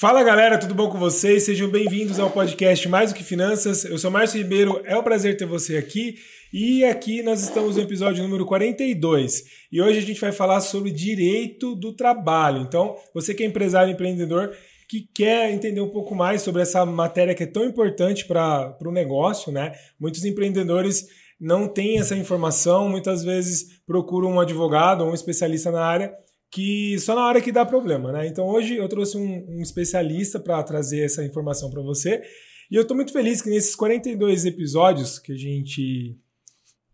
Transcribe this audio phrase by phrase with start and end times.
[0.00, 1.42] Fala galera, tudo bom com vocês?
[1.42, 3.84] Sejam bem-vindos ao podcast Mais do que Finanças.
[3.84, 6.14] Eu sou Márcio Ribeiro, é um prazer ter você aqui.
[6.50, 9.44] E aqui nós estamos no episódio número 42.
[9.70, 12.62] E hoje a gente vai falar sobre direito do trabalho.
[12.62, 14.56] Então, você que é empresário empreendedor
[14.88, 18.90] que quer entender um pouco mais sobre essa matéria que é tão importante para o
[18.90, 19.72] negócio, né?
[20.00, 21.08] Muitos empreendedores
[21.38, 26.10] não têm essa informação, muitas vezes procuram um advogado ou um especialista na área
[26.50, 28.26] que só na hora que dá problema, né?
[28.26, 32.22] Então hoje eu trouxe um, um especialista para trazer essa informação para você.
[32.70, 36.16] E eu estou muito feliz que nesses 42 episódios que a gente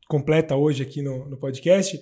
[0.08, 2.00] completa hoje aqui no, no podcast,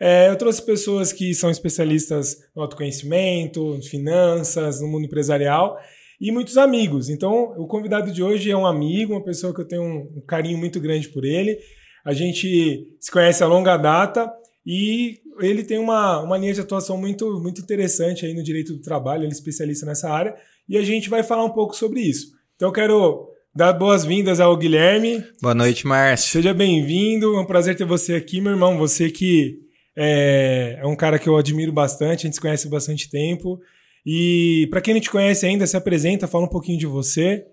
[0.00, 5.78] é, eu trouxe pessoas que são especialistas no autoconhecimento, finanças, no mundo empresarial
[6.20, 7.08] e muitos amigos.
[7.08, 10.22] Então, o convidado de hoje é um amigo, uma pessoa que eu tenho um, um
[10.26, 11.58] carinho muito grande por ele.
[12.04, 14.30] A gente se conhece a longa data
[14.66, 18.80] e ele tem uma, uma linha de atuação muito, muito interessante aí no direito do
[18.80, 20.34] trabalho, ele é especialista nessa área,
[20.68, 22.28] e a gente vai falar um pouco sobre isso.
[22.56, 25.24] Então eu quero dar boas-vindas ao Guilherme.
[25.40, 26.30] Boa noite, Márcio.
[26.30, 28.76] Seja bem-vindo, é um prazer ter você aqui, meu irmão.
[28.78, 29.58] Você que
[29.96, 33.60] é, é um cara que eu admiro bastante, a gente se conhece há bastante tempo.
[34.04, 37.46] E para quem não te conhece ainda, se apresenta, fala um pouquinho de você.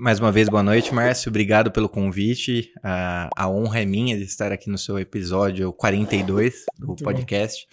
[0.00, 1.28] Mais uma vez, boa noite, Márcio.
[1.28, 2.72] Obrigado pelo convite.
[2.84, 7.66] A, a honra é minha de estar aqui no seu episódio 42 do Muito podcast.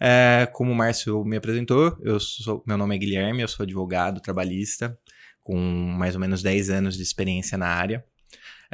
[0.00, 4.18] É, como o Márcio me apresentou, eu sou, meu nome é Guilherme, eu sou advogado
[4.22, 4.98] trabalhista
[5.42, 8.02] com mais ou menos 10 anos de experiência na área.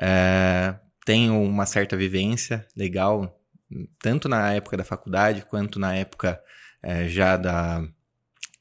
[0.00, 3.40] É, tenho uma certa vivência legal,
[4.00, 6.40] tanto na época da faculdade quanto na época
[6.80, 7.84] é, já da,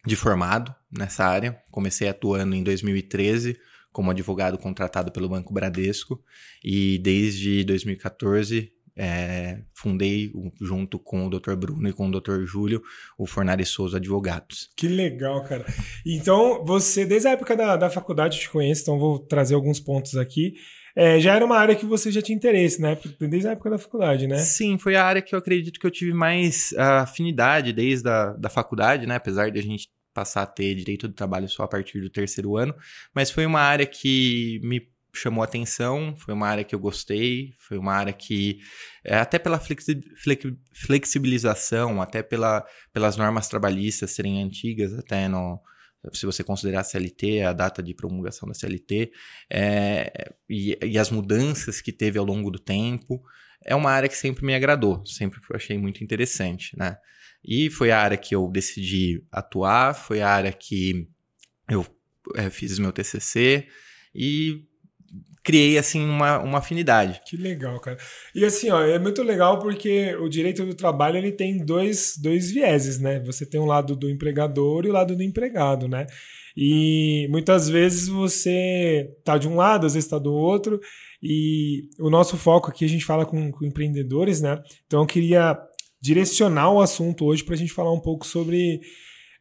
[0.03, 1.61] de formado nessa área.
[1.69, 3.59] Comecei atuando em 2013
[3.93, 6.21] como advogado contratado pelo Banco Bradesco
[6.63, 11.55] e desde 2014 é, fundei junto com o Dr.
[11.55, 12.43] Bruno e com o Dr.
[12.45, 12.81] Júlio
[13.17, 14.69] o Fornari Souza Advogados.
[14.75, 15.65] Que legal, cara.
[16.05, 19.79] Então, você, desde a época da, da faculdade, eu te conheço, então vou trazer alguns
[19.79, 20.55] pontos aqui.
[20.95, 22.95] É, já era uma área que você já tinha interesse, né?
[23.19, 24.37] Desde a época da faculdade, né?
[24.37, 28.49] Sim, foi a área que eu acredito que eu tive mais afinidade desde a da
[28.49, 29.15] faculdade, né?
[29.15, 32.55] Apesar de a gente passar a ter direito do trabalho só a partir do terceiro
[32.57, 32.75] ano,
[33.13, 37.77] mas foi uma área que me chamou atenção, foi uma área que eu gostei, foi
[37.77, 38.59] uma área que,
[39.03, 39.61] é, até pela
[40.73, 45.61] flexibilização, até pela, pelas normas trabalhistas serem antigas, até no,
[46.11, 49.11] se você considerar a CLT, a data de promulgação da CLT,
[49.49, 53.23] é, e, e, as mudanças que teve ao longo do tempo,
[53.63, 56.97] é uma área que sempre me agradou, sempre achei muito interessante, né?
[57.43, 61.07] E foi a área que eu decidi atuar, foi a área que
[61.69, 61.85] eu
[62.35, 63.67] é, fiz meu TCC
[64.15, 64.61] e
[65.43, 67.21] criei, assim, uma, uma afinidade.
[67.27, 67.97] Que legal, cara.
[68.33, 72.49] E assim, ó, é muito legal porque o direito do trabalho, ele tem dois, dois
[72.49, 73.19] vieses, né?
[73.25, 76.07] Você tem o um lado do empregador e o lado do empregado, né?
[76.55, 80.79] E muitas vezes você tá de um lado, às vezes tá do outro,
[81.21, 84.61] e o nosso foco aqui, a gente fala com, com empreendedores, né?
[84.85, 85.59] Então eu queria
[86.03, 88.81] direcionar o assunto hoje para a gente falar um pouco sobre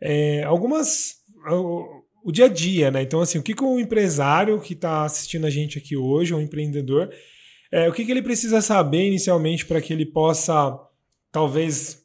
[0.01, 1.17] é, algumas.
[1.51, 3.03] O, o, dia a dia, né?
[3.03, 6.41] Então, assim, o que, que o empresário que está assistindo a gente aqui hoje, um
[6.41, 7.11] empreendedor,
[7.73, 10.79] é, o que, que ele precisa saber inicialmente para que ele possa,
[11.33, 12.01] talvez,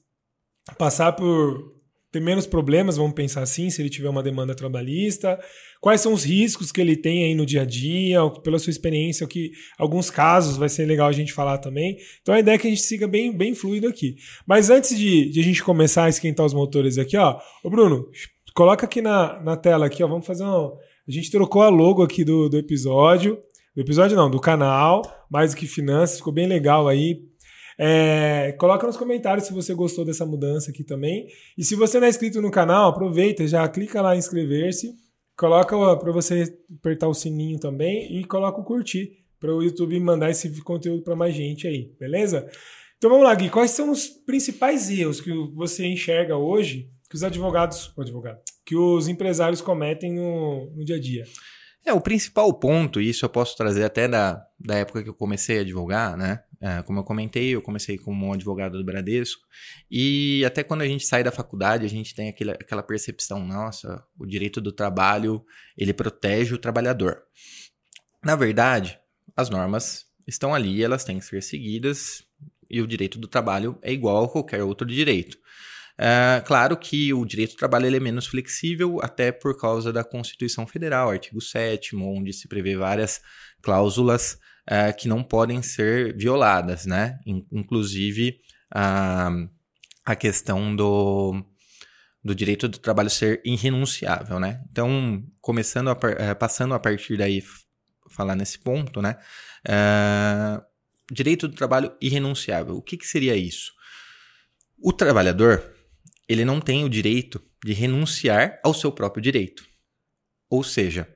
[0.76, 1.77] passar por
[2.12, 5.40] ter menos problemas, vamos pensar assim, se ele tiver uma demanda trabalhista,
[5.82, 9.26] quais são os riscos que ele tem aí no dia a dia, pela sua experiência,
[9.26, 11.98] o que alguns casos vai ser legal a gente falar também.
[12.22, 14.16] Então a ideia é que a gente siga bem, bem fluido aqui.
[14.46, 18.08] Mas antes de, de a gente começar a esquentar os motores aqui, ó, ô Bruno,
[18.56, 20.74] coloca aqui na, na tela aqui, ó, vamos fazer um...
[21.08, 23.38] A gente trocou a logo aqui do, do episódio,
[23.76, 27.22] do episódio não, do canal, mais do que finanças, ficou bem legal aí,
[27.78, 31.28] é, coloca nos comentários se você gostou dessa mudança aqui também.
[31.58, 34.96] E se você não é inscrito no canal, aproveita, já clica lá em inscrever-se,
[35.38, 40.32] coloca para você apertar o sininho também e coloca o curtir para o YouTube mandar
[40.32, 42.50] esse conteúdo para mais gente aí, beleza?
[42.98, 47.24] Então vamos lá, Gui, quais são os principais erros que você enxerga hoje que os
[47.24, 51.24] advogados, advogado, que os empresários cometem no, no dia a dia?
[51.86, 55.14] É, o principal ponto, e isso eu posso trazer até da, da época que eu
[55.14, 56.44] comecei a advogar, né?
[56.60, 59.44] É, como eu comentei, eu comecei como advogado do Bradesco,
[59.92, 64.04] e até quando a gente sai da faculdade, a gente tem aquele, aquela percepção, nossa,
[64.18, 65.46] o direito do trabalho,
[65.78, 67.22] ele protege o trabalhador.
[68.24, 69.00] Na verdade,
[69.36, 72.24] as normas estão ali, elas têm que ser seguidas,
[72.70, 75.38] e o direito do trabalho é igual a qualquer outro direito.
[76.00, 80.68] É, claro que o direito do trabalho é menos flexível, até por causa da Constituição
[80.68, 83.22] Federal, artigo 7, onde se prevê várias
[83.62, 84.38] cláusulas
[84.68, 87.20] é, que não podem ser violadas, né?
[87.52, 88.40] Inclusive
[88.74, 89.32] a,
[90.06, 91.44] a questão do,
[92.24, 94.62] do direito do trabalho ser irrenunciável, né?
[94.70, 97.42] Então, começando a, é, passando a partir daí
[98.10, 99.18] falar nesse ponto, né?
[99.68, 100.64] Uh,
[101.12, 102.76] direito do trabalho irrenunciável.
[102.76, 103.72] O que, que seria isso?
[104.82, 105.74] O trabalhador
[106.28, 109.66] ele não tem o direito de renunciar ao seu próprio direito.
[110.50, 111.08] Ou seja,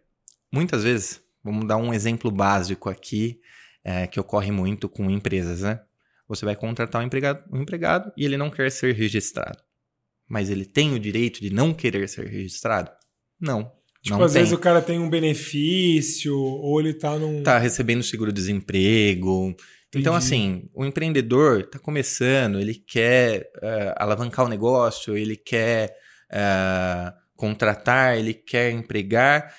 [0.51, 3.39] muitas vezes, vamos dar um exemplo básico aqui
[3.83, 5.81] é, que ocorre muito com empresas, né?
[6.27, 9.57] Você vai contratar um empregado, um empregado e ele não quer ser registrado.
[10.29, 12.89] Mas ele tem o direito de não querer ser registrado?
[13.39, 13.71] Não.
[14.01, 14.41] Tipo, não às tem.
[14.41, 17.43] vezes o cara tem um benefício, ou ele tá num.
[17.43, 19.55] Tá recebendo seguro-desemprego.
[19.93, 25.97] Então, assim, o empreendedor está começando, ele quer uh, alavancar o negócio, ele quer
[26.31, 29.53] uh, contratar, ele quer empregar,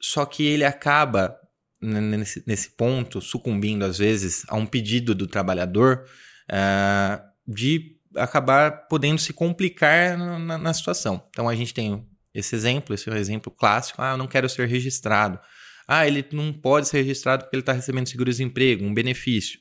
[0.00, 1.36] só que ele acaba,
[1.80, 6.04] nesse, nesse ponto, sucumbindo às vezes a um pedido do trabalhador
[6.50, 11.22] uh, de acabar podendo se complicar na, na, situação.
[11.30, 14.48] Então, a gente tem esse exemplo, esse é um exemplo clássico, ah, eu não quero
[14.48, 15.38] ser registrado.
[15.86, 19.60] Ah, ele não pode ser registrado porque ele está recebendo seguro-desemprego, um benefício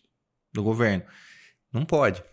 [0.54, 1.04] do governo.
[1.72, 2.24] Não pode,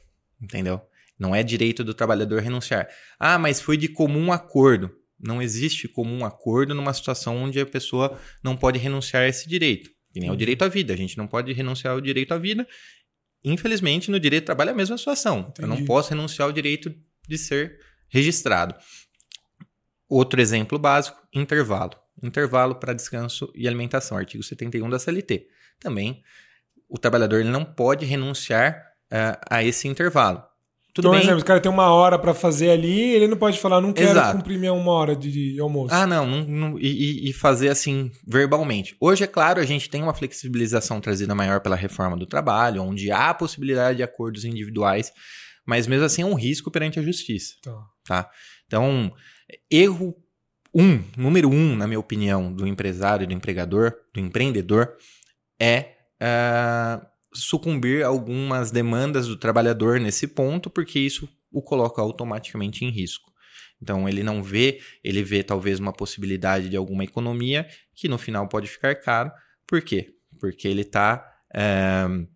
[0.40, 0.80] entendeu?
[1.18, 2.88] Não é direito do trabalhador renunciar.
[3.18, 4.90] Ah, mas foi de comum acordo.
[5.22, 9.90] Não existe comum acordo numa situação onde a pessoa não pode renunciar a esse direito.
[10.12, 10.92] Que nem é o direito à vida.
[10.92, 12.66] A gente não pode renunciar ao direito à vida.
[13.44, 15.40] Infelizmente, no direito do trabalho é a mesma situação.
[15.40, 15.62] Entendi.
[15.62, 16.94] Eu não posso renunciar ao direito
[17.26, 17.78] de ser
[18.08, 18.74] registrado.
[20.08, 21.96] Outro exemplo básico: intervalo.
[22.22, 25.48] Intervalo para descanso e alimentação, artigo 71 da CLT.
[25.80, 26.22] Também
[26.88, 30.44] o trabalhador não pode renunciar uh, a esse intervalo.
[30.94, 31.22] Tudo então, bem.
[31.22, 34.10] exemplo, o cara tem uma hora para fazer ali, ele não pode falar, não quero
[34.10, 34.36] Exato.
[34.36, 35.94] cumprir minha uma hora de, de almoço.
[35.94, 38.94] Ah, não, não, não e, e, fazer assim verbalmente.
[39.00, 43.10] Hoje, é claro, a gente tem uma flexibilização trazida maior pela reforma do trabalho, onde
[43.10, 45.10] há a possibilidade de acordos individuais,
[45.66, 47.54] mas mesmo assim é um risco perante a justiça.
[47.62, 47.86] Tá.
[48.04, 48.30] tá?
[48.66, 49.10] Então,
[49.70, 50.14] erro
[50.74, 54.94] um, número um, na minha opinião, do empresário, do empregador, do empreendedor,
[55.60, 62.84] é uh, sucumbir a algumas demandas do trabalhador nesse ponto, porque isso o coloca automaticamente
[62.84, 63.32] em risco.
[63.80, 68.48] Então ele não vê, ele vê talvez uma possibilidade de alguma economia que no final
[68.48, 69.30] pode ficar caro.
[69.66, 70.14] Por quê?
[70.38, 72.26] Porque ele está é, eh,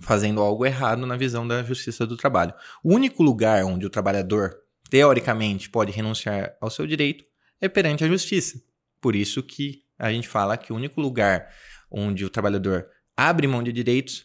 [0.00, 2.52] fazendo algo errado na visão da justiça do trabalho.
[2.84, 4.56] O único lugar onde o trabalhador,
[4.90, 7.24] teoricamente, pode renunciar ao seu direito
[7.60, 8.60] é perante a justiça.
[9.00, 11.48] Por isso que a gente fala que o único lugar
[11.90, 12.86] onde o trabalhador
[13.18, 14.24] abre mão de direitos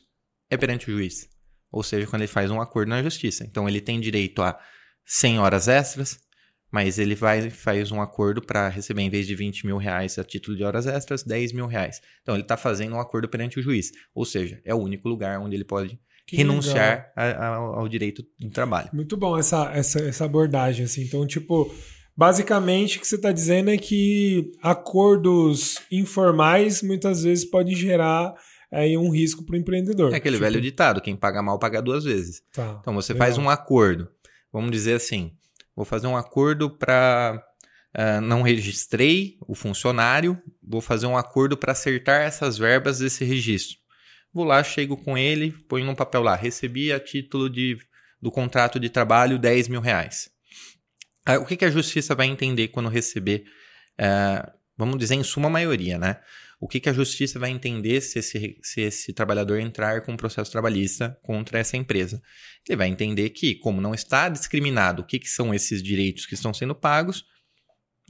[0.51, 1.27] é perante o juiz.
[1.71, 3.43] Ou seja, quando ele faz um acordo na justiça.
[3.43, 4.59] Então ele tem direito a
[5.03, 6.19] 100 horas extras,
[6.71, 10.23] mas ele vai faz um acordo para receber, em vez de 20 mil reais a
[10.23, 12.01] título de horas extras, 10 mil reais.
[12.21, 13.91] Então ele está fazendo um acordo perante o juiz.
[14.13, 18.23] Ou seja, é o único lugar onde ele pode que renunciar a, a, ao direito
[18.39, 18.89] do trabalho.
[18.93, 20.85] Muito bom essa, essa, essa abordagem.
[20.85, 21.01] Assim.
[21.01, 21.73] Então, tipo,
[22.15, 28.35] basicamente o que você está dizendo é que acordos informais muitas vezes podem gerar
[28.73, 30.11] é um risco para o empreendedor.
[30.11, 30.45] É aquele tipo...
[30.45, 32.41] velho ditado: quem paga mal paga duas vezes.
[32.51, 33.27] Tá, então você legal.
[33.27, 34.09] faz um acordo.
[34.51, 35.31] Vamos dizer assim:
[35.75, 37.43] vou fazer um acordo para.
[37.95, 43.77] Uh, não registrei o funcionário, vou fazer um acordo para acertar essas verbas desse registro.
[44.33, 47.77] Vou lá, chego com ele, ponho num papel lá, recebi a título de,
[48.19, 50.31] do contrato de trabalho 10 mil reais.
[51.29, 53.43] Uh, o que, que, a justiça vai entender quando receber,
[54.01, 56.19] uh, vamos dizer, em suma maioria, né?
[56.63, 60.17] O que, que a justiça vai entender se esse, se esse trabalhador entrar com um
[60.17, 62.21] processo trabalhista contra essa empresa?
[62.65, 66.35] Ele vai entender que, como não está discriminado o que, que são esses direitos que
[66.35, 67.25] estão sendo pagos,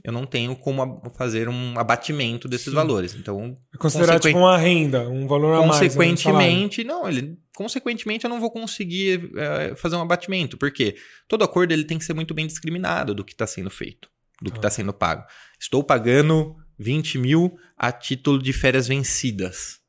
[0.04, 2.76] eu não tenho como fazer um abatimento desses Sim.
[2.76, 3.12] valores.
[3.16, 4.28] Então, é considerado consequ...
[4.28, 5.80] tipo uma renda, um valor a mais.
[5.80, 10.94] Né, consequentemente, não, ele, consequentemente eu não vou conseguir uh, fazer um abatimento, porque
[11.26, 14.08] todo acordo ele tem que ser muito bem discriminado do que está sendo feito,
[14.40, 14.52] do ah.
[14.52, 15.24] que está sendo pago.
[15.58, 19.80] Estou pagando 20 mil a título de férias vencidas.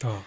[0.00, 0.24] Tá.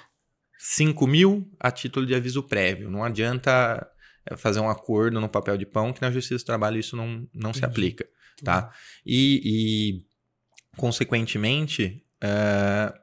[0.58, 2.90] 5 mil a título de aviso prévio.
[2.90, 3.86] Não adianta
[4.26, 7.28] eh, fazer um acordo no papel de pão que na Justiça do Trabalho isso não,
[7.34, 8.08] não se aplica.
[8.44, 8.72] Tá?
[9.06, 10.06] E, e
[10.78, 12.98] consequentemente, uh,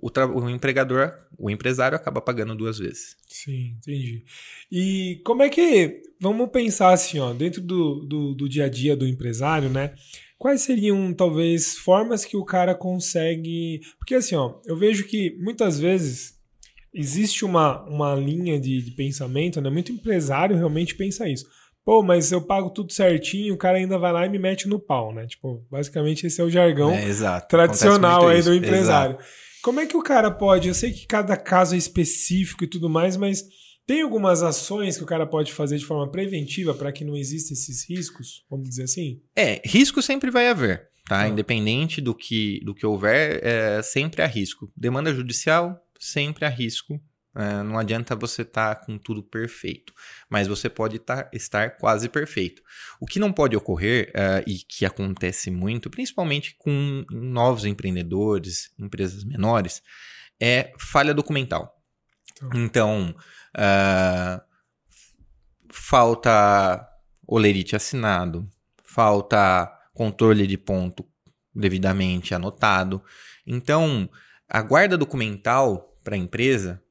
[0.00, 0.10] o,
[0.40, 3.16] o, empregador, o empresário acaba pagando duas vezes.
[3.28, 4.24] Sim, entendi.
[4.70, 6.02] E como é que.
[6.20, 9.94] Vamos pensar assim, ó, dentro do, do, do dia a dia do empresário, né?
[10.42, 13.80] Quais seriam talvez formas que o cara consegue.
[13.96, 16.34] Porque assim, ó, eu vejo que muitas vezes
[16.92, 19.70] existe uma, uma linha de, de pensamento, né?
[19.70, 21.46] Muito empresário realmente pensa isso.
[21.84, 24.80] Pô, mas eu pago tudo certinho, o cara ainda vai lá e me mete no
[24.80, 25.28] pau, né?
[25.28, 29.14] Tipo, basicamente esse é o jargão é, tradicional aí do empresário.
[29.14, 29.24] Exato.
[29.62, 30.66] Como é que o cara pode?
[30.66, 33.44] Eu sei que cada caso é específico e tudo mais, mas
[33.86, 37.52] Tem algumas ações que o cara pode fazer de forma preventiva para que não existam
[37.52, 39.20] esses riscos, vamos dizer assim?
[39.36, 41.22] É, risco sempre vai haver, tá?
[41.22, 41.28] Ah.
[41.28, 44.72] Independente do que, do que houver, é, sempre há risco.
[44.76, 47.00] Demanda judicial, sempre há risco.
[47.34, 49.92] É, não adianta você estar tá com tudo perfeito,
[50.28, 52.62] mas você pode tá, estar quase perfeito.
[53.00, 59.24] O que não pode ocorrer, é, e que acontece muito, principalmente com novos empreendedores, empresas
[59.24, 59.82] menores,
[60.40, 61.74] é falha documental.
[62.54, 63.16] Então, então
[63.56, 64.40] Uh,
[65.70, 66.88] falta
[67.26, 68.48] olerite assinado,
[68.84, 71.04] falta controle de ponto
[71.54, 73.02] devidamente anotado.
[73.46, 74.08] Então,
[74.48, 76.82] a guarda documental para a empresa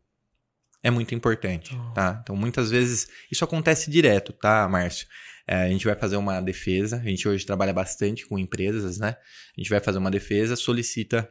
[0.83, 1.93] é muito importante, oh.
[1.93, 2.19] tá?
[2.21, 5.07] Então, muitas vezes isso acontece direto, tá, Márcio?
[5.47, 9.15] É, a gente vai fazer uma defesa, a gente hoje trabalha bastante com empresas, né?
[9.57, 11.29] A gente vai fazer uma defesa, solicita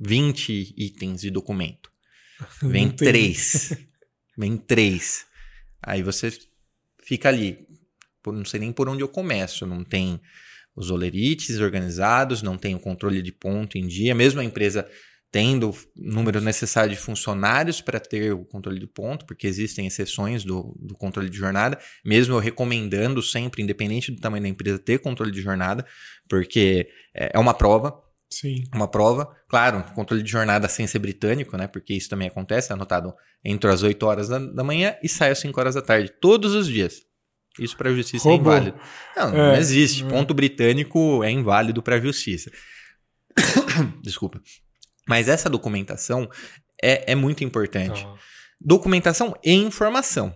[0.00, 1.91] 20 itens de documento.
[2.62, 3.76] Vem três.
[4.36, 5.26] Vem três.
[5.82, 6.36] Aí você
[7.02, 7.66] fica ali.
[8.26, 9.66] Não sei nem por onde eu começo.
[9.66, 10.20] Não tem
[10.74, 14.14] os olerites organizados, não tem o controle de ponto em dia.
[14.14, 14.88] Mesmo a empresa
[15.32, 20.44] tendo o número necessário de funcionários para ter o controle de ponto, porque existem exceções
[20.44, 24.98] do, do controle de jornada, mesmo eu recomendando sempre, independente do tamanho da empresa, ter
[24.98, 25.86] controle de jornada,
[26.28, 27.98] porque é, é uma prova,
[28.32, 28.64] Sim.
[28.74, 31.66] Uma prova, claro, controle de jornada sem ser britânico, né?
[31.66, 35.30] Porque isso também acontece, é anotado entre as 8 horas da, da manhã e sai
[35.30, 37.02] às 5 horas da tarde, todos os dias.
[37.58, 38.78] Isso para a justiça é inválido.
[39.14, 40.02] Não, é, não existe.
[40.02, 40.08] É.
[40.08, 42.50] Ponto britânico é inválido para a justiça.
[44.00, 44.40] Desculpa.
[45.06, 46.30] Mas essa documentação
[46.82, 48.02] é, é muito importante.
[48.02, 48.14] Tá.
[48.58, 50.34] Documentação e informação.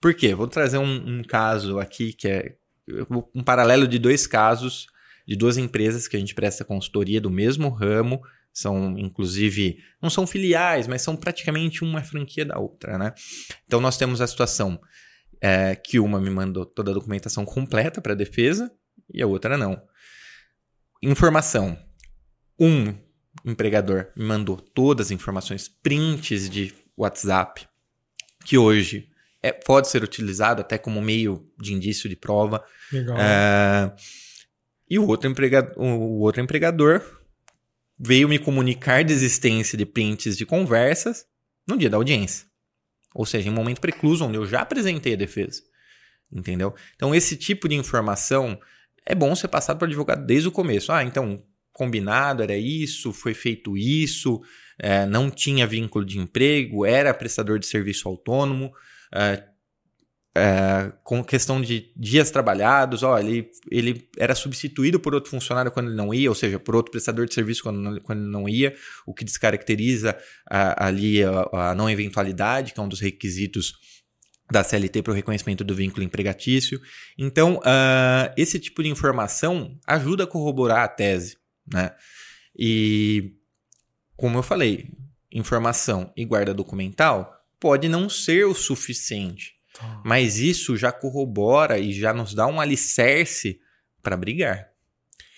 [0.00, 0.34] Por quê?
[0.34, 2.54] Vou trazer um, um caso aqui que é
[3.34, 4.86] um paralelo de dois casos
[5.26, 8.20] de duas empresas que a gente presta consultoria do mesmo ramo,
[8.52, 13.12] são inclusive, não são filiais, mas são praticamente uma franquia da outra, né?
[13.66, 14.80] Então nós temos a situação
[15.40, 18.70] é, que uma me mandou toda a documentação completa para a defesa
[19.12, 19.82] e a outra não.
[21.02, 21.78] Informação.
[22.58, 22.94] Um
[23.44, 27.66] empregador me mandou todas as informações, prints de WhatsApp,
[28.44, 29.08] que hoje
[29.42, 32.64] é, pode ser utilizado até como meio de indício de prova.
[32.92, 33.16] Legal.
[33.18, 33.94] É,
[34.88, 37.02] e o outro, empregado, o outro empregador
[37.98, 41.26] veio me comunicar de existência de prints de conversas
[41.66, 42.46] no dia da audiência.
[43.14, 45.62] Ou seja, em um momento precluso, onde eu já apresentei a defesa.
[46.30, 46.74] Entendeu?
[46.96, 48.58] Então, esse tipo de informação
[49.06, 50.90] é bom ser passado para o advogado desde o começo.
[50.90, 54.42] Ah, então, combinado era isso, foi feito isso,
[54.78, 58.72] é, não tinha vínculo de emprego, era prestador de serviço autônomo,
[59.12, 59.44] é,
[60.36, 65.88] é, com questão de dias trabalhados, ó, ele, ele era substituído por outro funcionário quando
[65.88, 68.48] ele não ia, ou seja, por outro prestador de serviço quando não, quando ele não
[68.48, 68.74] ia,
[69.06, 70.18] o que descaracteriza
[70.50, 73.74] a, ali a, a, não eventualidade, que é um dos requisitos
[74.50, 76.80] da CLT para o reconhecimento do vínculo empregatício.
[77.16, 81.38] Então, uh, esse tipo de informação ajuda a corroborar a tese,
[81.72, 81.92] né?
[82.56, 83.36] E,
[84.16, 84.90] como eu falei,
[85.32, 90.02] informação e guarda documental pode não ser o suficiente Tá.
[90.04, 93.58] Mas isso já corrobora e já nos dá um alicerce
[94.02, 94.68] para brigar.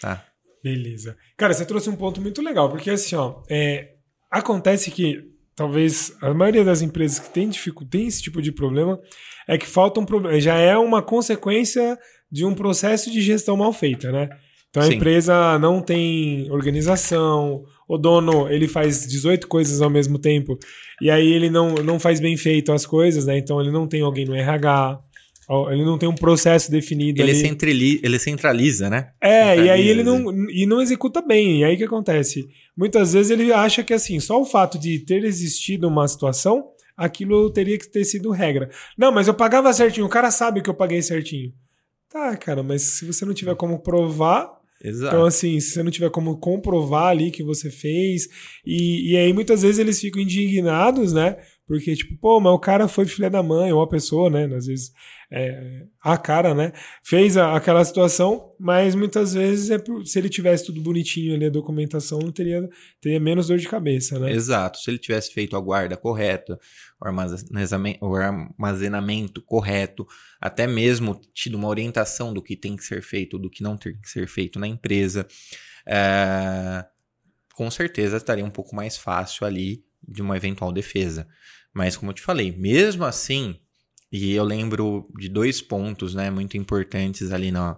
[0.01, 0.25] Tá?
[0.63, 1.17] Beleza.
[1.37, 3.95] Cara, você trouxe um ponto muito legal, porque assim, ó, é,
[4.31, 7.51] acontece que talvez a maioria das empresas que tem,
[7.91, 9.01] tem esse tipo de problema
[9.49, 11.99] é que falta um problema, já é uma consequência
[12.31, 14.29] de um processo de gestão mal feita, né?
[14.77, 14.97] Então a Sim.
[14.97, 20.59] empresa não tem organização, o dono ele faz 18 coisas ao mesmo tempo
[21.01, 23.39] e aí ele não, não faz bem feito as coisas, né?
[23.39, 25.01] Então ele não tem alguém no RH,
[25.71, 27.23] ele não tem um processo definido.
[27.23, 29.13] Ele, centraliza, ele centraliza, né?
[29.19, 29.65] É, centraliza.
[29.65, 31.61] e aí ele não, e não executa bem.
[31.61, 32.47] E aí o que acontece?
[32.77, 37.49] Muitas vezes ele acha que assim, só o fato de ter existido uma situação, aquilo
[37.49, 38.69] teria que ter sido regra.
[38.99, 41.51] Não, mas eu pagava certinho, o cara sabe que eu paguei certinho.
[42.11, 45.15] Tá, cara, mas se você não tiver como provar, Exato.
[45.15, 48.29] Então, assim, se você não tiver como comprovar ali que você fez,
[48.65, 51.37] e, e aí muitas vezes eles ficam indignados, né?
[51.67, 54.45] Porque, tipo, pô, mas o cara foi filha da mãe, ou a pessoa, né?
[54.55, 54.93] Às vezes,
[55.29, 56.73] é, a cara, né?
[57.03, 61.47] Fez a, aquela situação, mas muitas vezes, é por, se ele tivesse tudo bonitinho ali,
[61.47, 62.69] a documentação, não teria,
[63.01, 64.31] teria menos dor de cabeça, né?
[64.31, 64.79] Exato.
[64.79, 66.57] Se ele tivesse feito a guarda correta,
[67.01, 70.07] o armazenamento, o armazenamento correto,
[70.41, 73.97] até mesmo tido uma orientação do que tem que ser feito, do que não tem
[74.01, 75.27] que ser feito na empresa,
[75.85, 76.85] é,
[77.55, 81.27] com certeza estaria um pouco mais fácil ali de uma eventual defesa.
[81.77, 83.55] Mas como eu te falei, mesmo assim,
[84.11, 87.77] e eu lembro de dois pontos, né, muito importantes ali no,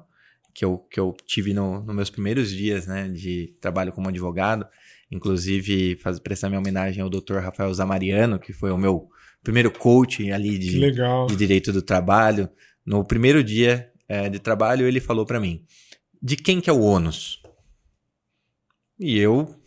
[0.55, 4.65] que eu, que eu tive nos no meus primeiros dias né, de trabalho como advogado.
[5.11, 7.39] Inclusive, faz, prestar minha homenagem ao Dr.
[7.39, 9.09] Rafael Zamariano, que foi o meu
[9.43, 10.79] primeiro coach ali de,
[11.27, 12.49] de direito do trabalho.
[12.87, 15.65] No primeiro dia é, de trabalho, ele falou para mim:
[16.23, 17.43] de quem que é o ônus?
[18.97, 19.58] E eu,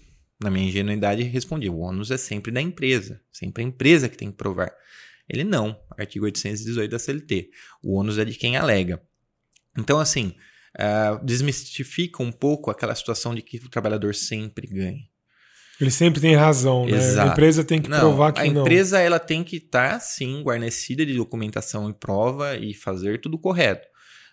[0.42, 4.32] na minha ingenuidade, respondi: o ônus é sempre da empresa, sempre a empresa que tem
[4.32, 4.72] que provar.
[5.30, 7.50] Ele não, artigo 818 da CLT.
[7.82, 9.02] O ônus é de quem alega.
[9.78, 10.36] Então, assim,
[10.78, 15.10] uh, desmistifica um pouco aquela situação de que o trabalhador sempre ganha.
[15.80, 16.98] Ele sempre tem razão, né?
[16.98, 17.30] Exato.
[17.30, 18.62] A empresa tem que não, provar que a não.
[18.62, 23.20] A empresa ela tem que estar, tá, sim, guarnecida de documentação e prova e fazer
[23.20, 23.88] tudo correto.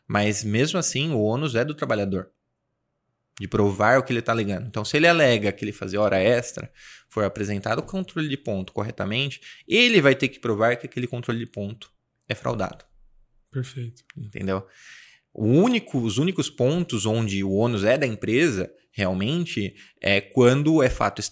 [0.06, 2.30] Mas mesmo assim, o ônus é do trabalhador.
[3.38, 4.66] De provar o que ele está alegando.
[4.66, 6.72] Então, se ele alega que ele fazia hora extra,
[7.08, 11.38] for apresentado o controle de ponto corretamente, ele vai ter que provar que aquele controle
[11.38, 11.92] de ponto
[12.28, 12.84] é fraudado.
[13.50, 14.02] Perfeito.
[14.16, 14.66] Entendeu?
[15.34, 21.22] Único, os únicos pontos onde o ônus é da empresa realmente é quando é fato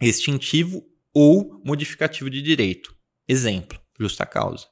[0.00, 2.94] extintivo ou modificativo de direito.
[3.26, 4.66] Exemplo, justa causa.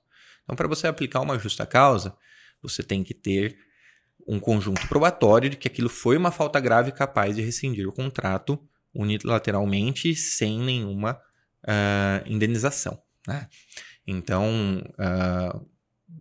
[0.45, 2.17] Então, para você aplicar uma justa causa,
[2.63, 3.59] você tem que ter
[4.27, 8.59] um conjunto probatório de que aquilo foi uma falta grave capaz de rescindir o contrato
[8.93, 11.21] unilateralmente sem nenhuma
[11.65, 13.01] uh, indenização.
[13.27, 13.49] Né?
[14.07, 15.67] Então, uh,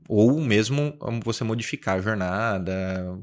[0.08, 3.18] ou mesmo você modificar a jornada,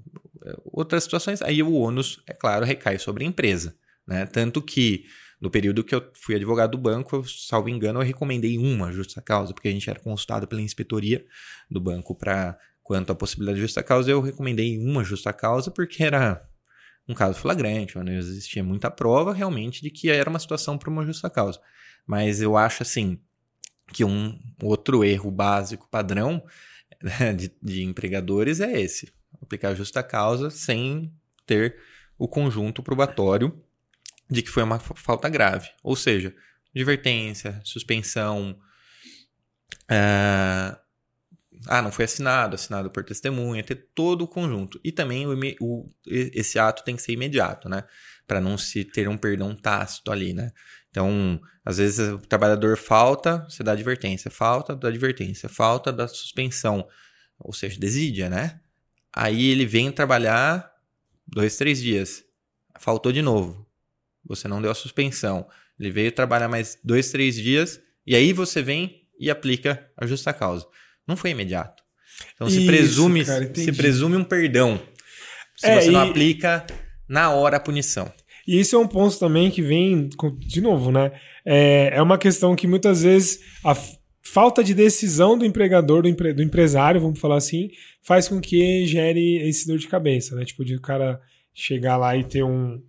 [0.65, 3.77] outras situações, aí o ônus, é claro, recai sobre a empresa.
[4.07, 4.27] Né?
[4.27, 5.05] Tanto que
[5.41, 9.21] no período que eu fui advogado do banco, eu, salvo engano, eu recomendei uma justa
[9.21, 11.25] causa, porque a gente era consultado pela inspetoria
[11.71, 16.03] do banco para quanto à possibilidade de justa causa, eu recomendei uma justa causa porque
[16.03, 16.47] era
[17.09, 21.05] um caso flagrante, onde existia muita prova realmente de que era uma situação para uma
[21.05, 21.61] justa causa.
[22.07, 23.19] Mas eu acho assim
[23.93, 26.45] que um outro erro básico padrão
[27.37, 31.13] de, de empregadores é esse: aplicar justa causa sem
[31.47, 31.77] ter
[32.19, 33.63] o conjunto probatório
[34.31, 35.69] de que foi uma falta grave.
[35.83, 36.35] Ou seja,
[36.75, 38.59] advertência, suspensão.
[39.85, 40.82] Uh,
[41.67, 44.81] ah, não foi assinado, assinado por testemunha, ter todo o conjunto.
[44.83, 47.85] E também o, o, esse ato tem que ser imediato, né?
[48.27, 50.53] Para não se ter um perdão tácito ali, né?
[50.91, 56.87] Então, às vezes o trabalhador falta, você dá advertência, falta, dá advertência, falta, dá suspensão,
[57.39, 58.61] ou seja, desídia, né?
[59.15, 60.71] Aí ele vem trabalhar
[61.27, 62.25] dois, três dias,
[62.79, 63.67] faltou de novo,
[64.25, 65.49] você não deu a suspensão,
[65.79, 70.33] ele veio trabalhar mais dois, três dias, e aí você vem e aplica a justa
[70.33, 70.67] causa.
[71.07, 71.83] Não foi imediato.
[72.35, 74.81] Então Isso, se presume, cara, se presume um perdão
[75.57, 76.67] se é, você não aplica
[77.09, 78.13] na hora a punição.
[78.47, 81.13] E isso é um ponto também que vem, de novo, né?
[81.45, 83.77] É, é uma questão que muitas vezes a
[84.23, 87.71] falta de decisão do empregador, do, empre, do empresário, vamos falar assim,
[88.03, 90.45] faz com que gere esse dor de cabeça, né?
[90.45, 91.21] Tipo, de o cara
[91.55, 92.83] chegar lá e ter um.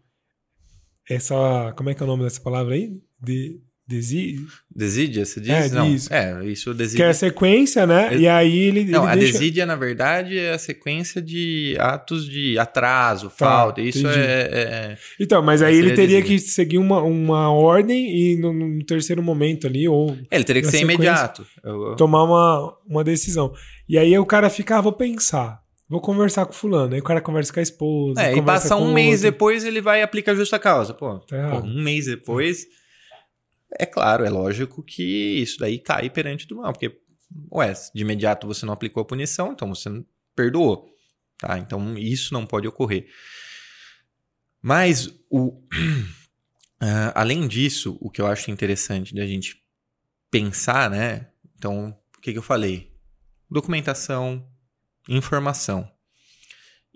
[1.07, 1.73] Essa.
[1.75, 2.91] Como é que é o nome dessa palavra aí?
[3.21, 4.37] De Desi...
[4.73, 5.49] Desídia, você diz?
[5.51, 5.93] É, não.
[5.93, 6.13] Isso.
[6.13, 7.03] É, isso desídia.
[7.03, 8.15] Que é a sequência, né?
[8.17, 8.85] E aí ele.
[8.85, 9.33] Não, ele a deixa...
[9.33, 13.81] desídia, na verdade, é a sequência de atos de atraso, tá, falta.
[13.81, 18.37] Isso é, é, é, Então, mas aí ele teria que seguir uma, uma ordem e
[18.37, 20.17] no, no terceiro momento ali, ou.
[20.31, 21.45] É, ele teria que ser imediato.
[21.97, 23.53] Tomar uma, uma decisão.
[23.87, 25.61] E aí o cara fica, ah, vou pensar.
[25.89, 26.93] Vou conversar com fulano.
[26.93, 28.21] Aí o cara conversa com a esposa.
[28.23, 29.31] É, e passa um mês outro.
[29.31, 30.93] depois ele vai aplicar justa causa.
[30.93, 32.65] Pô, tá pô um mês depois.
[33.79, 35.03] É claro, é lógico que
[35.41, 36.99] isso daí cai perante do mal, porque,
[37.51, 39.89] ué, de imediato você não aplicou a punição, então você
[40.35, 40.89] perdoou.
[41.37, 41.57] Tá?
[41.57, 43.07] Então isso não pode ocorrer.
[44.61, 49.61] Mas, o, uh, além disso, o que eu acho interessante da gente
[50.31, 51.29] pensar, né?
[51.57, 52.91] Então, o que, que eu falei?
[53.49, 54.49] Documentação,
[55.07, 55.91] informação.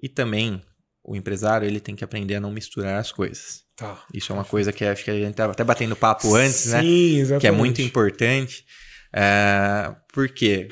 [0.01, 0.61] E também
[1.03, 3.66] o empresário ele tem que aprender a não misturar as coisas.
[3.77, 4.03] Tá.
[4.11, 6.71] Isso é uma coisa que acho que a gente estava até batendo papo antes, Sim,
[6.71, 6.83] né?
[6.83, 7.41] Exatamente.
[7.41, 8.65] Que é muito importante.
[9.13, 10.67] É, porque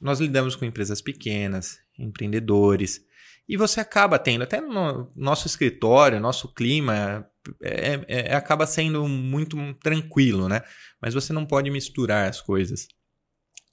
[0.00, 3.00] nós lidamos com empresas pequenas, empreendedores,
[3.48, 7.26] e você acaba tendo, até no nosso escritório, nosso clima
[7.62, 10.62] é, é, é, acaba sendo muito tranquilo, né?
[11.00, 12.86] Mas você não pode misturar as coisas.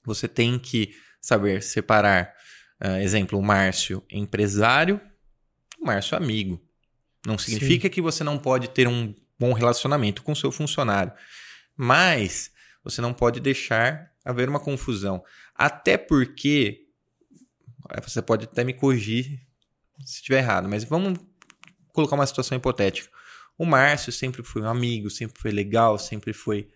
[0.04, 2.34] Você tem que saber separar.
[2.82, 5.00] Uh, exemplo, o Márcio empresário,
[5.80, 6.60] o Márcio amigo.
[7.28, 7.90] Não significa Sim.
[7.90, 11.12] que você não pode ter um bom relacionamento com seu funcionário,
[11.76, 12.50] mas
[12.82, 15.22] você não pode deixar haver uma confusão.
[15.54, 16.86] Até porque
[18.02, 19.42] você pode até me corrigir
[20.04, 21.18] se estiver errado, mas vamos
[21.92, 23.10] colocar uma situação hipotética.
[23.58, 26.68] O Márcio sempre foi um amigo, sempre foi legal, sempre foi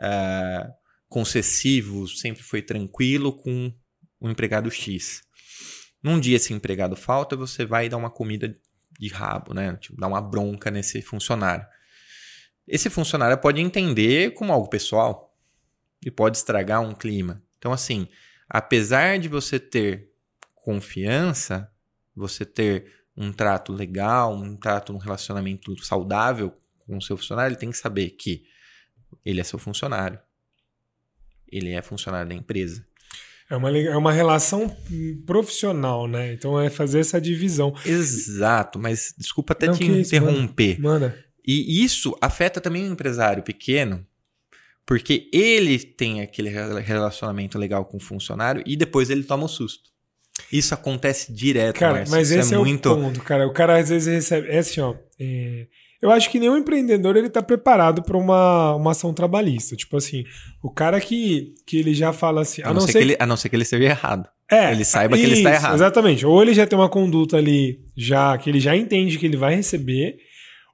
[0.00, 0.70] uh,
[1.08, 3.72] concessivo, sempre foi tranquilo com
[4.20, 5.22] o empregado X.
[6.02, 8.54] Num dia esse empregado falta, você vai dar uma comida
[8.98, 9.76] de rabo, né?
[9.76, 11.66] Tipo, dar uma bronca nesse funcionário.
[12.66, 15.36] Esse funcionário pode entender como algo pessoal
[16.04, 17.42] e pode estragar um clima.
[17.58, 18.08] Então, assim,
[18.48, 20.10] apesar de você ter
[20.54, 21.70] confiança,
[22.14, 27.60] você ter um trato legal, um trato, um relacionamento saudável com o seu funcionário, ele
[27.60, 28.44] tem que saber que
[29.24, 30.18] ele é seu funcionário.
[31.46, 32.86] Ele é funcionário da empresa.
[33.50, 34.74] É uma, é uma relação
[35.26, 36.32] profissional, né?
[36.32, 37.74] Então é fazer essa divisão.
[37.84, 40.72] Exato, mas desculpa até Não, te interromper.
[40.72, 41.08] Isso, manda.
[41.08, 41.24] manda.
[41.46, 44.04] E isso afeta também o empresário pequeno,
[44.86, 49.48] porque ele tem aquele relacionamento legal com o funcionário e depois ele toma o um
[49.48, 49.90] susto.
[50.50, 52.14] Isso acontece direto, Cara, Marcio.
[52.14, 52.90] mas isso esse é, é muito...
[52.90, 53.46] o ponto, cara.
[53.46, 54.48] O cara às vezes recebe.
[54.48, 54.94] É assim, ó.
[55.18, 55.66] É...
[56.04, 59.74] Eu acho que nenhum empreendedor ele tá preparado para uma, uma ação trabalhista.
[59.74, 60.22] Tipo assim,
[60.62, 62.60] o cara que, que ele já fala assim.
[62.60, 64.28] A, a não, ser, que, ele, a não ser que ele esteja errado.
[64.52, 65.74] É, ele saiba isso, que ele está errado.
[65.76, 66.26] Exatamente.
[66.26, 69.54] Ou ele já tem uma conduta ali, já que ele já entende que ele vai
[69.54, 70.18] receber,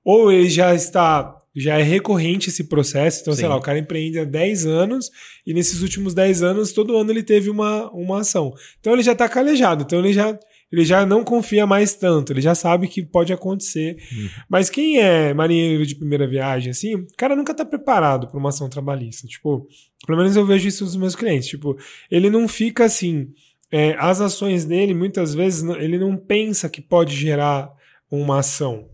[0.04, 1.36] ou ele já está.
[1.54, 3.20] Já é recorrente esse processo.
[3.20, 3.40] Então, Sim.
[3.40, 5.10] sei lá, o cara empreende há 10 anos
[5.46, 8.52] e nesses últimos 10 anos, todo ano ele teve uma, uma ação.
[8.80, 9.84] Então ele já está calejado.
[9.84, 10.36] Então ele já
[10.72, 13.96] ele já não confia mais tanto, ele já sabe que pode acontecer.
[14.12, 14.28] Uhum.
[14.48, 18.50] Mas quem é marinheiro de primeira viagem, assim, o cara nunca tá preparado para uma
[18.50, 19.26] ação trabalhista.
[19.26, 19.66] Tipo,
[20.06, 21.48] pelo menos eu vejo isso dos meus clientes.
[21.48, 21.76] Tipo,
[22.10, 23.32] ele não fica assim.
[23.72, 27.72] É, as ações dele, muitas vezes, ele não pensa que pode gerar
[28.10, 28.88] uma ação.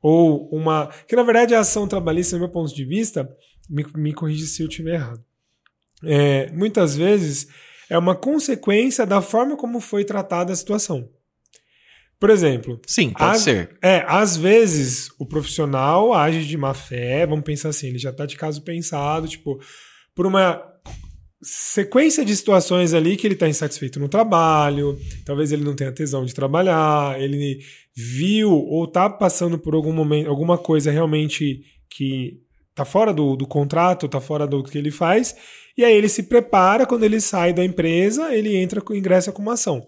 [0.00, 0.88] Ou uma.
[1.06, 3.28] Que na verdade a ação trabalhista, do meu ponto de vista,
[3.68, 5.22] me, me corrija se eu estiver errado.
[6.04, 7.48] É, muitas vezes
[7.90, 11.08] é uma consequência da forma como foi tratada a situação.
[12.20, 12.80] Por exemplo.
[12.86, 13.76] Sim, pode as, ser.
[13.82, 18.26] É, às vezes o profissional age de má fé, vamos pensar assim, ele já está
[18.26, 19.58] de caso pensado, tipo,
[20.14, 20.60] por uma
[21.40, 26.24] sequência de situações ali que ele está insatisfeito no trabalho, talvez ele não tenha tesão
[26.24, 27.60] de trabalhar, ele
[27.94, 33.46] viu ou está passando por algum momento, alguma coisa realmente que está fora do, do
[33.46, 35.36] contrato, está fora do que ele faz,
[35.76, 39.54] e aí ele se prepara, quando ele sai da empresa, ele entra, ingressa com uma
[39.54, 39.86] ação.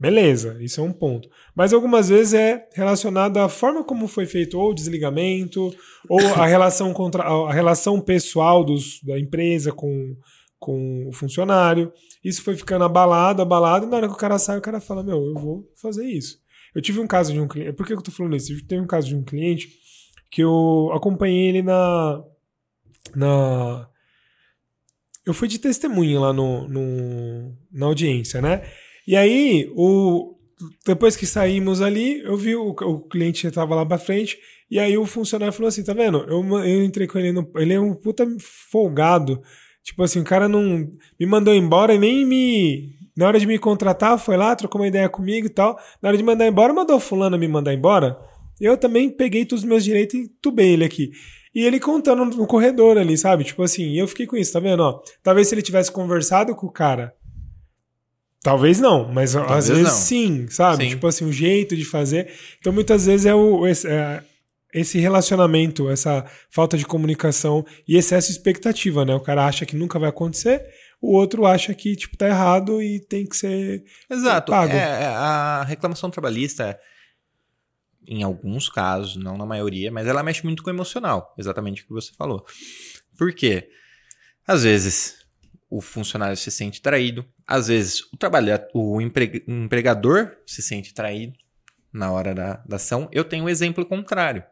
[0.00, 1.28] Beleza, isso é um ponto.
[1.54, 5.76] Mas algumas vezes é relacionado à forma como foi feito ou o desligamento,
[6.08, 10.16] ou a relação, contra, a relação pessoal dos, da empresa com,
[10.58, 11.92] com o funcionário.
[12.24, 15.02] Isso foi ficando abalado, abalado, e na hora que o cara sai, o cara fala:
[15.02, 16.38] Meu, eu vou fazer isso.
[16.74, 17.74] Eu tive um caso de um cliente.
[17.74, 18.54] Por que eu tô falando isso?
[18.54, 19.68] Eu tive um caso de um cliente
[20.30, 22.24] que eu acompanhei ele na.
[23.14, 23.86] na
[25.26, 28.62] eu fui de testemunha lá no, no, na audiência, né?
[29.10, 30.36] E aí, o,
[30.86, 34.38] depois que saímos ali, eu vi o, o cliente estava lá para frente,
[34.70, 36.18] e aí o funcionário falou assim: tá vendo?
[36.28, 37.50] Eu, eu entrei com ele no.
[37.56, 38.24] Ele é um puta
[38.70, 39.42] folgado.
[39.82, 43.00] Tipo assim, o cara não me mandou embora e nem me.
[43.16, 45.76] Na hora de me contratar, foi lá, trocou uma ideia comigo e tal.
[46.00, 48.16] Na hora de mandar embora, mandou fulano me mandar embora.
[48.60, 51.10] Eu também peguei todos os meus direitos e tubei ele aqui.
[51.52, 53.42] E ele contando no corredor ali, sabe?
[53.42, 54.84] Tipo assim, eu fiquei com isso, tá vendo?
[54.84, 57.12] Ó, talvez se ele tivesse conversado com o cara
[58.42, 59.90] Talvez não, mas Talvez às vezes não.
[59.90, 60.84] sim, sabe?
[60.84, 60.90] Sim.
[60.90, 62.32] Tipo assim, o jeito de fazer.
[62.58, 64.22] Então muitas vezes é, o, esse, é
[64.72, 69.14] esse relacionamento, essa falta de comunicação e excesso de expectativa, né?
[69.14, 70.64] O cara acha que nunca vai acontecer,
[71.00, 74.52] o outro acha que tipo tá errado e tem que ser Exato.
[74.52, 74.72] pago.
[74.72, 76.78] É, é a reclamação trabalhista
[78.06, 81.86] em alguns casos, não na maioria, mas ela mexe muito com o emocional, exatamente o
[81.86, 82.44] que você falou.
[83.16, 83.68] Por quê?
[84.46, 85.20] Às vezes
[85.70, 87.24] o funcionário se sente traído.
[87.50, 91.36] Às vezes, o, trabalhador, o empregador se sente traído
[91.92, 93.08] na hora da, da ação.
[93.10, 94.44] Eu tenho um exemplo contrário.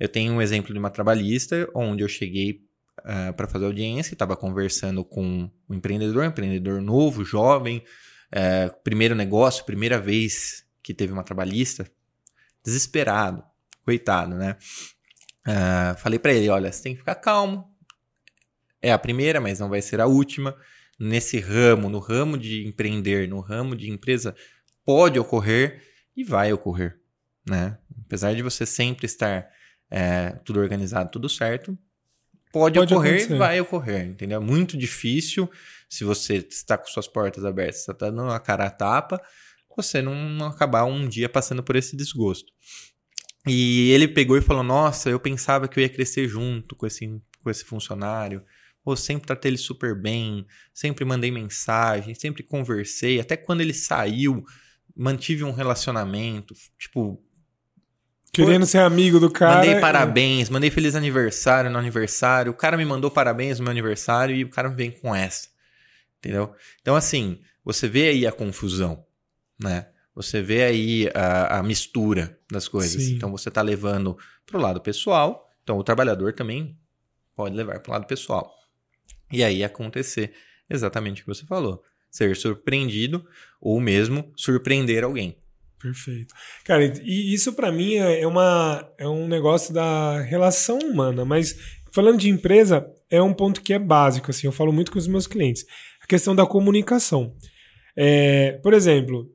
[0.00, 2.64] Eu tenho um exemplo de uma trabalhista onde eu cheguei
[2.98, 7.84] uh, ah, para fazer audiência, estava conversando com um empreendedor, um empreendedor novo, jovem,
[8.34, 11.88] uh, primeiro negócio, primeira vez que teve uma trabalhista,
[12.64, 13.44] desesperado,
[13.84, 14.56] coitado, né?
[15.46, 17.72] Uh, falei para ele, olha, você tem que ficar calmo,
[18.80, 20.56] é a primeira, mas não vai ser a última.
[21.04, 24.36] Nesse ramo, no ramo de empreender, no ramo de empresa,
[24.84, 25.82] pode ocorrer
[26.16, 26.96] e vai ocorrer.
[27.48, 27.76] Né?
[28.06, 29.48] Apesar de você sempre estar
[29.90, 31.76] é, tudo organizado, tudo certo,
[32.52, 33.34] pode, pode ocorrer acontecer.
[33.34, 34.06] e vai ocorrer.
[34.06, 34.40] Entendeu?
[34.40, 35.50] É muito difícil
[35.88, 39.20] se você está com suas portas abertas, está dando uma cara a tapa,
[39.76, 42.52] você não acabar um dia passando por esse desgosto.
[43.46, 47.20] E ele pegou e falou: Nossa, eu pensava que eu ia crescer junto com esse,
[47.42, 48.44] com esse funcionário.
[48.84, 53.20] Ou sempre tratei ele super bem, sempre mandei mensagem, sempre conversei.
[53.20, 54.44] Até quando ele saiu,
[54.96, 56.54] mantive um relacionamento.
[56.78, 57.22] Tipo.
[58.32, 59.56] Querendo ser amigo do cara.
[59.56, 62.50] Mandei parabéns, mandei feliz aniversário no aniversário.
[62.50, 65.48] O cara me mandou parabéns no meu aniversário e o cara vem com essa.
[66.18, 66.54] Entendeu?
[66.80, 69.04] Então, assim, você vê aí a confusão,
[69.60, 69.88] né?
[70.14, 73.02] Você vê aí a, a mistura das coisas.
[73.02, 73.14] Sim.
[73.14, 76.78] Então você está levando para o lado pessoal, então o trabalhador também
[77.34, 78.52] pode levar para o lado pessoal.
[79.32, 80.32] E aí acontecer
[80.68, 81.82] exatamente o que você falou.
[82.10, 83.24] Ser surpreendido
[83.60, 85.36] ou mesmo surpreender alguém.
[85.80, 86.32] Perfeito.
[86.64, 91.56] Cara, e isso para mim é, é uma, é um negócio da relação humana, mas
[91.92, 95.08] falando de empresa, é um ponto que é básico, assim, eu falo muito com os
[95.08, 95.64] meus clientes.
[96.02, 97.34] A questão da comunicação.
[97.96, 99.28] É, por exemplo,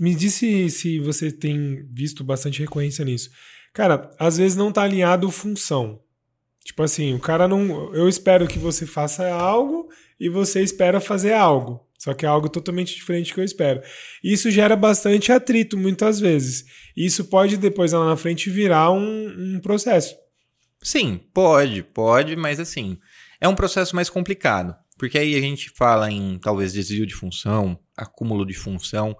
[0.00, 3.30] me disse se você tem visto bastante recorrência nisso.
[3.72, 6.00] Cara, às vezes não tá alinhado função.
[6.64, 7.94] Tipo assim, o cara não.
[7.94, 11.86] Eu espero que você faça algo e você espera fazer algo.
[11.98, 13.80] Só que é algo totalmente diferente do que eu espero.
[14.24, 16.64] Isso gera bastante atrito muitas vezes.
[16.96, 20.16] Isso pode depois lá na frente virar um, um processo.
[20.82, 22.98] Sim, pode, pode, mas assim,
[23.40, 24.74] é um processo mais complicado.
[24.98, 29.16] Porque aí a gente fala em talvez desvio de função, acúmulo de função,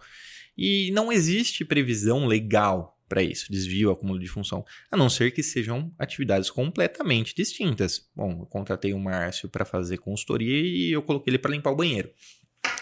[0.57, 5.43] e não existe previsão legal para isso, desvio, acúmulo de função, a não ser que
[5.43, 8.09] sejam atividades completamente distintas.
[8.17, 11.77] Bom, eu contratei o Márcio para fazer consultoria e eu coloquei ele para limpar o
[11.77, 12.09] banheiro.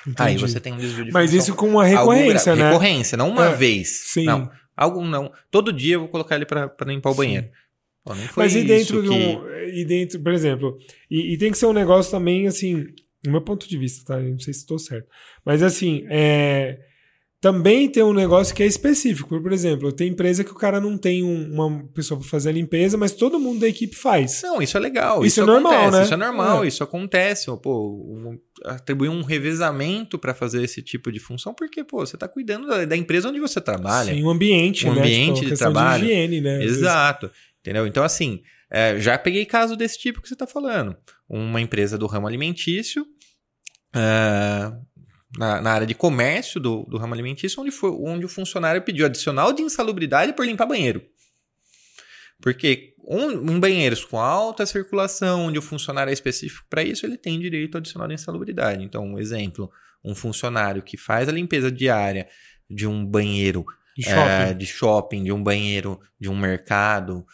[0.07, 0.23] Entendi.
[0.23, 2.69] Aí você tem um desvio de Mas isso com uma recorrência, né?
[2.69, 3.88] Recorrência, não uma é, vez.
[3.88, 4.25] Sim.
[4.25, 5.33] Não, algo não.
[5.51, 7.49] Todo dia eu vou colocar ele para limpar o banheiro.
[8.05, 9.09] Pô, Mas e dentro que...
[9.09, 10.79] de um, e dentro, por exemplo,
[11.11, 12.87] e, e, tem que ser um negócio também assim,
[13.21, 14.21] do meu ponto de vista, tá?
[14.21, 15.09] Eu não sei se estou certo.
[15.45, 16.79] Mas assim, é,
[17.40, 19.40] também tem um negócio que é específico.
[19.40, 22.53] Por exemplo, tem empresa que o cara não tem um, uma pessoa para fazer a
[22.53, 24.42] limpeza, mas todo mundo da equipe faz.
[24.42, 25.20] Não, isso é legal.
[25.20, 26.05] Isso, isso é normal, acontece, né?
[26.05, 26.68] Isso é normal, é.
[26.68, 27.46] isso acontece.
[27.62, 32.29] Pô, um, atribuir um revezamento para fazer esse tipo de função, porque, pô, você está
[32.29, 34.12] cuidando da, da, empresa onde você trabalha.
[34.12, 35.00] Sim, o ambiente, um né?
[35.00, 36.05] ambiente tipo, de trabalho.
[36.05, 36.62] De higiene, né?
[36.62, 37.31] Exato.
[37.61, 37.87] Entendeu?
[37.87, 40.94] Então, assim, é, já peguei caso desse tipo que você está falando.
[41.26, 43.07] Uma empresa do ramo alimentício.
[43.96, 44.76] Uh,
[45.37, 49.07] na, na área de comércio do, do ramo alimentício, onde, foi, onde o funcionário pediu
[49.07, 51.03] adicional de insalubridade por limpar banheiro.
[52.40, 57.16] Porque um, um banheiro com alta circulação, onde o funcionário é específico para isso, ele
[57.16, 58.83] tem direito adicional de insalubridade.
[58.83, 59.71] Então, um exemplo,
[60.05, 62.29] um funcionário que faz a limpeza diária
[62.69, 63.64] de um banheiro
[63.97, 67.27] de shopping, é, de, shopping de um banheiro de um mercado,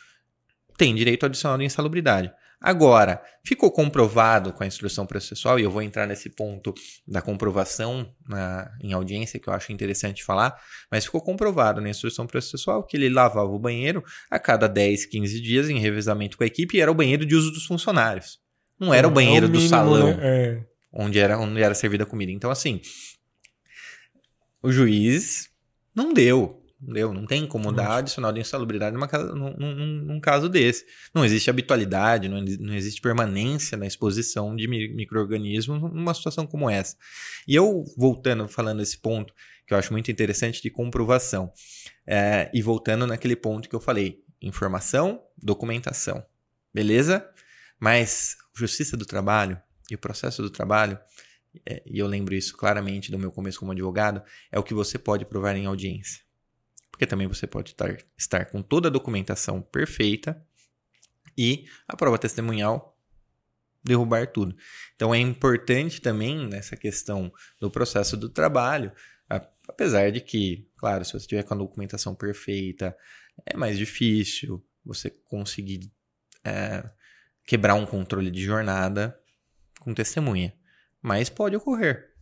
[0.76, 2.32] tem direito adicional de insalubridade.
[2.66, 6.74] Agora, ficou comprovado com a instrução processual, e eu vou entrar nesse ponto
[7.06, 12.26] da comprovação na, em audiência, que eu acho interessante falar, mas ficou comprovado na instrução
[12.26, 16.46] processual que ele lavava o banheiro a cada 10, 15 dias em revezamento com a
[16.48, 18.40] equipe e era o banheiro de uso dos funcionários.
[18.80, 20.18] Não era o banheiro é o mínimo, do salão, né?
[20.20, 20.64] é.
[20.92, 22.32] onde, era, onde era servida a comida.
[22.32, 22.80] Então, assim,
[24.60, 25.48] o juiz
[25.94, 26.65] não deu.
[26.80, 27.12] Entendeu?
[27.12, 30.84] Não tem como dar adicional de insalubridade numa, num, num, num, caso desse.
[31.14, 36.94] Não existe habitualidade, não, não existe permanência na exposição de micro-organismos numa situação como essa.
[37.48, 39.32] E eu, voltando, falando esse ponto,
[39.66, 41.50] que eu acho muito interessante de comprovação,
[42.06, 46.22] é, e voltando naquele ponto que eu falei: informação, documentação.
[46.74, 47.26] Beleza?
[47.80, 49.58] Mas justiça do trabalho
[49.90, 50.98] e o processo do trabalho,
[51.64, 54.98] é, e eu lembro isso claramente do meu começo como advogado, é o que você
[54.98, 56.25] pode provar em audiência
[56.96, 60.42] porque também você pode estar, estar com toda a documentação perfeita
[61.36, 62.98] e a prova testemunhal
[63.84, 64.56] derrubar tudo.
[64.94, 67.30] Então é importante também nessa questão
[67.60, 68.90] do processo do trabalho,
[69.68, 72.96] apesar de que, claro, se você tiver com a documentação perfeita,
[73.44, 75.92] é mais difícil você conseguir
[76.42, 76.82] é,
[77.44, 79.20] quebrar um controle de jornada
[79.80, 80.54] com testemunha.
[81.02, 82.15] Mas pode ocorrer.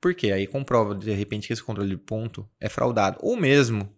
[0.00, 3.18] Porque aí comprova de repente que esse controle de ponto é fraudado.
[3.20, 3.94] Ou mesmo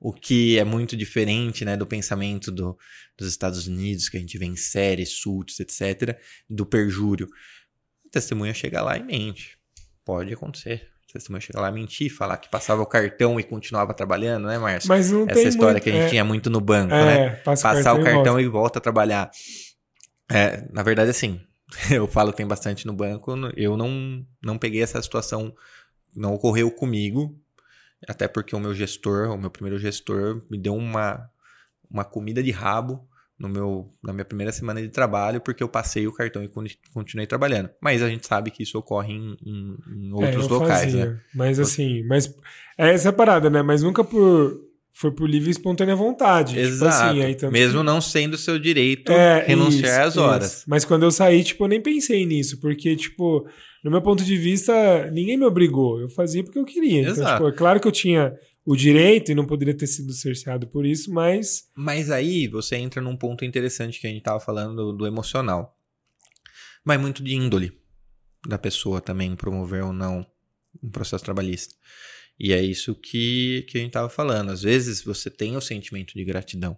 [0.00, 2.78] o que é muito diferente né, do pensamento do,
[3.18, 7.28] dos Estados Unidos, que a gente vê em séries, suits, etc., do perjúrio.
[8.06, 9.58] A testemunha chega lá e mente.
[10.04, 10.88] Pode acontecer.
[11.10, 14.58] A testemunha chega lá e mentir, falar que passava o cartão e continuava trabalhando, né,
[14.58, 14.88] Márcio?
[14.88, 17.04] Mas não Essa tem história muito, que a gente é, tinha muito no banco, é,
[17.04, 17.30] né?
[17.44, 18.42] Passa Passar o cartão, e volta.
[18.42, 19.30] e volta a trabalhar.
[20.30, 21.40] É, na verdade, assim,
[21.90, 25.54] eu falo que tem bastante no banco, eu não, não peguei essa situação,
[26.14, 27.38] não ocorreu comigo,
[28.08, 31.28] até porque o meu gestor, o meu primeiro gestor, me deu uma,
[31.90, 33.06] uma comida de rabo
[33.38, 36.50] no meu, na minha primeira semana de trabalho, porque eu passei o cartão e
[36.92, 37.70] continuei trabalhando.
[37.80, 41.20] Mas a gente sabe que isso ocorre em, em, em outros é, locais, fazia, né?
[41.34, 42.34] Mas assim, mas
[42.76, 43.62] é essa parada, né?
[43.62, 46.58] Mas nunca por foi por livre e espontânea vontade.
[46.58, 47.14] Exato.
[47.14, 50.52] Tipo assim, Mesmo não sendo seu direito é, renunciar isso, às horas.
[50.52, 50.64] Isso.
[50.66, 53.46] Mas quando eu saí, tipo, eu nem pensei nisso, porque, tipo,
[53.82, 56.00] no meu ponto de vista, ninguém me obrigou.
[56.00, 57.00] Eu fazia porque eu queria.
[57.00, 57.36] Então, Exato.
[57.36, 60.84] tipo, é claro que eu tinha o direito e não poderia ter sido cerceado por
[60.84, 61.68] isso, mas.
[61.74, 65.76] Mas aí você entra num ponto interessante que a gente estava falando do, do emocional.
[66.84, 67.72] Vai muito de índole
[68.46, 70.26] da pessoa também promover ou não
[70.82, 71.74] um processo trabalhista.
[72.42, 74.50] E é isso que, que a gente estava falando.
[74.50, 76.74] Às vezes você tem o sentimento de gratidão.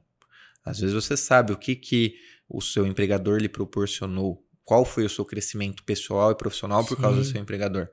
[0.65, 2.17] Às vezes você sabe o que, que
[2.49, 7.03] o seu empregador lhe proporcionou, qual foi o seu crescimento pessoal e profissional por Sim.
[7.03, 7.89] causa do seu empregador.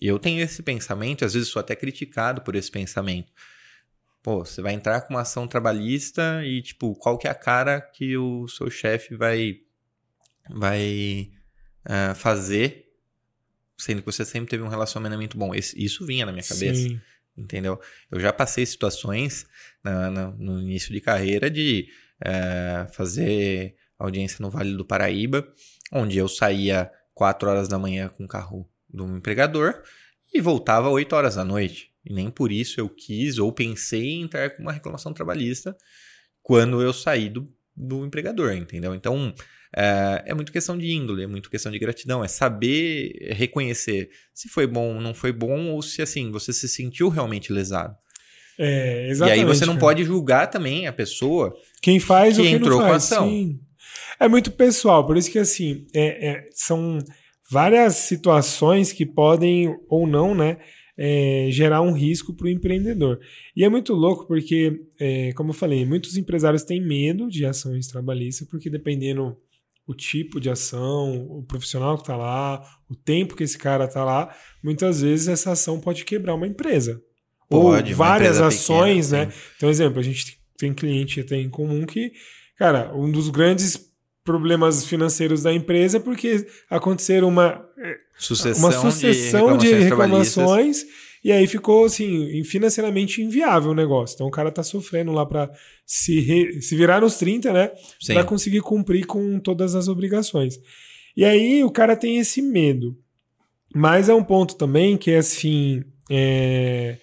[0.00, 3.30] Eu tenho esse pensamento, às vezes sou até criticado por esse pensamento.
[4.22, 7.78] Pô, você vai entrar com uma ação trabalhista e, tipo, qual que é a cara
[7.78, 9.58] que o seu chefe vai,
[10.48, 11.30] vai
[11.84, 12.85] uh, fazer,
[13.78, 15.54] sendo que você sempre teve um relacionamento bom?
[15.54, 16.80] Esse, isso vinha na minha cabeça.
[16.80, 17.00] Sim.
[17.36, 17.78] Entendeu?
[18.10, 19.46] Eu já passei situações
[19.84, 21.88] na, na, no início de carreira de
[22.22, 25.46] uh, fazer audiência no Vale do Paraíba,
[25.92, 29.82] onde eu saía 4 horas da manhã com o carro do empregador
[30.32, 31.92] e voltava 8 horas da noite.
[32.04, 35.76] E nem por isso eu quis ou pensei em entrar com uma reclamação trabalhista
[36.42, 38.94] quando eu saí do, do empregador, entendeu?
[38.94, 39.34] Então,
[39.76, 44.48] é, é muito questão de índole, é muito questão de gratidão, é saber reconhecer se
[44.48, 47.94] foi bom ou não foi bom, ou se assim, você se sentiu realmente lesado.
[48.58, 49.38] É, exatamente.
[49.38, 52.80] E aí você não pode julgar também a pessoa quem faz que ou quem entrou
[52.80, 53.28] não faz, com a ação.
[53.28, 53.60] Sim.
[54.18, 56.98] É muito pessoal, por isso que assim, é, é, são
[57.50, 60.56] várias situações que podem ou não, né,
[60.96, 63.20] é, gerar um risco para o empreendedor.
[63.54, 67.86] E é muito louco porque, é, como eu falei, muitos empresários têm medo de ações
[67.86, 69.36] trabalhistas, porque dependendo
[69.86, 74.04] o tipo de ação, o profissional que está lá, o tempo que esse cara está
[74.04, 77.00] lá, muitas vezes essa ação pode quebrar uma empresa.
[77.48, 79.30] Pode, Ou várias ações, pequena, né?
[79.30, 79.38] Sim.
[79.56, 82.12] Então, exemplo, a gente tem cliente até em comum que,
[82.56, 83.76] cara, um dos grandes
[84.26, 87.64] problemas financeiros da empresa porque aconteceram uma
[88.18, 94.14] sucessão, uma sucessão de reclamações, de reclamações e aí ficou assim financeiramente inviável o negócio.
[94.14, 95.50] Então o cara tá sofrendo lá para
[95.86, 97.70] se, re, se virar nos 30, né,
[98.06, 100.58] para conseguir cumprir com todas as obrigações.
[101.16, 102.96] E aí o cara tem esse medo.
[103.74, 106.96] Mas é um ponto também que é assim, é...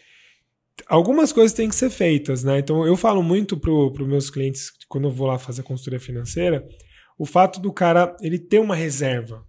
[0.87, 2.59] algumas coisas têm que ser feitas, né?
[2.59, 6.65] Então eu falo muito pro, pro meus clientes quando eu vou lá fazer consultoria financeira,
[7.17, 9.45] o fato do cara ele ter uma reserva.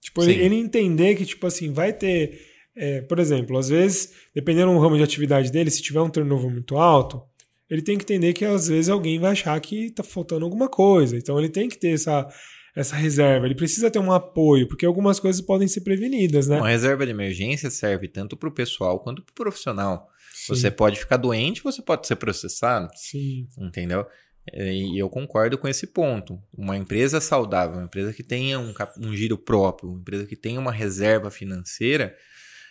[0.00, 2.48] Tipo, ele, ele, entender que, tipo assim, vai ter.
[2.74, 6.50] É, por exemplo, às vezes, dependendo do ramo de atividade dele, se tiver um turnover
[6.50, 7.22] muito alto,
[7.68, 11.16] ele tem que entender que às vezes alguém vai achar que tá faltando alguma coisa.
[11.16, 12.26] Então ele tem que ter essa,
[12.74, 13.46] essa reserva.
[13.46, 16.56] Ele precisa ter um apoio, porque algumas coisas podem ser prevenidas, né?
[16.56, 20.08] Uma reserva de emergência serve tanto para o pessoal quanto para o profissional.
[20.32, 20.54] Sim.
[20.54, 22.88] Você pode ficar doente, você pode ser processado.
[22.96, 23.46] Sim.
[23.58, 24.06] Entendeu?
[24.52, 26.42] É, e eu concordo com esse ponto.
[26.52, 30.58] Uma empresa saudável, uma empresa que tenha um, um giro próprio, uma empresa que tenha
[30.58, 32.16] uma reserva financeira,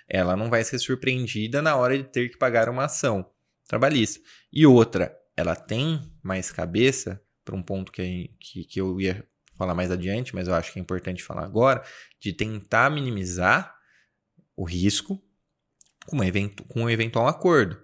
[0.08, 3.30] ela não vai ser surpreendida na hora de ter que pagar uma ação
[3.68, 4.20] trabalhista.
[4.52, 9.76] E outra, ela tem mais cabeça, para um ponto que, que, que eu ia falar
[9.76, 11.84] mais adiante, mas eu acho que é importante falar agora,
[12.20, 13.76] de tentar minimizar
[14.56, 15.22] o risco
[16.06, 17.80] com, evento, com um eventual acordo.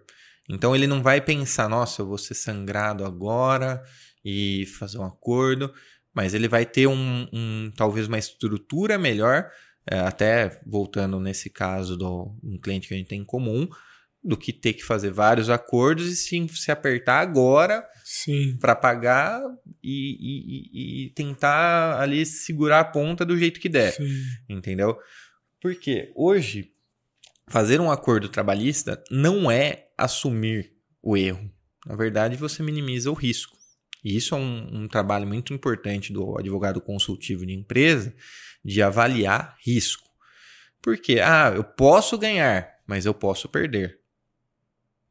[0.49, 3.83] Então ele não vai pensar, nossa, eu vou ser sangrado agora
[4.23, 5.73] e fazer um acordo,
[6.13, 9.49] mas ele vai ter um, um talvez uma estrutura melhor,
[9.89, 13.67] é, até voltando nesse caso do um cliente que a gente tem em comum,
[14.23, 17.85] do que ter que fazer vários acordos e sim se apertar agora
[18.59, 19.41] para pagar
[19.83, 23.93] e, e, e, tentar ali segurar a ponta do jeito que der.
[23.93, 24.09] Sim.
[24.49, 24.97] Entendeu?
[25.61, 26.71] Porque hoje
[27.47, 31.49] fazer um acordo trabalhista não é assumir o erro.
[31.85, 33.55] Na verdade, você minimiza o risco.
[34.03, 38.13] E isso é um, um trabalho muito importante do advogado consultivo de empresa,
[38.63, 40.07] de avaliar risco.
[40.81, 43.99] Porque, ah, eu posso ganhar, mas eu posso perder.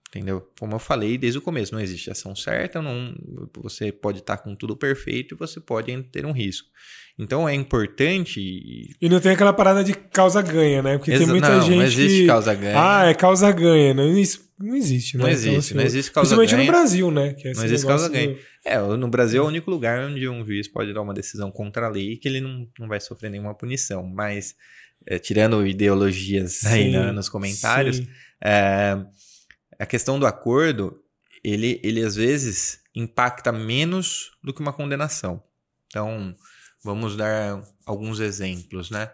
[0.09, 0.49] Entendeu?
[0.61, 3.12] Como eu falei desde o começo, não existe ação certa, não,
[3.61, 6.68] você pode estar com tudo perfeito e você pode ter um risco.
[7.18, 8.40] Então é importante.
[9.01, 10.99] E não tem aquela parada de causa-ganha, né?
[10.99, 11.77] Porque Exa tem muita não, gente.
[11.77, 12.75] Não existe causa-ganha.
[12.77, 13.92] Ah, é causa-ganha.
[13.92, 15.24] Não, isso não existe, né?
[15.24, 16.38] Não existe, então, assim, não existe causa-ganha.
[16.38, 17.36] Principalmente no Brasil, né?
[17.44, 18.34] É não existe causa-ganha.
[18.34, 18.40] Do...
[18.64, 21.86] É, no Brasil é o único lugar onde um juiz pode dar uma decisão contra
[21.86, 24.06] a lei que ele não, não vai sofrer nenhuma punição.
[24.06, 24.54] Mas,
[25.06, 28.02] é, tirando ideologias sim, aí né, nos comentários.
[28.42, 28.96] É,
[29.78, 31.00] a questão do acordo,
[31.42, 35.42] ele, ele às vezes impacta menos do que uma condenação.
[35.86, 36.34] Então,
[36.82, 39.10] vamos dar alguns exemplos, né?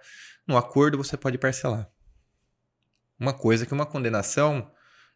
[0.46, 1.90] No acordo você pode parcelar.
[3.18, 4.70] Uma coisa que uma condenação.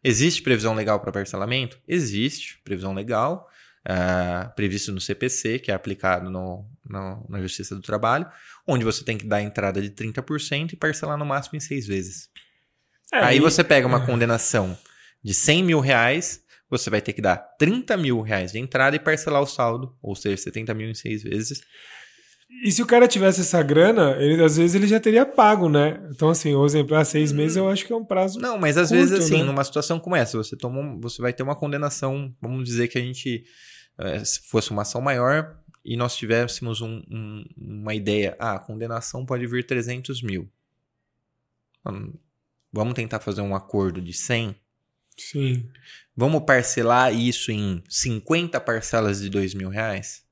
[0.07, 1.79] Existe previsão legal para parcelamento?
[1.87, 3.49] Existe previsão legal,
[3.89, 8.29] uh, previsto no CPC, que é aplicado no, no, na Justiça do Trabalho,
[8.67, 12.29] onde você tem que dar entrada de 30% e parcelar no máximo em seis vezes.
[13.11, 13.39] É, Aí e...
[13.39, 14.77] você pega uma condenação
[15.23, 18.99] de 100 mil reais, você vai ter que dar 30 mil reais de entrada e
[18.99, 21.63] parcelar o saldo, ou seja, 70 mil em seis vezes.
[22.63, 25.99] E se o cara tivesse essa grana, ele, às vezes ele já teria pago, né?
[26.09, 27.35] Então, assim, o exemplo, ah, seis Hum.
[27.35, 28.39] meses eu acho que é um prazo.
[28.39, 29.43] Não, mas às curto, vezes, assim, né?
[29.43, 32.97] numa situação como essa, você toma um- você vai ter uma condenação, vamos dizer que
[32.97, 33.43] a gente,
[33.99, 38.59] eh, se fosse uma ação maior e nós tivéssemos um- um- uma ideia, ah, a
[38.59, 40.49] condenação pode vir 300 mil.
[41.85, 42.13] Hum,
[42.73, 44.53] Vamos tentar fazer um acordo de 100?
[45.17, 45.65] Sim.
[46.13, 50.24] Vamos parcelar isso em 50 parcelas de 2 mil reais?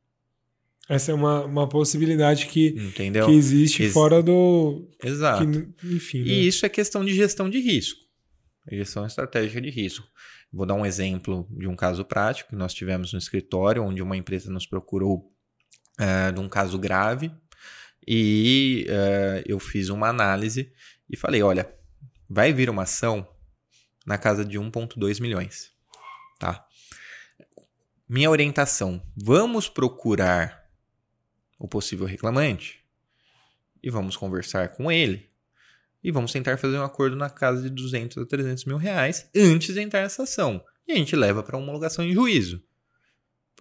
[0.90, 3.26] Essa é uma, uma possibilidade que, Entendeu?
[3.26, 4.90] que existe Ex- fora do.
[5.02, 5.46] Exato.
[5.50, 6.20] que- enfim.
[6.24, 6.28] né?
[6.28, 8.02] E isso é questão de gestão de risco.
[8.70, 10.06] Gestão estratégica de risco.
[10.52, 14.16] Vou dar um exemplo de um caso prático que nós tivemos no escritório, onde uma
[14.18, 15.34] empresa nos procurou
[16.00, 17.32] eh, de um caso grave
[18.08, 20.72] e eh, eu fiz uma análise
[21.10, 21.74] e falei: olha,
[22.30, 23.28] vai vir uma ação
[24.06, 25.72] na casa de 1,2 milhões.
[26.40, 26.66] Tá?
[28.08, 30.63] Minha orientação: vamos procurar
[31.64, 32.84] o possível reclamante
[33.82, 35.30] e vamos conversar com ele
[36.04, 39.74] e vamos tentar fazer um acordo na casa de 200 a 300 mil reais antes
[39.74, 40.62] de entrar nessa ação.
[40.86, 42.62] E a gente leva para homologação em juízo.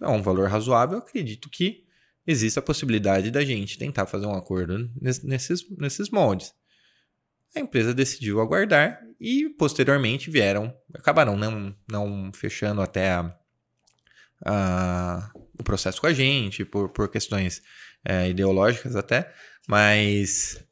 [0.01, 1.85] É um valor razoável, acredito que
[2.27, 6.53] existe a possibilidade da gente tentar fazer um acordo nes- nesses, nesses moldes.
[7.55, 13.33] A empresa decidiu aguardar e posteriormente vieram, acabaram não, não fechando até a-
[14.45, 17.61] a- o processo com a gente, por, por questões
[18.05, 19.33] é, ideológicas até,
[19.67, 20.63] mas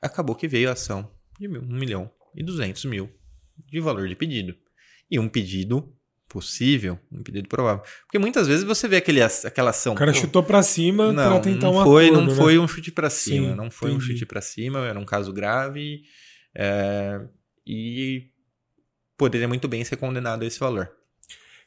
[0.00, 3.10] acabou que veio a ação de mil, 1 milhão e 200 mil
[3.66, 4.54] de valor de pedido.
[5.10, 5.94] E um pedido
[6.28, 7.84] possível, um pedido provável.
[8.04, 9.92] Porque muitas vezes você vê aquele, aquela ação.
[9.92, 12.34] O cara pô, chutou pra cima não, pra tentar não um foi, acordo, não né?
[12.34, 14.12] foi um chute pra cima, Sim, não foi um entendi.
[14.12, 16.02] chute pra cima, era um caso grave
[16.54, 17.20] é,
[17.66, 18.30] e
[19.18, 20.90] poderia muito bem ser condenado a esse valor.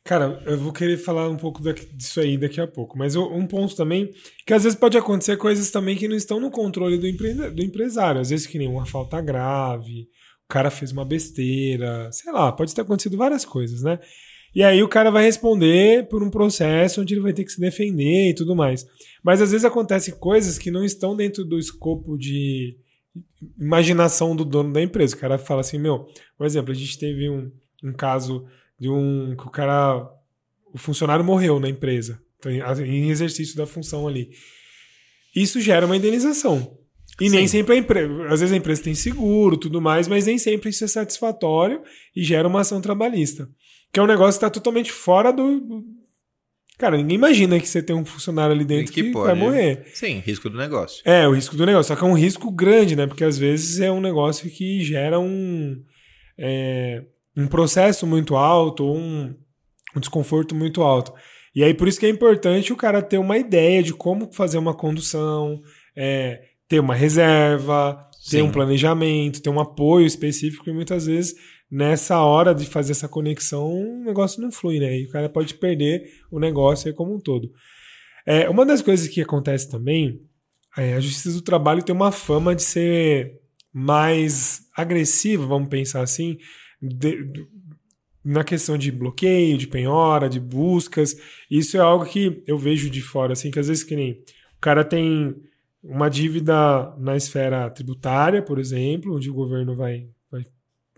[0.06, 2.95] Cara, eu vou querer falar um pouco daqui- disso aí daqui a pouco.
[2.95, 4.12] Mas um ponto também,
[4.45, 7.64] que às vezes pode acontecer coisas também que não estão no controle do, empre- do
[7.64, 8.22] empresário.
[8.22, 10.01] Às vezes que nem uma falta grave,
[10.45, 13.97] o cara fez uma besteira, sei lá, pode ter acontecido várias coisas, né?
[14.53, 17.60] E aí o cara vai responder por um processo onde ele vai ter que se
[17.60, 18.86] defender e tudo mais.
[19.24, 22.78] Mas às vezes acontecem coisas que não estão dentro do escopo de
[23.60, 25.16] imaginação do dono da empresa.
[25.16, 26.06] O cara fala assim, meu,
[26.38, 27.51] por exemplo, a gente teve um,
[27.84, 28.45] um caso
[28.80, 30.07] de um que o cara
[30.73, 32.51] o funcionário morreu na empresa então,
[32.86, 34.30] em- exercício da função ali
[35.36, 36.78] isso gera uma indenização
[37.19, 37.59] e nem Sim.
[37.59, 40.84] sempre a empresa às vezes a empresa tem seguro tudo mais mas nem sempre isso
[40.84, 41.82] é satisfatório
[42.15, 43.49] e gera uma ação trabalhista
[43.93, 45.84] que é um negócio que está totalmente fora do,
[46.78, 50.49] cara ninguém imagina que você tem um funcionário ali dentro Que vai morrer Sim, risco
[50.49, 51.01] do negócio.
[51.05, 51.88] é, o risco do negócio.
[51.88, 53.07] Só que é um risco grande, né?
[53.07, 55.82] Porque às vezes é um negócio que gera um,
[56.38, 57.05] é,
[57.36, 59.36] um processo muito alto, ou um,
[59.95, 61.13] um desconforto muito alto.
[61.55, 64.57] E aí por isso que é importante o cara ter uma ideia de como fazer
[64.57, 65.61] uma condução,
[65.95, 68.41] é, ter uma reserva, ter Sim.
[68.41, 71.36] um planejamento, ter um apoio específico, e muitas vezes
[71.71, 74.99] nessa hora de fazer essa conexão o negócio não flui, né?
[74.99, 77.51] E o cara pode perder o negócio aí como um todo.
[78.25, 80.21] É, uma das coisas que acontece também,
[80.77, 83.39] é, a Justiça do Trabalho tem uma fama de ser
[83.71, 86.38] mais agressiva, vamos pensar assim,
[86.88, 87.47] de-
[88.23, 91.15] na questão de bloqueio, de penhora, de buscas.
[91.49, 94.61] Isso é algo que eu vejo de fora, assim, que às vezes que nem o
[94.61, 95.36] cara tem
[95.83, 100.43] uma dívida na esfera tributária, por exemplo, onde o governo vai, vai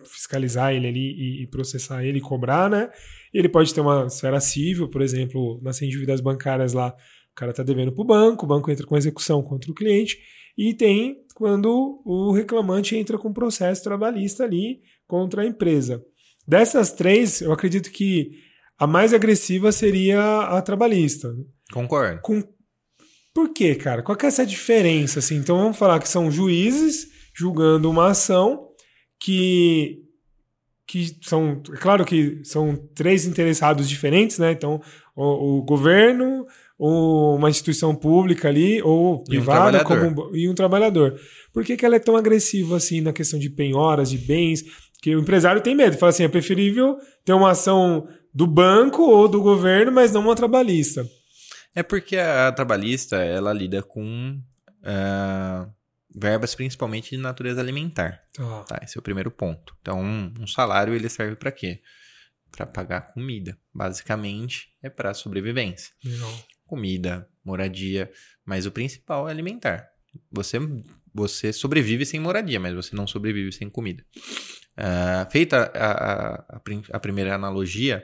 [0.06, 2.90] fiscalizar ele ali e, e processar ele e cobrar, né?
[3.34, 6.96] Ele pode ter uma esfera civil, por exemplo, nas dívidas bancárias lá,
[7.32, 10.18] o cara está devendo para o banco, o banco entra com execução contra o cliente,
[10.58, 16.04] e tem quando o reclamante entra com processo trabalhista ali contra a empresa.
[16.48, 18.32] Dessas três, eu acredito que
[18.76, 21.32] a mais agressiva seria a trabalhista.
[21.72, 22.22] Concordo.
[22.24, 22.42] Com...
[23.36, 24.02] Por quê, cara?
[24.02, 25.20] Qual que é essa diferença?
[25.20, 25.36] Assim?
[25.36, 28.70] Então vamos falar que são juízes julgando uma ação
[29.20, 30.04] que
[30.88, 34.54] que são, é claro que são três interessados diferentes, né?
[34.54, 34.82] Então,
[35.14, 36.48] o, o governo,
[36.80, 41.20] uma instituição pública ali, ou E um privada, como, e um trabalhador.
[41.52, 44.64] Por que, que ela é tão agressiva assim na questão de penhoras, de bens?
[45.02, 49.28] Que o empresário tem medo, fala assim, é preferível ter uma ação do banco ou
[49.28, 51.08] do governo, mas não uma trabalhista.
[51.74, 54.40] É porque a trabalhista, ela lida com
[54.84, 55.68] ah,
[56.16, 58.24] verbas principalmente de natureza alimentar.
[58.34, 58.64] Tá.
[58.64, 59.76] Tá, esse é o primeiro ponto.
[59.82, 61.82] Então, um, um salário ele serve para quê?
[62.52, 63.58] Para pagar comida.
[63.74, 65.92] Basicamente, é para sobrevivência.
[66.04, 66.34] Legal.
[66.68, 68.12] Comida, moradia,
[68.46, 69.88] mas o principal é alimentar.
[70.32, 70.60] Você
[71.14, 74.04] você sobrevive sem moradia, mas você não sobrevive sem comida.
[74.76, 78.04] Ah, feita a, a, a prim- a primeira analogia,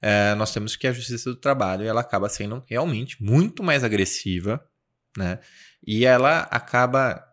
[0.00, 4.62] eh, nós temos que a justiça do trabalho ela acaba sendo realmente muito mais agressiva
[5.16, 5.40] né?
[5.86, 7.24] E ela acaba,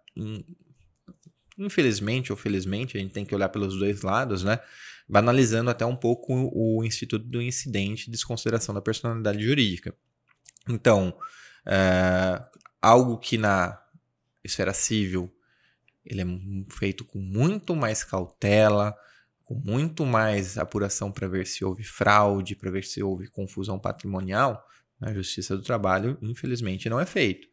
[1.57, 4.59] infelizmente ou felizmente, a gente tem que olhar pelos dois lados, né?
[5.07, 9.95] Banalizando até um pouco o instituto do incidente de desconsideração da personalidade jurídica.
[10.67, 11.15] Então,
[11.65, 12.43] é,
[12.81, 13.79] algo que na
[14.43, 15.31] esfera civil
[16.05, 16.25] ele é
[16.69, 18.95] feito com muito mais cautela,
[19.43, 24.63] com muito mais apuração para ver se houve fraude, para ver se houve confusão patrimonial,
[24.99, 27.47] na Justiça do Trabalho, infelizmente, não é feito.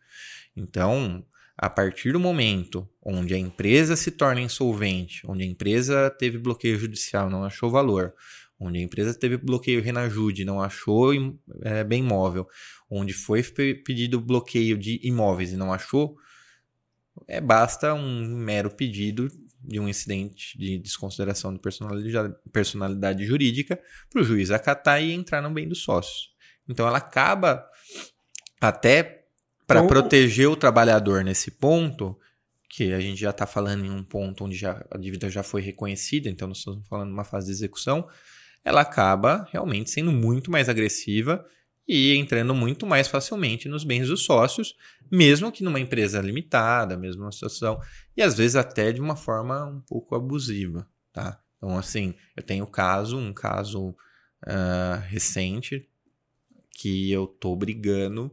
[0.54, 1.24] Então,
[1.56, 6.78] a partir do momento onde a empresa se torna insolvente, onde a empresa teve bloqueio
[6.78, 8.14] judicial, não achou valor,
[8.58, 11.12] onde a empresa teve bloqueio Renajude, não achou
[11.62, 12.46] é, bem imóvel,
[12.94, 16.16] onde foi pedido bloqueio de imóveis e não achou,
[17.26, 19.28] é, basta um mero pedido
[19.64, 23.80] de um incidente de desconsideração de personalidade, personalidade jurídica
[24.10, 26.32] para o juiz acatar e entrar no bem dos sócios.
[26.68, 27.64] Então ela acaba
[28.60, 29.24] até
[29.66, 32.18] para então, proteger o trabalhador nesse ponto,
[32.68, 35.62] que a gente já está falando em um ponto onde já, a dívida já foi
[35.62, 38.06] reconhecida, então nós estamos falando de uma fase de execução,
[38.64, 41.44] ela acaba realmente sendo muito mais agressiva
[41.86, 44.76] e entrando muito mais facilmente nos bens dos sócios,
[45.10, 47.80] mesmo que numa empresa limitada, mesmo numa situação,
[48.16, 51.40] e às vezes até de uma forma um pouco abusiva, tá?
[51.56, 55.88] Então, assim, eu tenho caso, um caso uh, recente,
[56.72, 58.26] que eu tô brigando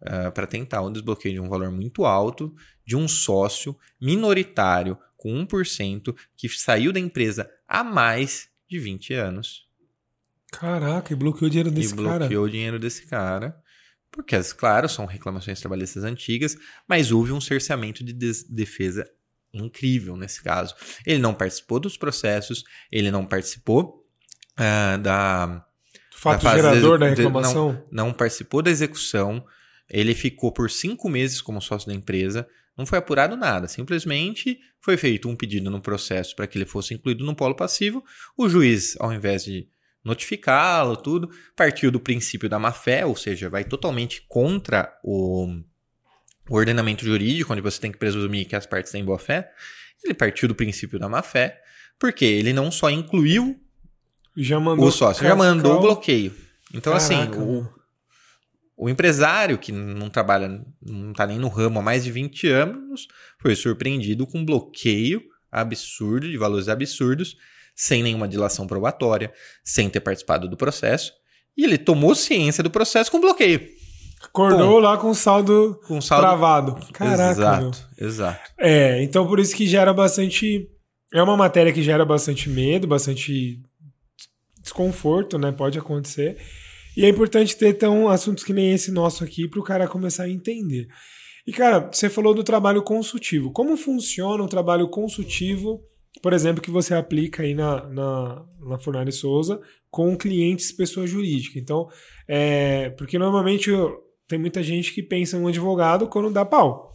[0.00, 5.46] uh, para tentar um desbloqueio de um valor muito alto de um sócio minoritário com
[5.46, 9.65] 1% que saiu da empresa há mais de 20 anos.
[10.52, 12.08] Caraca, e bloqueou o dinheiro desse cara.
[12.08, 13.56] E bloqueou o dinheiro desse cara.
[14.10, 16.56] Porque, claro, são reclamações trabalhistas antigas,
[16.88, 19.06] mas houve um cerceamento de defesa
[19.52, 20.74] incrível nesse caso.
[21.04, 24.06] Ele não participou dos processos, ele não participou
[24.58, 25.64] uh, da.
[26.12, 27.72] Fato da gerador da reclamação?
[27.92, 29.44] Não, não participou da execução.
[29.88, 32.48] Ele ficou por cinco meses como sócio da empresa.
[32.76, 33.68] Não foi apurado nada.
[33.68, 38.02] Simplesmente foi feito um pedido no processo para que ele fosse incluído no polo passivo.
[38.36, 39.68] O juiz, ao invés de
[40.06, 45.48] notificá-lo, tudo, partiu do princípio da má-fé, ou seja, vai totalmente contra o,
[46.48, 49.52] o ordenamento jurídico, onde você tem que presumir que as partes têm boa-fé.
[50.04, 51.60] Ele partiu do princípio da má-fé,
[51.98, 53.60] porque ele não só incluiu
[54.36, 56.34] já mandou o sócio, já mandou o bloqueio.
[56.72, 57.68] Então, assim, Caraca, assim, o,
[58.76, 63.08] o empresário que não trabalha, não está nem no ramo há mais de 20 anos,
[63.40, 67.36] foi surpreendido com um bloqueio absurdo, de valores absurdos,
[67.76, 69.30] sem nenhuma dilação probatória,
[69.62, 71.12] sem ter participado do processo.
[71.54, 73.60] E ele tomou ciência do processo com bloqueio.
[74.22, 76.78] Acordou lá com saldo, com saldo travado.
[76.92, 77.32] Caraca.
[77.32, 78.08] Exato, meu.
[78.08, 78.50] exato.
[78.58, 80.68] É, então por isso que gera bastante.
[81.12, 83.62] É uma matéria que gera bastante medo, bastante
[84.60, 85.52] desconforto, né?
[85.52, 86.38] Pode acontecer.
[86.96, 90.24] E é importante ter então assuntos que nem esse nosso aqui para o cara começar
[90.24, 90.88] a entender.
[91.46, 93.52] E cara, você falou do trabalho consultivo.
[93.52, 95.82] Como funciona o trabalho consultivo
[96.22, 99.60] por exemplo, que você aplica aí na, na, na Souza
[99.90, 101.58] com clientes pessoa jurídica.
[101.58, 101.88] Então,
[102.28, 103.70] é, porque normalmente
[104.28, 106.94] tem muita gente que pensa em um advogado quando dá pau.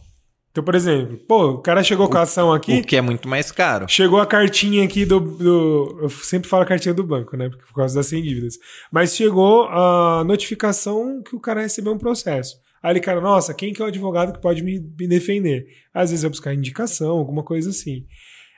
[0.52, 2.80] Então, por exemplo, pô, o cara chegou com a ação aqui.
[2.80, 3.86] O que é muito mais caro.
[3.88, 5.98] Chegou a cartinha aqui do, do.
[6.02, 7.48] Eu sempre falo a cartinha do banco, né?
[7.48, 8.58] Por causa das 100 dívidas.
[8.92, 12.58] Mas chegou a notificação que o cara recebeu um processo.
[12.82, 15.64] Aí ele, cara, nossa, quem que é o advogado que pode me, me defender?
[15.94, 18.04] Às vezes eu buscar indicação, alguma coisa assim.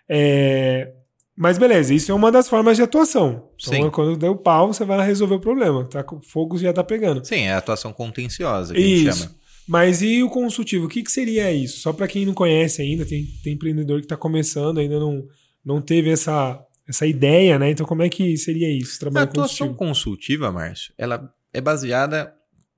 [0.08, 0.92] É...
[1.36, 3.48] Mas beleza, isso é uma das formas de atuação.
[3.60, 3.90] Então, Sim.
[3.90, 5.84] quando deu pau, você vai lá resolver o problema.
[5.84, 6.04] Tá?
[6.12, 7.24] O fogo já tá pegando.
[7.24, 9.08] Sim, é a atuação contenciosa que isso.
[9.08, 9.44] a gente chama.
[9.66, 10.86] Mas e o consultivo?
[10.86, 11.80] O que, que seria isso?
[11.80, 15.26] Só para quem não conhece ainda, tem, tem empreendedor que está começando, ainda não,
[15.64, 17.70] não teve essa, essa ideia, né?
[17.70, 19.00] Então, como é que seria isso?
[19.00, 19.78] Trabalho a atuação consultivo?
[19.78, 22.34] consultiva, Márcio, ela é baseada,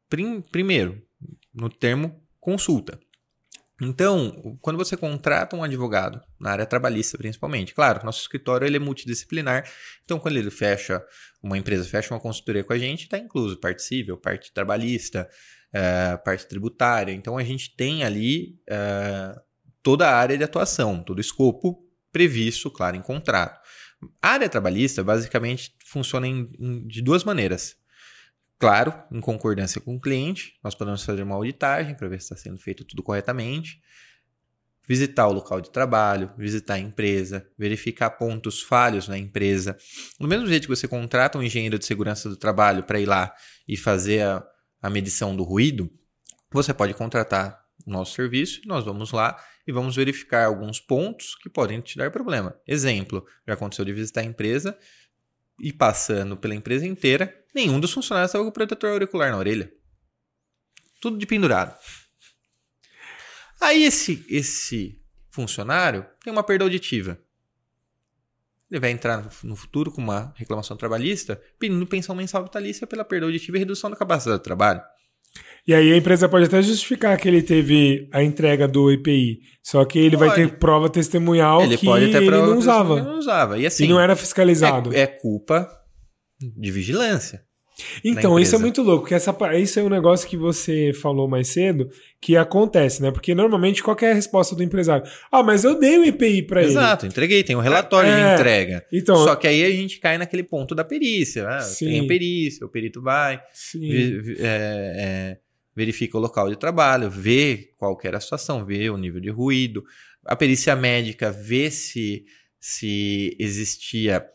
[0.08, 1.02] prim, primeiro,
[1.52, 2.98] no termo consulta.
[3.80, 8.80] Então, quando você contrata um advogado, na área trabalhista principalmente, claro, nosso escritório ele é
[8.80, 9.70] multidisciplinar,
[10.02, 11.04] então quando ele fecha,
[11.42, 15.28] uma empresa fecha uma consultoria com a gente, está incluso parte civil, parte trabalhista,
[15.72, 19.38] é, parte tributária, então a gente tem ali é,
[19.82, 23.60] toda a área de atuação, todo o escopo previsto, claro, em contrato.
[24.22, 27.76] A área trabalhista basicamente funciona em, em, de duas maneiras.
[28.58, 32.36] Claro, em concordância com o cliente, nós podemos fazer uma auditagem para ver se está
[32.36, 33.82] sendo feito tudo corretamente,
[34.88, 39.76] visitar o local de trabalho, visitar a empresa, verificar pontos falhos na empresa.
[40.18, 43.34] Do mesmo jeito que você contrata um engenheiro de segurança do trabalho para ir lá
[43.68, 44.46] e fazer a,
[44.80, 45.90] a medição do ruído,
[46.50, 49.36] você pode contratar o nosso serviço, nós vamos lá
[49.66, 52.56] e vamos verificar alguns pontos que podem te dar problema.
[52.66, 54.78] Exemplo, já aconteceu de visitar a empresa
[55.60, 59.72] e passando pela empresa inteira, nenhum dos funcionários estava com protetor auricular na orelha.
[61.00, 61.74] Tudo de pendurado.
[63.60, 65.00] Aí esse, esse
[65.30, 67.18] funcionário tem uma perda auditiva.
[68.70, 73.26] Ele vai entrar no futuro com uma reclamação trabalhista pedindo pensão mensal vitalícia pela perda
[73.26, 74.82] auditiva e redução da capacidade de trabalho.
[75.66, 79.84] E aí a empresa pode até justificar que ele teve a entrega do EPI, só
[79.84, 80.28] que ele pode.
[80.28, 83.02] vai ter prova testemunhal ele que ele não usava.
[83.02, 83.58] Não usava.
[83.58, 84.94] E, assim, e não era fiscalizado.
[84.94, 85.85] É, é culpa
[86.40, 87.44] de vigilância.
[88.02, 91.48] Então, isso é muito louco, porque essa, isso é um negócio que você falou mais
[91.48, 93.10] cedo, que acontece, né?
[93.10, 95.06] Porque normalmente qual é a resposta do empresário?
[95.30, 96.70] Ah, mas eu dei um IPI para ele.
[96.70, 98.86] Exato, entreguei, tem um relatório é, de entrega.
[98.90, 101.44] Então, Só que aí a gente cai naquele ponto da perícia.
[101.44, 101.58] Né?
[101.78, 105.38] Tem a perícia, o perito vai, é, é,
[105.74, 109.84] verifica o local de trabalho, vê qual era a situação, vê o nível de ruído.
[110.24, 112.24] A perícia médica vê se,
[112.58, 114.26] se existia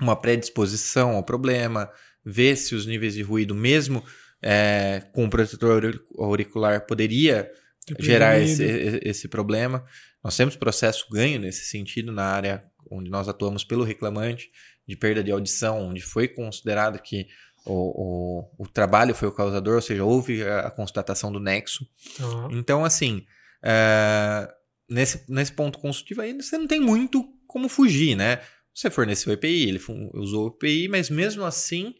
[0.00, 1.90] uma predisposição ao problema
[2.24, 4.04] ver se os níveis de ruído, mesmo
[4.42, 7.50] é, com o protetor auricular, poderia
[7.98, 8.64] gerar esse,
[9.02, 9.84] esse problema.
[10.22, 14.50] Nós temos processo ganho nesse sentido na área onde nós atuamos pelo reclamante
[14.86, 17.26] de perda de audição, onde foi considerado que
[17.64, 21.86] o, o, o trabalho foi o causador, ou seja, houve a, a constatação do nexo.
[22.20, 22.58] Uhum.
[22.58, 23.26] Então, assim,
[23.62, 24.48] é,
[24.88, 28.40] nesse, nesse ponto consultivo aí, você não tem muito como fugir, né?
[28.76, 29.80] Você forneceu o EPI, ele
[30.12, 31.94] usou o EPI, mas mesmo assim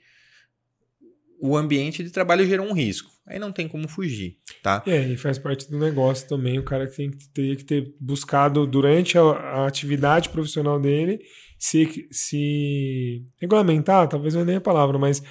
[1.40, 3.10] o ambiente de trabalho gerou um risco.
[3.26, 4.82] Aí não tem como fugir, tá?
[4.86, 6.58] É, e faz parte do negócio também.
[6.58, 11.18] O cara tem que ter, que ter buscado durante a, a, atividade profissional dele
[11.58, 15.22] se, se regulamentar, talvez não é nem a palavra, mas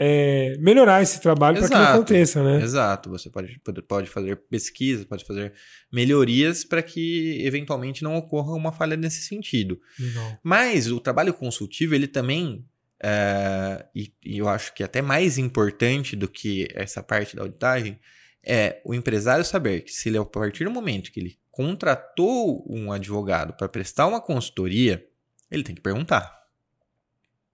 [0.00, 2.62] é, melhorar esse trabalho para que não aconteça, né?
[2.62, 3.10] Exato.
[3.10, 5.52] Você pode, pode fazer pesquisa, pode fazer
[5.92, 9.80] melhorias para que eventualmente não ocorra uma falha nesse sentido.
[9.98, 10.38] Legal.
[10.40, 12.64] Mas o trabalho consultivo, ele também
[13.00, 17.96] Uh, e, e, eu acho que até mais importante do que essa parte da auditagem
[18.44, 22.90] é o empresário saber que se ele, a partir do momento que ele contratou um
[22.90, 25.06] advogado para prestar uma consultoria,
[25.48, 26.42] ele tem que perguntar.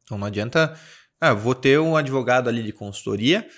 [0.03, 0.75] Então não adianta,
[1.25, 3.49] ah, vou ter um advogado ali de consultoria,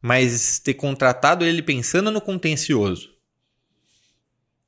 [0.00, 3.14] mas ter contratado ele pensando no contencioso.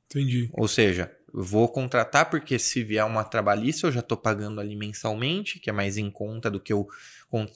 [0.05, 0.49] Entendi.
[0.53, 5.59] Ou seja, vou contratar porque se vier uma trabalhista eu já estou pagando ali mensalmente,
[5.59, 6.87] que é mais em conta do que eu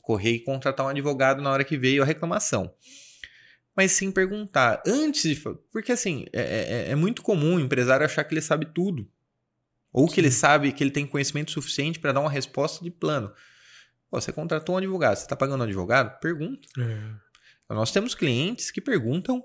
[0.02, 2.72] correr e contratar um advogado na hora que veio a reclamação.
[3.76, 5.42] Mas sem perguntar, antes de.
[5.72, 9.10] Porque assim, é, é, é, é muito comum o empresário achar que ele sabe tudo.
[9.94, 10.14] Ou Sim.
[10.14, 13.34] que ele sabe que ele tem conhecimento suficiente para dar uma resposta de plano.
[14.12, 16.20] Você contratou um advogado, você está pagando um advogado?
[16.20, 16.68] Pergunta.
[16.78, 17.74] É.
[17.74, 19.44] Nós temos clientes que perguntam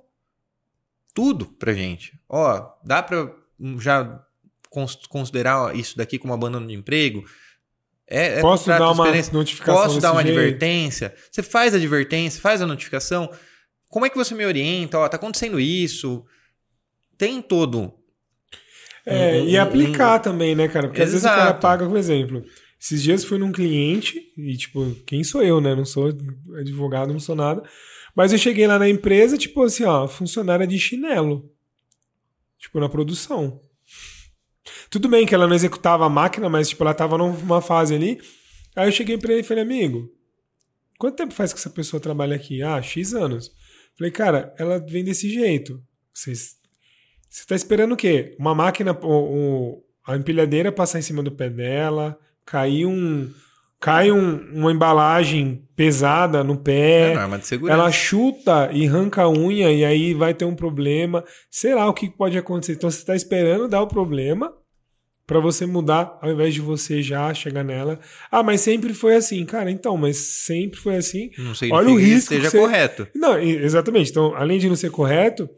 [1.14, 2.20] tudo pra gente.
[2.28, 3.32] Ó, dá para
[3.78, 4.20] já
[5.08, 7.24] considerar isso daqui como abandono de emprego?
[8.08, 9.82] É, é Posso dar uma notificação?
[9.84, 10.38] Posso dar uma jeito?
[10.38, 11.14] advertência?
[11.30, 13.30] Você faz a advertência, faz a notificação.
[13.88, 14.98] Como é que você me orienta?
[14.98, 16.24] Ó, tá acontecendo isso.
[17.16, 17.94] Tem todo.
[19.04, 20.22] É, um, e aplicar um...
[20.22, 20.88] também, né, cara?
[20.88, 21.16] Porque Exato.
[21.16, 22.44] às vezes o cara paga, por exemplo.
[22.80, 25.74] Esses dias fui num cliente, e tipo, quem sou eu, né?
[25.74, 26.12] Não sou
[26.58, 27.62] advogado, não sou nada.
[28.14, 31.50] Mas eu cheguei lá na empresa, tipo assim, ó, funcionária de chinelo.
[32.58, 33.60] Tipo, na produção.
[34.90, 38.20] Tudo bem que ela não executava a máquina, mas tipo, ela tava numa fase ali.
[38.74, 40.10] Aí eu cheguei pra ele e falei, amigo,
[40.98, 42.62] quanto tempo faz que essa pessoa trabalha aqui?
[42.62, 43.50] Ah, X anos.
[43.96, 45.82] Falei, cara, ela vem desse jeito.
[46.12, 46.56] Vocês,
[47.28, 48.36] você tá esperando o quê?
[48.38, 53.28] Uma máquina, o, o, a empilhadeira passar em cima do pé dela, cair um.
[53.78, 57.12] Cai um, uma embalagem pesada no pé.
[57.12, 57.78] É, arma de segurança.
[57.78, 61.22] Ela chuta e arranca a unha e aí vai ter um problema.
[61.50, 62.72] Sei lá o que pode acontecer.
[62.72, 64.50] Então você está esperando dar o problema
[65.26, 67.98] para você mudar, ao invés de você já chegar nela.
[68.30, 69.70] Ah, mas sempre foi assim, cara.
[69.70, 71.30] Então, mas sempre foi assim.
[71.36, 72.58] Não sei Olha o risco que seja você...
[72.58, 73.08] correto.
[73.14, 74.10] Não, exatamente.
[74.10, 75.50] Então, além de não ser correto,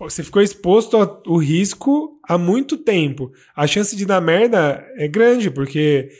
[0.00, 3.30] você ficou exposto ao risco há muito tempo.
[3.56, 6.10] A chance de dar merda é grande, porque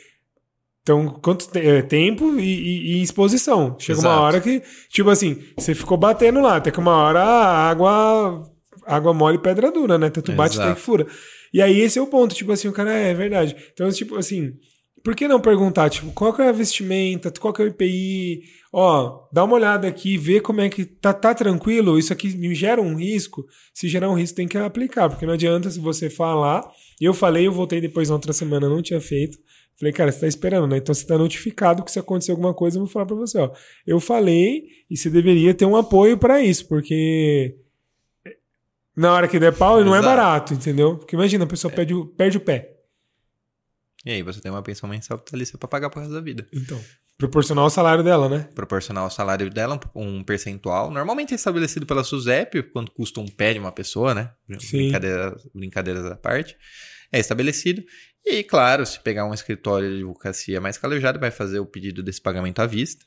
[0.85, 3.75] então, quanto te é, tempo e, e, e, exposição.
[3.79, 4.15] Chega Exato.
[4.15, 8.47] uma hora que, tipo assim, você ficou batendo lá, até que uma hora a água,
[8.85, 10.11] água mole pedra dura, né?
[10.11, 11.07] Tanto bate até que fura.
[11.51, 13.55] E aí esse é o ponto, tipo assim, o cara é, é verdade.
[13.73, 14.53] Então, tipo assim,
[15.05, 18.41] por que não perguntar, tipo, qual que é a vestimenta, qual que é o IPI?
[18.73, 22.55] Ó, dá uma olhada aqui, vê como é que tá, tá tranquilo, isso aqui me
[22.55, 23.45] gera um risco.
[23.71, 26.67] Se gerar um risco, tem que aplicar, porque não adianta se você falar.
[26.99, 29.37] Eu falei, eu voltei depois na outra semana, não tinha feito.
[29.79, 30.77] Falei, cara, você tá esperando, né?
[30.77, 33.51] Então você tá notificado que se acontecer alguma coisa, eu vou falar para você, ó.
[33.85, 37.55] Eu falei e você deveria ter um apoio para isso, porque
[38.97, 40.97] na hora que der pau, não é barato, entendeu?
[40.97, 41.75] Porque imagina, a pessoa é.
[41.75, 42.74] perde, o, perde o pé.
[44.05, 46.47] E aí você tem uma pensão mensal vitalícia pra pagar pro resto da vida.
[46.53, 46.79] Então.
[47.17, 48.49] Proporcional ao salário dela, né?
[48.53, 50.91] Proporcional ao salário dela, um percentual.
[50.91, 54.31] Normalmente é estabelecido pela SUSEP, quanto custa um pé de uma pessoa, né?
[54.59, 54.77] Sim.
[54.77, 56.57] Brincadeira, brincadeiras à parte.
[57.11, 57.83] É estabelecido.
[58.25, 62.19] E, claro, se pegar um escritório de advocacia mais calejado, vai fazer o pedido desse
[62.21, 63.05] pagamento à vista.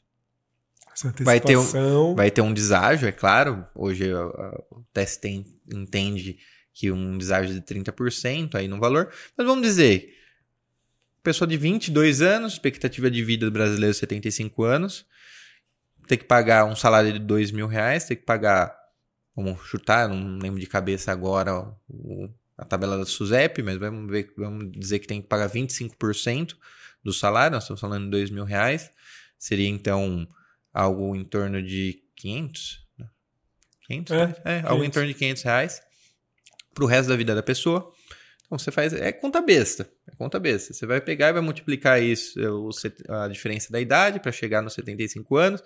[1.21, 3.65] Vai ter, um, vai ter um deságio, é claro.
[3.75, 6.39] Hoje a, a, o TST entende
[6.73, 9.13] que um deságio de 30% aí no valor.
[9.37, 10.18] Mas vamos dizer,
[11.29, 15.05] pessoa de 22 anos, expectativa de vida do brasileiro 75 anos,
[16.07, 18.75] tem que pagar um salário de 2 mil reais, tem que pagar,
[19.37, 24.33] vamos chutar, não lembro de cabeça agora o, a tabela da SUSEP, mas vamos, ver,
[24.39, 26.57] vamos dizer que tem que pagar 25%
[27.05, 28.91] do salário, nós estamos falando de 2 mil reais,
[29.39, 30.27] seria então
[30.73, 32.87] algo em torno de 500?
[33.87, 34.17] 500?
[34.17, 34.71] É, é 500.
[34.71, 35.83] algo em torno de 500 reais
[36.73, 37.93] para o resto da vida da pessoa.
[38.47, 38.95] Então você faz.
[38.95, 39.87] É conta besta.
[40.19, 40.75] É conta besta.
[40.75, 42.39] Você vai pegar e vai multiplicar isso,
[43.09, 45.63] a diferença da idade, para chegar nos 75 anos.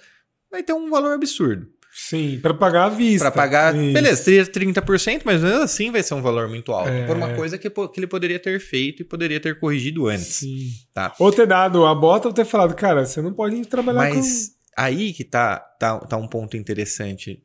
[0.51, 1.67] Vai ter um valor absurdo.
[1.91, 3.31] Sim, para pagar à vista.
[3.31, 3.77] Para pagar.
[3.77, 3.93] Isso.
[3.93, 6.91] Beleza, teria 30%, mas mesmo assim vai ser um valor muito alto.
[6.91, 7.07] É.
[7.07, 10.37] Por uma coisa que, que ele poderia ter feito e poderia ter corrigido antes.
[10.37, 10.71] Sim.
[10.95, 11.15] Tá?
[11.19, 14.21] Ou ter dado a bota ou ter falado, cara, você não pode trabalhar mas, com.
[14.21, 17.43] Mas aí que tá, tá, tá um ponto interessante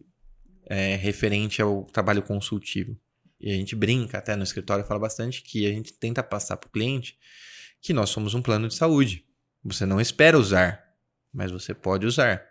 [0.70, 2.97] é, referente ao trabalho consultivo
[3.39, 6.67] e a gente brinca até no escritório, fala bastante que a gente tenta passar para
[6.67, 7.17] o cliente
[7.81, 9.23] que nós somos um plano de saúde.
[9.63, 10.83] Você não espera usar,
[11.31, 12.43] mas você pode usar.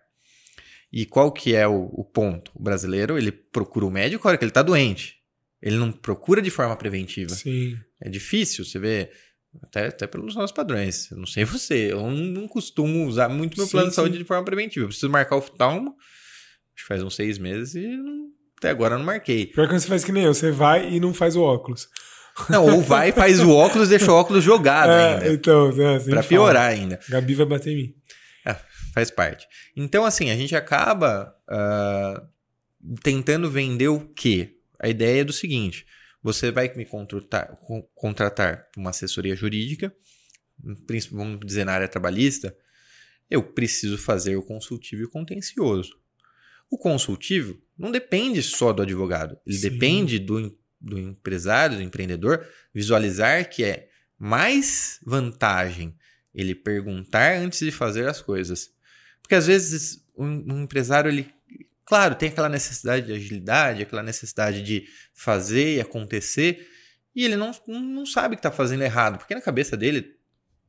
[0.93, 2.53] E qual que é o, o ponto?
[2.55, 5.17] O brasileiro, ele procura o médico na hora que ele está doente.
[5.61, 7.35] Ele não procura de forma preventiva.
[7.35, 7.79] Sim.
[8.01, 9.11] É difícil, você vê,
[9.63, 11.11] até, até pelos nossos padrões.
[11.11, 14.25] Eu não sei você, eu não costumo usar muito meu sim, plano de saúde de
[14.25, 14.85] forma preventiva.
[14.85, 15.97] Eu preciso marcar o oftalmo,
[16.75, 19.47] acho que faz uns seis meses e não até agora eu não marquei.
[19.47, 21.89] Pior que você faz que nem eu, você vai e não faz o óculos.
[22.51, 25.33] Não, ou vai, faz o óculos, deixa o óculos jogado é, ainda.
[25.33, 27.01] Então, é, assim pra piorar ainda.
[27.09, 27.95] Gabi vai bater em mim.
[28.45, 28.57] É,
[28.93, 29.47] faz parte.
[29.75, 34.57] Então, assim, a gente acaba uh, tentando vender o quê?
[34.79, 35.87] A ideia é do seguinte:
[36.23, 37.59] você vai me contratar,
[37.95, 39.95] contratar uma assessoria jurídica,
[41.11, 42.55] vamos dizer na área trabalhista,
[43.31, 45.97] eu preciso fazer o consultivo e o contencioso.
[46.71, 49.71] O consultivo não depende só do advogado, ele Sim.
[49.71, 55.95] depende do, do empresário, do empreendedor, visualizar que é mais vantagem
[56.35, 58.71] ele perguntar antes de fazer as coisas.
[59.23, 61.31] Porque às vezes um, um empresário, ele,
[61.85, 66.69] claro, tem aquela necessidade de agilidade, aquela necessidade de fazer e acontecer,
[67.15, 70.16] e ele não, não sabe que está fazendo errado, porque na cabeça dele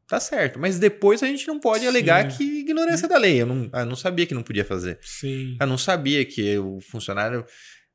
[0.07, 0.57] tá certo.
[0.59, 1.87] Mas depois a gente não pode Sim.
[1.87, 3.41] alegar que ignorância da lei.
[3.41, 4.97] Eu não, eu não sabia que não podia fazer.
[5.01, 5.57] Sim.
[5.59, 7.45] Eu não sabia que o funcionário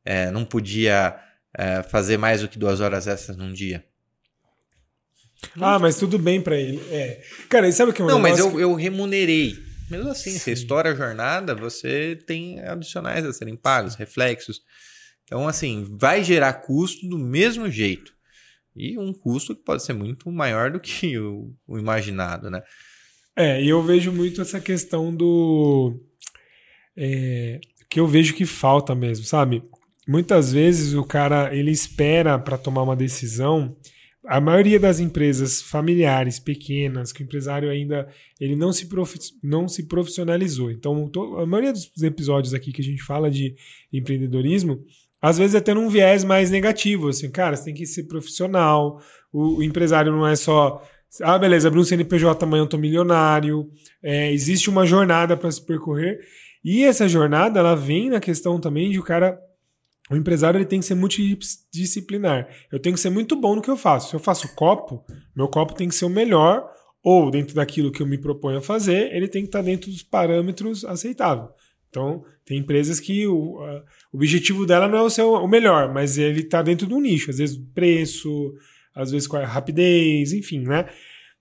[0.04, 1.18] é, não podia
[1.56, 3.84] é, fazer mais do que duas horas extras num dia.
[5.60, 6.80] Ah, mas tudo bem para ele.
[6.90, 7.20] É.
[7.48, 9.56] Cara, e sabe o que é um Não, mas eu, eu remunerei.
[9.90, 10.38] Mesmo assim, Sim.
[10.38, 14.62] você estoura a jornada, você tem adicionais a serem pagos, reflexos.
[15.24, 18.12] Então, assim, vai gerar custo do mesmo jeito.
[18.74, 22.62] E um custo que pode ser muito maior do que o, o imaginado, né?
[23.36, 25.98] É, e eu vejo muito essa questão do.
[26.96, 29.62] É, que eu vejo que falta mesmo, sabe?
[30.06, 33.76] Muitas vezes o cara ele espera para tomar uma decisão.
[34.26, 38.08] A maioria das empresas familiares, pequenas, que o empresário ainda
[38.40, 38.88] ele não se,
[39.42, 40.70] não se profissionalizou.
[40.70, 43.54] Então, a maioria dos episódios aqui que a gente fala de
[43.92, 44.84] empreendedorismo,
[45.22, 49.00] às vezes até num viés mais negativo, assim, cara, você tem que ser profissional,
[49.32, 50.82] o, o empresário não é só,
[51.22, 53.70] ah, beleza, abri um CNPJ, amanhã eu tô milionário,
[54.02, 56.18] é, existe uma jornada para se percorrer,
[56.64, 59.38] e essa jornada, ela vem na questão também de o cara,
[60.10, 63.70] o empresário ele tem que ser multidisciplinar, eu tenho que ser muito bom no que
[63.70, 65.04] eu faço, se eu faço copo,
[65.36, 66.68] meu copo tem que ser o melhor,
[67.00, 70.02] ou dentro daquilo que eu me proponho a fazer, ele tem que estar dentro dos
[70.02, 71.48] parâmetros aceitáveis.
[71.92, 73.58] Então, tem empresas que o,
[74.12, 77.00] o objetivo dela não é o, seu, o melhor, mas ele está dentro de um
[77.00, 77.30] nicho.
[77.30, 78.54] Às vezes preço,
[78.94, 80.86] às vezes a rapidez, enfim, né?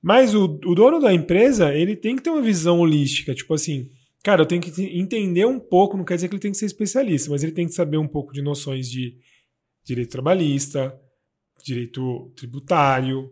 [0.01, 3.36] Mas o, o dono da empresa, ele tem que ter uma visão holística.
[3.36, 3.89] Tipo assim,
[4.24, 6.65] cara, eu tenho que entender um pouco, não quer dizer que ele tem que ser
[6.65, 9.17] especialista, mas ele tem que saber um pouco de noções de
[9.84, 10.97] direito trabalhista,
[11.63, 13.30] direito tributário,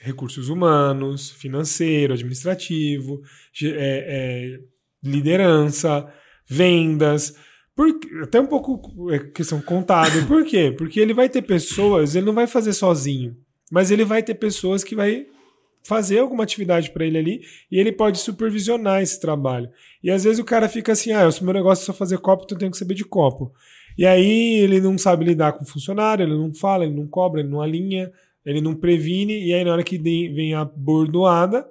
[0.00, 3.22] recursos humanos, financeiro, administrativo,
[3.62, 4.60] é, é,
[5.02, 6.12] liderança
[6.46, 7.34] vendas,
[7.76, 7.88] por,
[8.22, 10.26] até um pouco é, questão contábil.
[10.26, 10.74] Por quê?
[10.76, 13.36] Porque ele vai ter pessoas, ele não vai fazer sozinho,
[13.70, 15.26] mas ele vai ter pessoas que vai
[15.86, 19.68] fazer alguma atividade para ele ali e ele pode supervisionar esse trabalho.
[20.02, 22.44] E às vezes o cara fica assim: ah, o meu negócio é só fazer copo,
[22.44, 23.52] então eu tenho que saber de copo.
[23.96, 27.40] E aí ele não sabe lidar com o funcionário, ele não fala, ele não cobra,
[27.40, 28.10] ele não alinha,
[28.44, 31.64] ele não previne, e aí na hora que vem a bordoada,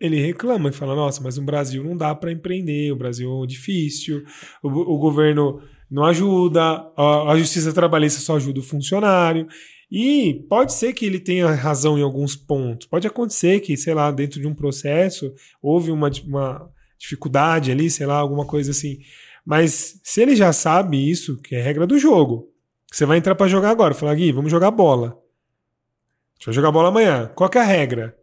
[0.00, 3.46] ele reclama e fala: nossa, mas no Brasil não dá para empreender, o Brasil é
[3.46, 4.22] difícil,
[4.62, 6.62] o, o governo não ajuda,
[6.96, 9.46] a, a justiça trabalhista só ajuda o funcionário.
[9.90, 12.88] E pode ser que ele tenha razão em alguns pontos.
[12.88, 15.32] Pode acontecer que, sei lá, dentro de um processo
[15.62, 16.68] houve uma, uma
[16.98, 18.98] dificuldade ali, sei lá, alguma coisa assim.
[19.44, 22.52] Mas se ele já sabe isso, que é regra do jogo,
[22.90, 25.08] você vai entrar para jogar agora, falar, Gui, vamos jogar bola.
[25.08, 27.30] A gente vai jogar bola amanhã.
[27.36, 28.16] Qual é a regra?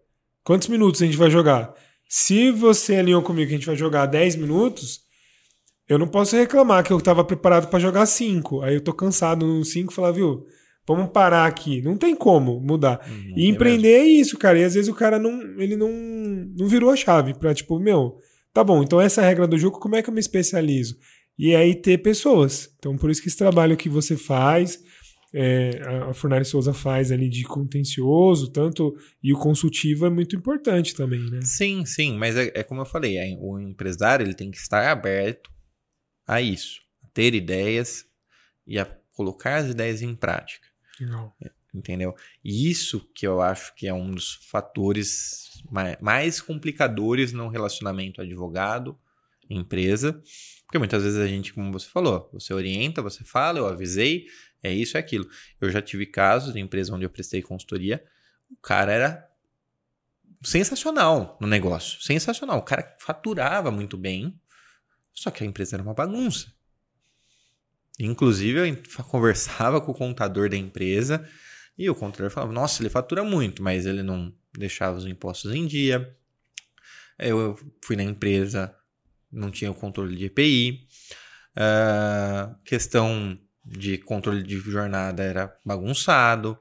[0.44, 1.74] Quantos minutos a gente vai jogar?
[2.10, 5.00] Se você alinhou comigo que a gente vai jogar 10 minutos,
[5.88, 8.62] eu não posso reclamar que eu estava preparado para jogar 5.
[8.62, 10.46] Aí eu tô cansado no 5 e falar, viu,
[10.88, 11.82] vamos parar aqui.
[11.82, 13.06] Não tem como mudar.
[13.08, 14.60] Uhum, e empreender é, isso, cara.
[14.60, 15.91] E às vezes o cara não, ele não,
[16.58, 18.18] não virou a chave para tipo, meu,
[18.54, 20.96] tá bom, então essa é a regra do jogo, como é que eu me especializo?
[21.38, 22.70] E aí ter pessoas.
[22.78, 24.80] Então por isso que esse trabalho que você faz,
[25.34, 30.93] é, a Furnari Souza faz ali de contencioso, tanto e o consultivo é muito importante
[30.93, 31.41] também, né?
[31.41, 34.88] Sim, sim, mas é, é como eu falei, é, o empresário ele tem que estar
[34.88, 35.51] aberto
[36.27, 38.05] a isso, a ter ideias
[38.67, 40.67] e a colocar as ideias em prática.
[40.99, 41.36] Legal.
[41.73, 42.15] Entendeu?
[42.43, 48.21] E isso que eu acho que é um dos fatores mais, mais complicadores no relacionamento
[48.21, 50.21] advogado-empresa,
[50.67, 54.27] porque muitas vezes a gente, como você falou, você orienta, você fala, eu avisei,
[54.64, 55.30] é isso, é aquilo.
[55.59, 58.03] Eu já tive casos de empresa onde eu prestei consultoria,
[58.49, 59.30] o cara era
[60.41, 62.59] sensacional no negócio, sensacional.
[62.59, 64.39] O cara faturava muito bem,
[65.14, 66.51] só que a empresa era uma bagunça.
[67.99, 71.28] Inclusive, eu conversava com o contador da empresa
[71.78, 75.68] e o contador falava: Nossa, ele fatura muito, mas ele não deixava os impostos em
[75.68, 76.16] dia.
[77.18, 78.76] Eu fui na empresa,
[79.32, 80.88] não tinha o controle de EPI.
[81.55, 86.57] Uh, ah, questão de controle de jornada era bagunçado,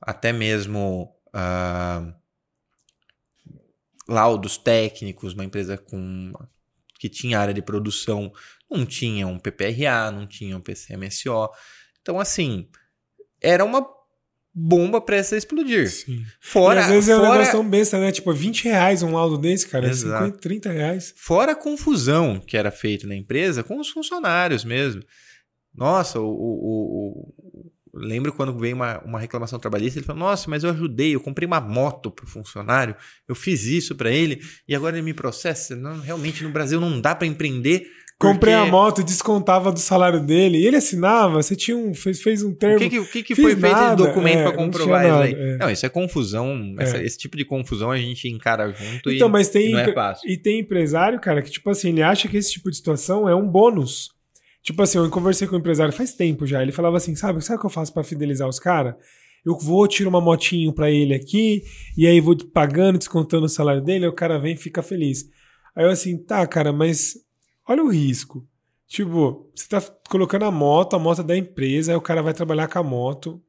[0.00, 2.14] até mesmo uh,
[4.08, 6.32] laudos técnicos, uma empresa com
[6.98, 8.32] que tinha área de produção
[8.70, 11.50] não tinha um PPRA, não tinha um PCMSO.
[12.00, 12.68] Então, assim,
[13.40, 13.86] era uma
[14.52, 15.90] bomba prestes a explodir.
[15.90, 16.24] Sim.
[16.40, 17.26] Fora, e às vezes fora...
[17.26, 18.10] é um negócio tão besta, né?
[18.10, 19.86] Tipo, 20 reais um laudo desse, cara.
[19.86, 20.24] Exato.
[20.24, 21.14] 50, 30 reais.
[21.16, 25.02] Fora a confusão que era feita na empresa com os funcionários mesmo.
[25.76, 30.64] Nossa, o, o, o, lembro quando veio uma, uma reclamação trabalhista, ele falou: Nossa, mas
[30.64, 32.96] eu ajudei, eu comprei uma moto para o funcionário,
[33.28, 35.76] eu fiz isso para ele e agora ele me processa.
[35.76, 37.86] Não, realmente no Brasil não dá para empreender.
[38.18, 42.42] Comprei a moto, descontava do salário dele, e ele assinava, você tinha um, fez, fez
[42.42, 42.76] um termo.
[42.76, 45.34] O que, que, que foi nada, feito de documento é, para comprovar isso aí?
[45.34, 45.56] É.
[45.58, 46.74] Não, isso é confusão.
[46.78, 47.04] Essa, é.
[47.04, 49.92] Esse tipo de confusão a gente encara junto então, e, mas tem, e não é
[49.92, 50.30] fácil.
[50.30, 53.34] E tem empresário, cara, que tipo assim, ele acha que esse tipo de situação é
[53.34, 54.15] um bônus.
[54.66, 56.60] Tipo assim, eu conversei com um empresário faz tempo já.
[56.60, 58.96] Ele falava assim: sabe, sabe o que eu faço para fidelizar os caras?
[59.44, 61.62] Eu vou, tiro uma motinho para ele aqui,
[61.96, 65.30] e aí vou pagando, descontando o salário dele, aí o cara vem e fica feliz.
[65.72, 67.16] Aí eu assim, tá, cara, mas
[67.68, 68.44] olha o risco.
[68.88, 72.34] Tipo, você tá colocando a moto, a moto é da empresa, aí o cara vai
[72.34, 73.40] trabalhar com a moto,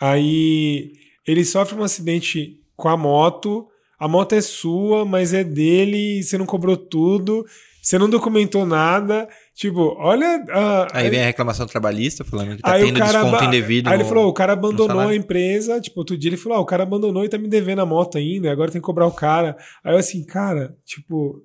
[0.00, 0.92] aí
[1.26, 3.66] ele sofre um acidente com a moto,
[3.98, 7.44] a moto é sua, mas é dele, você não cobrou tudo,
[7.84, 9.28] você não documentou nada.
[9.54, 10.42] Tipo, olha.
[10.48, 13.90] Uh, aí vem a reclamação trabalhista falando que tá tendo desconto indevido.
[13.90, 15.78] Aí no, ele falou: o cara abandonou a empresa.
[15.82, 18.16] Tipo, outro dia ele falou: ah, o cara abandonou e tá me devendo a moto
[18.16, 19.54] ainda, agora tem que cobrar o cara.
[19.84, 21.42] Aí eu assim, cara, tipo.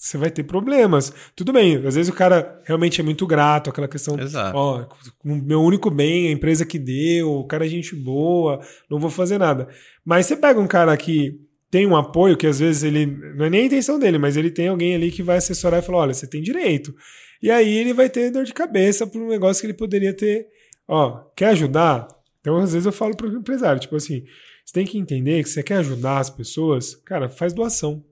[0.00, 1.12] Você vai ter problemas.
[1.34, 4.16] Tudo bem, às vezes o cara realmente é muito grato, aquela questão.
[4.16, 4.56] Exato.
[4.56, 4.86] Ó,
[5.24, 9.38] meu único bem, a empresa que deu, o cara é gente boa, não vou fazer
[9.38, 9.66] nada.
[10.04, 11.40] Mas você pega um cara que
[11.70, 13.06] tem um apoio que às vezes ele.
[13.06, 15.86] Não é nem a intenção dele, mas ele tem alguém ali que vai assessorar e
[15.86, 16.94] falar: olha, você tem direito.
[17.42, 20.46] E aí ele vai ter dor de cabeça por um negócio que ele poderia ter.
[20.86, 22.08] Ó, quer ajudar?
[22.40, 24.24] Então, às vezes eu falo para o empresário, tipo assim,
[24.64, 28.02] você tem que entender que você quer ajudar as pessoas, cara, faz doação.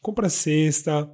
[0.00, 1.08] Compra cesta,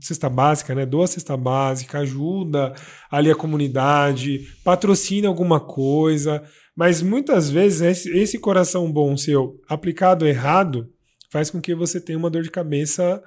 [0.00, 0.86] cesta básica, né?
[0.86, 2.74] Doa cesta básica, ajuda
[3.10, 6.42] ali a comunidade, patrocina alguma coisa.
[6.76, 10.90] Mas muitas vezes esse, coração bom seu aplicado errado,
[11.34, 13.20] faz com que você tenha uma dor de cabeça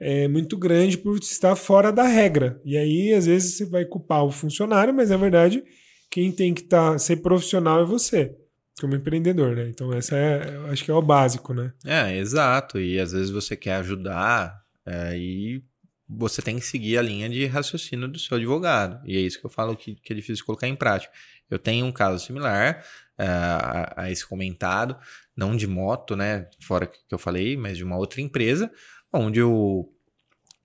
[0.00, 2.58] é, muito grande por estar fora da regra.
[2.64, 5.62] E aí, às vezes, você vai culpar o funcionário, mas na verdade,
[6.10, 8.34] quem tem que tá, ser profissional é você,
[8.80, 9.68] como empreendedor, né?
[9.68, 11.74] Então, essa é, acho que é o básico, né?
[11.84, 12.80] É, exato.
[12.80, 15.62] E às vezes você quer ajudar é, e
[16.08, 18.98] você tem que seguir a linha de raciocínio do seu advogado.
[19.06, 21.12] E é isso que eu falo que, que é difícil colocar em prática.
[21.50, 22.82] Eu tenho um caso similar
[23.18, 24.96] uh, a, a, esse comentado,
[25.36, 26.48] não de moto, né?
[26.60, 28.70] Fora que eu falei, mas de uma outra empresa,
[29.12, 29.88] onde o,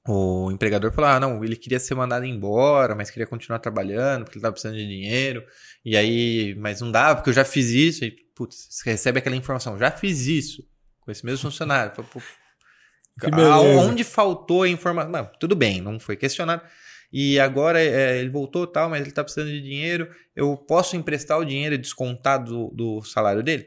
[0.08, 4.38] o empregador falou: ah, não, ele queria ser mandado embora, mas queria continuar trabalhando porque
[4.38, 5.44] ele estava precisando de dinheiro.
[5.84, 8.06] E aí, mas não dava, porque eu já fiz isso.
[8.06, 10.64] E, putz, você recebe aquela informação: já fiz isso
[11.02, 11.94] com esse mesmo funcionário.
[13.80, 15.12] Onde faltou a informação?
[15.12, 16.62] Não, tudo bem, não foi questionado.
[17.12, 20.10] E agora é, ele voltou tal, mas ele está precisando de dinheiro.
[20.36, 23.66] Eu posso emprestar o dinheiro e descontar do, do salário dele?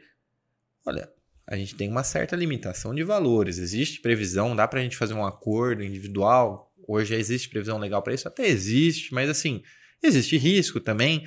[0.85, 1.09] Olha,
[1.47, 3.57] a gente tem uma certa limitação de valores.
[3.57, 6.71] Existe previsão, dá para a gente fazer um acordo individual.
[6.87, 8.27] Hoje já existe previsão legal para isso?
[8.27, 9.61] Até existe, mas assim,
[10.01, 11.25] existe risco também.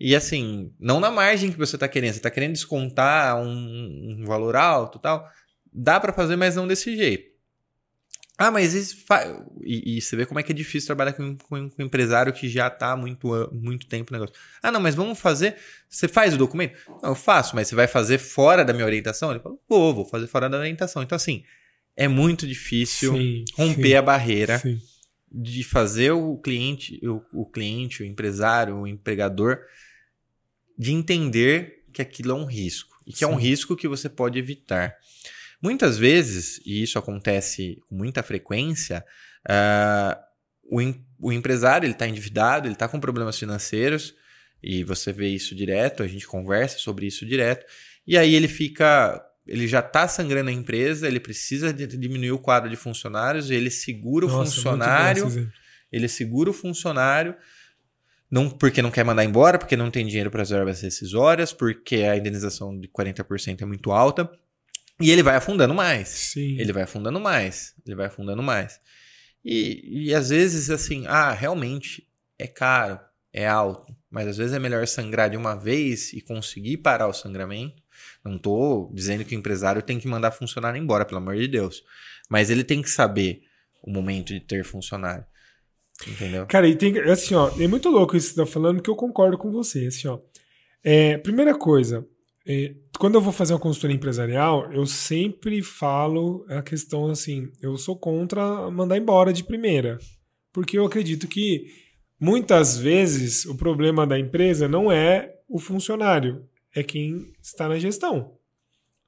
[0.00, 2.12] E assim, não na margem que você está querendo.
[2.12, 5.28] Você está querendo descontar um, um valor alto tal.
[5.72, 7.37] Dá para fazer, mas não desse jeito.
[8.40, 9.04] Ah, mas isso
[9.64, 12.32] e, e, você vê como é que é difícil trabalhar com, com, com um empresário
[12.32, 14.40] que já está muito, muito tempo no negócio.
[14.62, 15.56] Ah, não, mas vamos fazer.
[15.88, 16.78] Você faz o documento?
[17.02, 19.32] Não, eu faço, mas você vai fazer fora da minha orientação?
[19.32, 21.02] Ele falou, vou, vou fazer fora da orientação.
[21.02, 21.42] Então, assim,
[21.96, 24.80] é muito difícil sim, romper sim, a barreira sim.
[25.32, 29.58] de fazer o cliente, o, o cliente, o empresário, o empregador,
[30.78, 32.96] de entender que aquilo é um risco.
[33.04, 34.94] E que é um risco que você pode evitar.
[35.60, 39.04] Muitas vezes, e isso acontece com muita frequência,
[39.48, 40.16] uh,
[40.70, 44.14] o, em, o empresário ele está endividado, ele está com problemas financeiros,
[44.62, 47.66] e você vê isso direto, a gente conversa sobre isso direto,
[48.06, 49.24] e aí ele fica.
[49.46, 53.70] Ele já está sangrando a empresa, ele precisa de diminuir o quadro de funcionários, ele
[53.70, 55.50] segura o Nossa, funcionário.
[55.90, 57.34] Ele segura o funcionário
[58.30, 61.96] não porque não quer mandar embora, porque não tem dinheiro para as verbas rescisórias, porque
[61.96, 64.30] a indenização de 40% é muito alta.
[65.00, 66.08] E ele vai afundando mais.
[66.08, 66.58] Sim.
[66.58, 67.74] Ele vai afundando mais.
[67.86, 68.80] Ele vai afundando mais.
[69.44, 72.06] E, e às vezes, assim, ah, realmente
[72.38, 72.98] é caro,
[73.32, 73.94] é alto.
[74.10, 77.82] Mas às vezes é melhor sangrar de uma vez e conseguir parar o sangramento.
[78.24, 81.82] Não estou dizendo que o empresário tem que mandar funcionário embora, pelo amor de Deus.
[82.28, 83.42] Mas ele tem que saber
[83.82, 85.24] o momento de ter funcionário.
[86.06, 86.46] Entendeu?
[86.46, 86.98] Cara, e tem.
[87.00, 89.86] Assim, ó, é muito louco isso que você tá falando, que eu concordo com você.
[89.86, 90.18] Assim, ó.
[90.82, 92.06] É, primeira coisa,
[92.98, 97.96] quando eu vou fazer uma consultoria empresarial, eu sempre falo a questão assim: eu sou
[97.96, 99.98] contra mandar embora de primeira.
[100.52, 101.66] Porque eu acredito que
[102.18, 106.44] muitas vezes o problema da empresa não é o funcionário,
[106.74, 108.32] é quem está na gestão.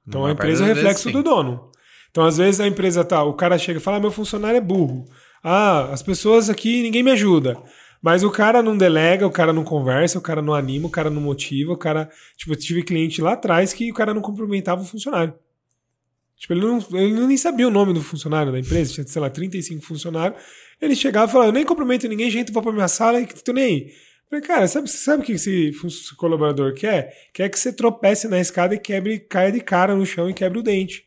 [0.06, 1.70] Então a empresa é o reflexo vezes, do dono.
[2.10, 4.60] Então, às vezes, a empresa tá, o cara chega e fala: ah, meu funcionário é
[4.60, 5.04] burro.
[5.42, 7.56] Ah, as pessoas aqui, ninguém me ajuda.
[8.02, 11.10] Mas o cara não delega, o cara não conversa, o cara não anima, o cara
[11.10, 12.08] não motiva, o cara.
[12.36, 15.34] Tipo, eu tive cliente lá atrás que o cara não cumprimentava o funcionário.
[16.36, 19.28] Tipo, ele, não, ele nem sabia o nome do funcionário da empresa, tinha, sei lá,
[19.28, 20.40] 35 funcionários.
[20.80, 23.52] Ele chegava e falava: Eu nem cumprimento ninguém, gente, vou pra minha sala e tô
[23.52, 23.92] nem
[24.30, 25.72] falei, cara, sabe, sabe o que esse
[26.16, 27.28] colaborador quer?
[27.34, 30.60] Quer que você tropece na escada e quebre, caia de cara no chão e quebre
[30.60, 31.04] o dente.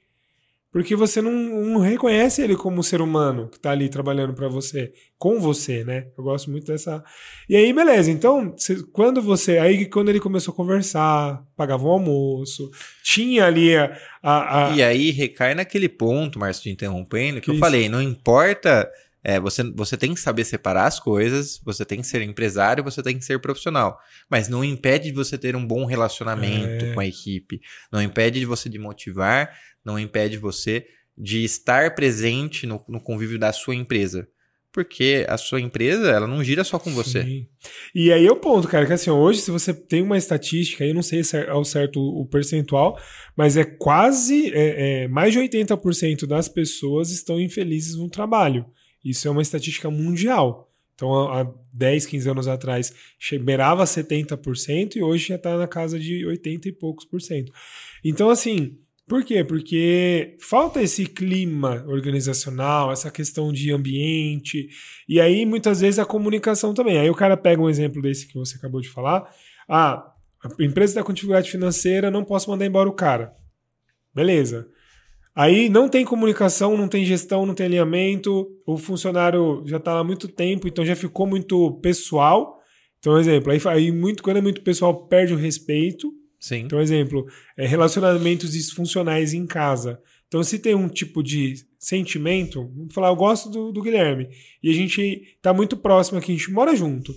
[0.73, 4.91] Porque você não, não, reconhece ele como ser humano que está ali trabalhando para você,
[5.19, 6.07] com você, né?
[6.17, 7.03] Eu gosto muito dessa.
[7.47, 8.09] E aí, beleza.
[8.09, 8.55] Então,
[8.91, 9.59] quando você.
[9.59, 12.71] Aí, quando ele começou a conversar, pagava um almoço,
[13.03, 13.95] tinha ali a.
[14.23, 14.75] a, a...
[14.75, 17.61] E aí recai naquele ponto, Márcio, te interrompendo, que, que eu isso?
[17.61, 18.89] falei: não importa.
[19.23, 23.01] É, você, você tem que saber separar as coisas, você tem que ser empresário, você
[23.01, 23.97] tem que ser profissional.
[24.29, 26.93] Mas não impede de você ter um bom relacionamento é.
[26.93, 27.61] com a equipe.
[27.91, 30.85] Não impede de você de motivar, não impede você
[31.17, 34.27] de estar presente no, no convívio da sua empresa.
[34.73, 36.95] Porque a sua empresa, ela não gira só com Sim.
[36.95, 37.47] você.
[37.93, 40.95] E aí é o ponto, cara, que assim, hoje, se você tem uma estatística, eu
[40.95, 42.99] não sei ao certo o percentual,
[43.37, 48.65] mas é quase é, é, mais de 80% das pessoas estão infelizes no trabalho.
[49.03, 50.69] Isso é uma estatística mundial.
[50.95, 52.93] Então, há 10, 15 anos atrás,
[53.41, 57.51] beirava 70% e hoje já está na casa de 80 e poucos por cento.
[58.03, 58.77] Então, assim,
[59.07, 59.43] por quê?
[59.43, 64.69] Porque falta esse clima organizacional, essa questão de ambiente,
[65.09, 66.97] e aí muitas vezes a comunicação também.
[66.97, 69.27] Aí o cara pega um exemplo desse que você acabou de falar.
[69.67, 73.33] Ah, a empresa está com dificuldade financeira, não posso mandar embora o cara.
[74.13, 74.67] Beleza.
[75.35, 80.01] Aí não tem comunicação, não tem gestão, não tem alinhamento, o funcionário já está lá
[80.01, 82.59] há muito tempo, então já ficou muito pessoal.
[82.99, 86.13] Então, exemplo, aí, aí muito, quando é muito pessoal, perde o respeito.
[86.39, 86.59] Sim.
[86.59, 87.25] Então, exemplo,
[87.57, 89.99] é, relacionamentos disfuncionais em casa.
[90.27, 94.29] Então, se tem um tipo de sentimento, vamos falar, eu gosto do, do Guilherme,
[94.61, 95.01] e a gente
[95.35, 97.13] está muito próximo aqui, a gente mora junto.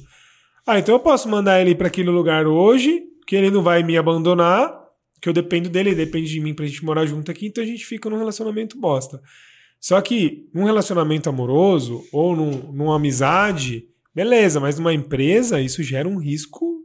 [0.66, 3.96] Ah, então eu posso mandar ele para aquele lugar hoje, que ele não vai me
[3.96, 4.85] abandonar,
[5.20, 7.66] que eu dependo dele, ele depende de mim pra gente morar junto aqui, então a
[7.66, 9.20] gente fica num relacionamento bosta.
[9.80, 16.08] Só que num relacionamento amoroso ou num, numa amizade, beleza, mas numa empresa isso gera
[16.08, 16.76] um risco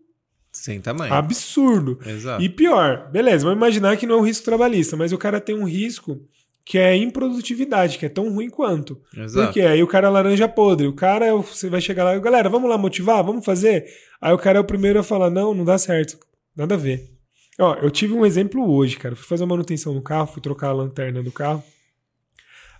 [0.51, 1.13] sem tamanho.
[1.13, 1.97] Absurdo.
[2.05, 2.43] Exato.
[2.43, 5.55] E pior, beleza, vamos imaginar que não é um risco trabalhista, mas o cara tem
[5.55, 6.19] um risco
[6.65, 9.01] que é improdutividade, que é tão ruim quanto.
[9.15, 9.45] Exato.
[9.45, 12.49] Porque aí o cara é laranja podre, o cara, é você vai chegar lá, galera,
[12.49, 13.85] vamos lá motivar, vamos fazer?
[14.21, 16.19] Aí o cara é o primeiro a falar, não, não dá certo,
[16.55, 17.09] nada a ver.
[17.59, 20.69] Ó, eu tive um exemplo hoje, cara, fui fazer uma manutenção no carro, fui trocar
[20.69, 21.63] a lanterna do carro,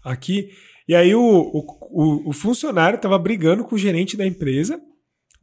[0.04, 0.50] aqui.
[0.88, 4.82] E aí o, o, o funcionário tava brigando com o gerente da empresa,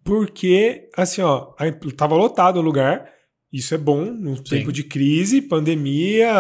[0.04, 1.54] porque, assim, ó,
[1.96, 3.06] tava lotado o lugar.
[3.50, 4.42] Isso é bom no Sim.
[4.42, 6.30] tempo de crise, pandemia,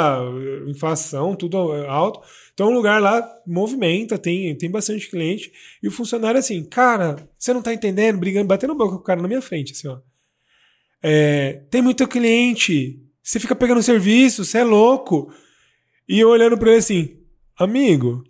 [0.66, 2.20] inflação, tudo alto.
[2.52, 5.50] Então o lugar lá movimenta, tem, tem bastante cliente.
[5.82, 9.22] E o funcionário assim, cara, você não tá entendendo, brigando, batendo boca com o cara
[9.22, 10.00] na minha frente, assim, ó.
[11.02, 15.32] É, tem muito cliente, você fica pegando serviço, você é louco.
[16.08, 17.18] E eu olhando pra ele assim,
[17.58, 18.24] amigo,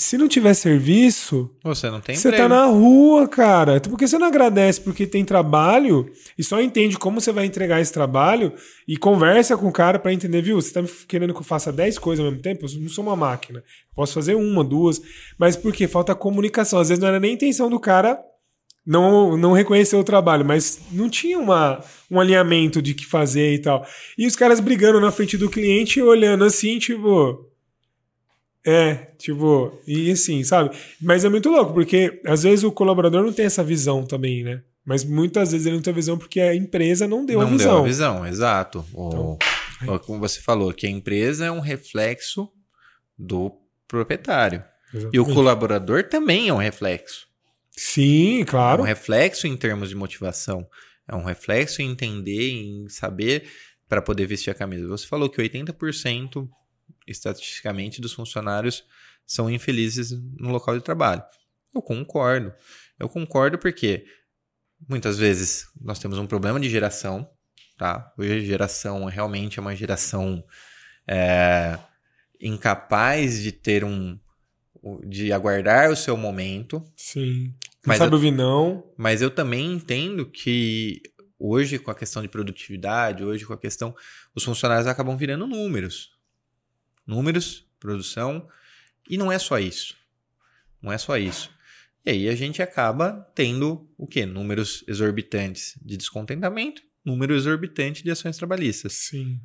[0.00, 3.78] se não tiver serviço, você não tem Você tá na rua, cara.
[3.80, 7.82] Por que você não agradece porque tem trabalho e só entende como você vai entregar
[7.82, 8.54] esse trabalho
[8.88, 10.56] e conversa com o cara para entender, viu?
[10.56, 12.64] Você tá querendo que eu faça 10 coisas ao mesmo tempo?
[12.64, 13.62] Eu não sou uma máquina.
[13.94, 15.02] Posso fazer uma, duas,
[15.38, 15.86] mas por quê?
[15.86, 16.80] Falta comunicação.
[16.80, 18.18] Às vezes não era nem intenção do cara
[18.86, 23.58] não, não reconhecer o trabalho, mas não tinha uma, um alinhamento de que fazer e
[23.58, 23.86] tal.
[24.16, 27.46] E os caras brigando na frente do cliente, olhando assim, tipo,
[28.66, 30.76] é, tipo, e assim, sabe?
[31.00, 34.62] Mas é muito louco, porque às vezes o colaborador não tem essa visão também, né?
[34.84, 37.50] Mas muitas vezes ele não tem a visão porque a empresa não deu não a
[37.50, 37.66] visão.
[37.66, 38.84] Não deu a visão, exato.
[38.92, 39.38] O,
[39.82, 42.50] então, como você falou, que a empresa é um reflexo
[43.16, 43.52] do
[43.86, 44.64] proprietário.
[44.92, 45.16] Exatamente.
[45.16, 47.29] E o colaborador também é um reflexo.
[47.82, 48.82] Sim, claro.
[48.82, 50.68] É um reflexo em termos de motivação.
[51.08, 53.50] É um reflexo em entender, em saber
[53.88, 54.86] para poder vestir a camisa.
[54.86, 56.46] Você falou que 80%
[57.06, 58.84] estatisticamente, dos funcionários
[59.26, 61.22] são infelizes no local de trabalho.
[61.74, 62.52] Eu concordo.
[62.98, 64.04] Eu concordo porque
[64.86, 67.30] muitas vezes nós temos um problema de geração,
[67.78, 68.12] tá?
[68.18, 70.44] Hoje a geração realmente é uma geração
[71.08, 71.78] é,
[72.38, 74.20] incapaz de ter um
[75.06, 76.84] de aguardar o seu momento.
[76.96, 77.54] Sim.
[77.84, 78.84] Não mas sabe eu, ouvir não.
[78.96, 81.02] Mas eu também entendo que
[81.38, 83.94] hoje com a questão de produtividade, hoje com a questão
[84.34, 86.10] os funcionários acabam virando números
[87.10, 88.46] números, produção,
[89.08, 89.96] e não é só isso.
[90.80, 91.50] Não é só isso.
[92.06, 94.24] E aí a gente acaba tendo o quê?
[94.24, 98.92] Números exorbitantes de descontentamento, número exorbitante de ações trabalhistas.
[98.94, 99.40] Sim.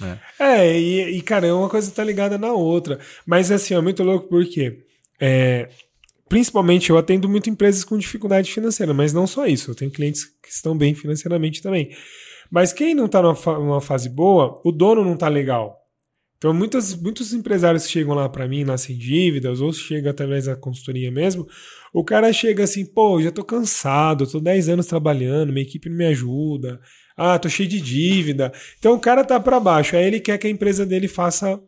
[0.00, 2.98] É, é e, e, cara, uma coisa tá ligada na outra.
[3.26, 4.86] Mas assim, é muito louco porque
[5.20, 5.68] é,
[6.28, 9.70] principalmente eu atendo muito empresas com dificuldade financeira, mas não só isso.
[9.70, 11.90] Eu tenho clientes que estão bem financeiramente também.
[12.50, 15.84] Mas quem não tá numa, numa fase boa, o dono não tá legal.
[16.44, 21.10] Então, muitas, muitos empresários chegam lá para mim, nascem dívidas, ou chega através da consultoria
[21.10, 21.46] mesmo.
[21.92, 25.96] O cara chega assim, pô, já tô cansado, tô 10 anos trabalhando, minha equipe não
[25.96, 26.78] me ajuda.
[27.16, 28.52] Ah, tô cheio de dívida.
[28.78, 29.96] Então, o cara tá para baixo.
[29.96, 31.58] Aí ele quer que a empresa dele faça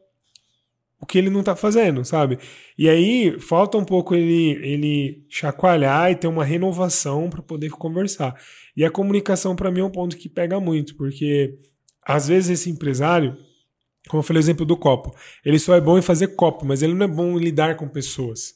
[1.07, 2.39] o que ele não tá fazendo, sabe?
[2.77, 8.35] E aí falta um pouco ele, ele chacoalhar e ter uma renovação para poder conversar.
[8.77, 11.57] E a comunicação, para mim, é um ponto que pega muito, porque
[12.05, 13.37] às vezes esse empresário
[14.09, 15.13] como eu falei o exemplo do copo.
[15.45, 17.89] Ele só é bom em fazer copo, mas ele não é bom em lidar com
[17.89, 18.55] pessoas.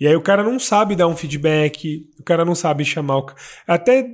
[0.00, 3.26] E aí o cara não sabe dar um feedback, o cara não sabe chamar o
[3.66, 4.04] até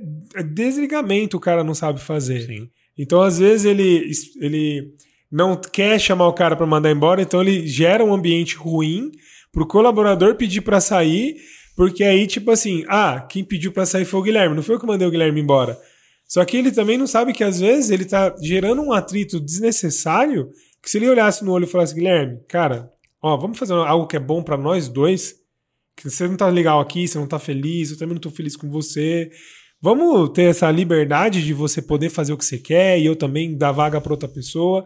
[0.53, 2.41] desligamento o cara não sabe fazer.
[2.41, 2.69] Sim.
[2.95, 4.93] Então às vezes ele ele
[5.35, 9.11] não quer chamar o cara para mandar embora, então ele gera um ambiente ruim
[9.51, 11.35] pro colaborador pedir para sair,
[11.75, 14.79] porque aí tipo assim, ah, quem pediu para sair foi o Guilherme, não foi eu
[14.79, 15.77] que mandei o Guilherme embora.
[16.25, 20.49] Só que ele também não sabe que às vezes ele tá gerando um atrito desnecessário
[20.81, 22.89] que se ele olhasse no olho e falasse, Guilherme, cara,
[23.21, 25.35] ó, vamos fazer algo que é bom para nós dois,
[25.97, 28.55] que você não tá legal aqui, você não tá feliz, eu também não tô feliz
[28.55, 29.29] com você.
[29.81, 33.57] Vamos ter essa liberdade de você poder fazer o que você quer e eu também
[33.57, 34.85] dar vaga para outra pessoa.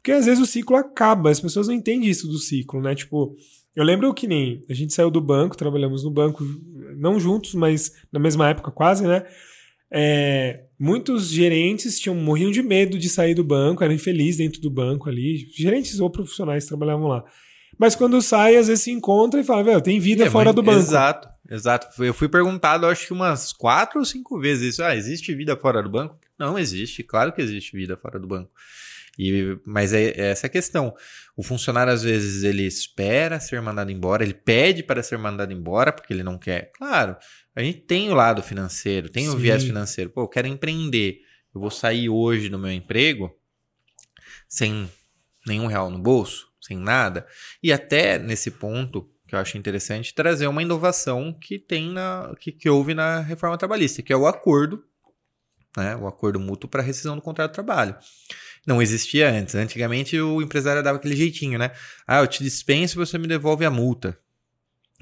[0.00, 2.94] Porque às vezes o ciclo acaba, as pessoas não entendem isso do ciclo, né?
[2.94, 3.36] Tipo,
[3.76, 6.42] eu lembro que nem a gente saiu do banco, trabalhamos no banco,
[6.96, 9.24] não juntos, mas na mesma época quase, né?
[9.92, 14.70] É, muitos gerentes tinham morriam de medo de sair do banco, eram infelizes dentro do
[14.70, 17.24] banco ali, gerentes ou profissionais trabalhavam lá.
[17.78, 20.62] Mas quando sai, às vezes se encontra e fala, velho, tem vida é, fora do
[20.62, 20.78] banco.
[20.78, 22.02] Exato, exato.
[22.02, 24.82] Eu fui perguntado, acho que umas quatro ou cinco vezes isso.
[24.82, 26.18] Ah, existe vida fora do banco?
[26.38, 28.50] Não existe, claro que existe vida fora do banco.
[29.18, 30.94] E, mas é, é essa a questão.
[31.36, 35.92] O funcionário, às vezes, ele espera ser mandado embora, ele pede para ser mandado embora
[35.92, 36.70] porque ele não quer.
[36.72, 37.16] Claro,
[37.54, 39.30] a gente tem o lado financeiro, tem Sim.
[39.30, 40.10] o viés financeiro.
[40.10, 41.20] Pô, eu quero empreender.
[41.54, 43.34] Eu vou sair hoje do meu emprego
[44.48, 44.90] sem
[45.46, 47.26] nenhum real no bolso, sem nada.
[47.62, 52.34] E até nesse ponto, que eu acho interessante, trazer uma inovação que tem na.
[52.40, 54.82] que, que houve na reforma trabalhista, que é o acordo,
[55.76, 55.94] né?
[55.94, 57.94] O acordo mútuo para rescisão do contrato de trabalho.
[58.66, 59.54] Não existia antes.
[59.54, 61.70] Antigamente o empresário dava aquele jeitinho, né?
[62.06, 64.18] Ah, eu te dispenso e você me devolve a multa.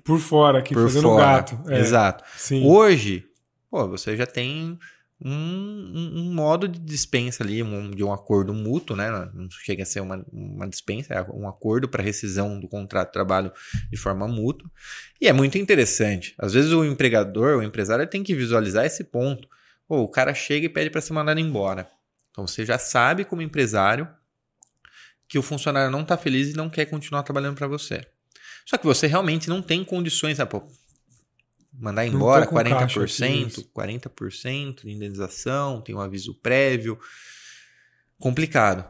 [0.04, 1.24] Por fora, aqui, Por fazendo fora.
[1.24, 1.58] gato.
[1.66, 1.78] É.
[1.80, 2.22] Exato.
[2.36, 2.66] Sim.
[2.66, 3.24] Hoje,
[3.70, 4.78] pô, você já tem
[5.24, 9.10] um, um, modo de dispensa ali, um, de um acordo mútuo, né?
[9.34, 13.12] Não chega a ser uma, uma dispensa, é um acordo para rescisão do contrato de
[13.12, 13.52] trabalho
[13.90, 14.70] de forma mútua.
[15.20, 16.34] E é muito interessante.
[16.38, 19.48] Às vezes o empregador, o empresário, tem que visualizar esse ponto.
[19.88, 21.90] Pô, o cara chega e pede para ser mandado embora.
[22.30, 24.08] Então você já sabe, como empresário,
[25.28, 28.06] que o funcionário não está feliz e não quer continuar trabalhando para você.
[28.64, 30.62] Só que você realmente não tem condições, ah, pô,
[31.78, 36.98] mandar embora 40%, 40% de indenização, tem um aviso prévio.
[38.18, 38.88] Complicado.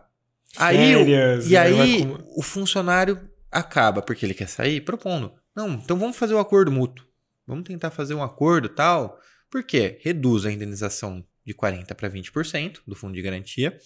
[0.54, 2.24] Férias, aí, e aí com...
[2.36, 3.20] o funcionário
[3.50, 5.32] acaba, porque ele quer sair, propondo.
[5.54, 7.06] Não, então vamos fazer o um acordo mútuo.
[7.46, 9.20] Vamos tentar fazer um acordo tal.
[9.50, 9.98] Por quê?
[10.02, 13.78] Reduz a indenização de 40% para 20% do fundo de garantia.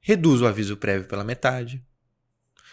[0.00, 1.84] Reduz o aviso prévio pela metade.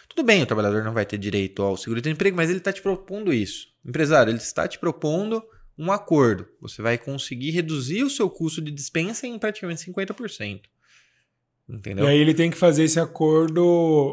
[0.08, 3.32] Tudo bem, o trabalhador não vai ter direito ao seguro-desemprego, mas ele está te propondo
[3.32, 3.68] isso.
[3.86, 5.42] Empresário, ele está te propondo
[5.78, 6.46] um acordo.
[6.60, 10.62] Você vai conseguir reduzir o seu custo de dispensa em praticamente 50%.
[11.68, 12.04] Entendeu?
[12.04, 13.60] E aí ele tem que fazer esse acordo.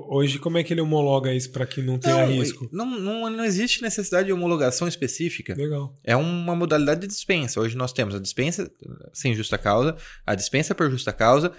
[0.09, 2.67] Hoje, como é que ele homologa isso para que não tenha não, risco?
[2.71, 5.53] Não, não, não existe necessidade de homologação específica.
[5.53, 5.95] Legal.
[6.03, 7.59] É uma modalidade de dispensa.
[7.59, 8.71] Hoje nós temos a dispensa
[9.13, 9.95] sem justa causa,
[10.25, 11.51] a dispensa por justa causa,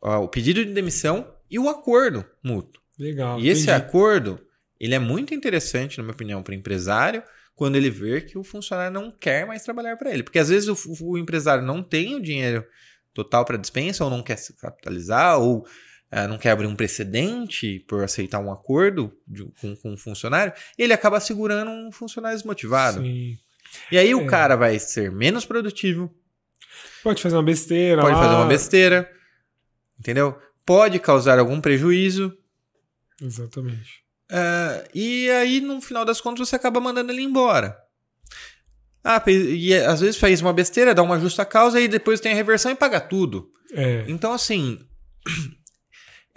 [0.00, 2.82] o pedido de demissão e o acordo mútuo.
[2.98, 3.38] Legal.
[3.38, 3.50] E entendi.
[3.50, 4.40] esse acordo,
[4.78, 7.22] ele é muito interessante, na minha opinião, para o empresário,
[7.54, 10.22] quando ele vê que o funcionário não quer mais trabalhar para ele.
[10.22, 12.64] Porque às vezes o, o, empresário não tem o dinheiro
[13.14, 17.80] total para dispensa, ou não quer se capitalizar, ou uh, não quer abrir um precedente
[17.88, 23.00] por aceitar um acordo de, com, com um funcionário, ele acaba segurando um funcionário desmotivado.
[23.00, 23.38] Sim.
[23.90, 24.16] E aí é.
[24.16, 26.14] o cara vai ser menos produtivo.
[27.02, 28.02] Pode fazer uma besteira.
[28.02, 28.22] Pode lá.
[28.22, 29.10] fazer uma besteira.
[29.98, 30.38] Entendeu?
[30.64, 32.36] Pode causar algum prejuízo.
[33.20, 34.05] Exatamente.
[34.30, 37.76] Uh, e aí, no final das contas, você acaba mandando ele embora.
[39.04, 42.34] Ah, e às vezes faz uma besteira, dá uma justa causa e depois tem a
[42.34, 43.50] reversão e paga tudo.
[43.72, 44.04] É.
[44.08, 44.78] Então, assim.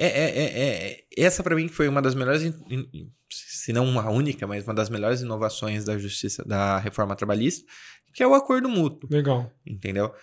[0.01, 2.53] É, é, é, é essa para mim foi uma das melhores,
[3.29, 7.69] se não uma única, mas uma das melhores inovações da justiça, da reforma trabalhista,
[8.13, 9.09] que é o acordo mútuo.
[9.11, 9.51] Legal.
[9.67, 10.13] Entendeu?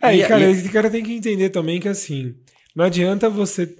[0.00, 0.50] É, e, e cara, e...
[0.50, 2.34] esse cara tem que entender também que assim,
[2.74, 3.72] não adianta você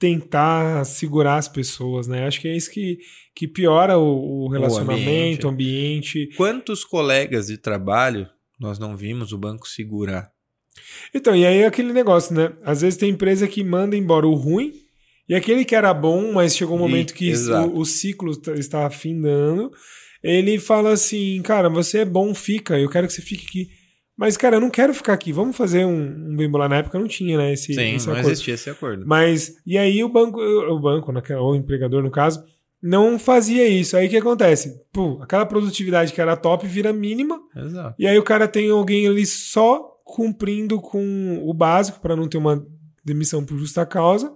[0.00, 2.26] tentar segurar as pessoas, né?
[2.26, 2.98] Acho que é isso que,
[3.34, 6.18] que piora o, o relacionamento, o ambiente.
[6.18, 6.36] ambiente.
[6.36, 8.26] Quantos colegas de trabalho
[8.58, 10.32] nós não vimos o banco segurar?
[11.14, 12.50] Então, e aí é aquele negócio, né?
[12.64, 14.72] Às vezes tem empresa que manda embora o ruim
[15.28, 19.70] e aquele que era bom, mas chegou um momento que o, o, ciclo está afindando,
[20.22, 23.79] ele fala assim, cara, você é bom, fica, eu quero que você fique aqui.
[24.20, 25.32] Mas, cara, eu não quero ficar aqui.
[25.32, 26.68] Vamos fazer um, um bem bolar.
[26.68, 27.54] Na época não tinha, né?
[27.54, 28.30] Esse, Sim, esse não acordo.
[28.32, 29.02] existia esse acordo.
[29.06, 32.44] Mas, e aí o banco, o banco, né, ou o empregador, no caso,
[32.82, 33.96] não fazia isso.
[33.96, 34.78] Aí o que acontece?
[34.92, 37.40] Pô, aquela produtividade que era top vira mínima.
[37.56, 37.94] Exato.
[37.98, 42.36] E aí o cara tem alguém ali só cumprindo com o básico para não ter
[42.36, 42.62] uma
[43.02, 44.30] demissão por justa causa,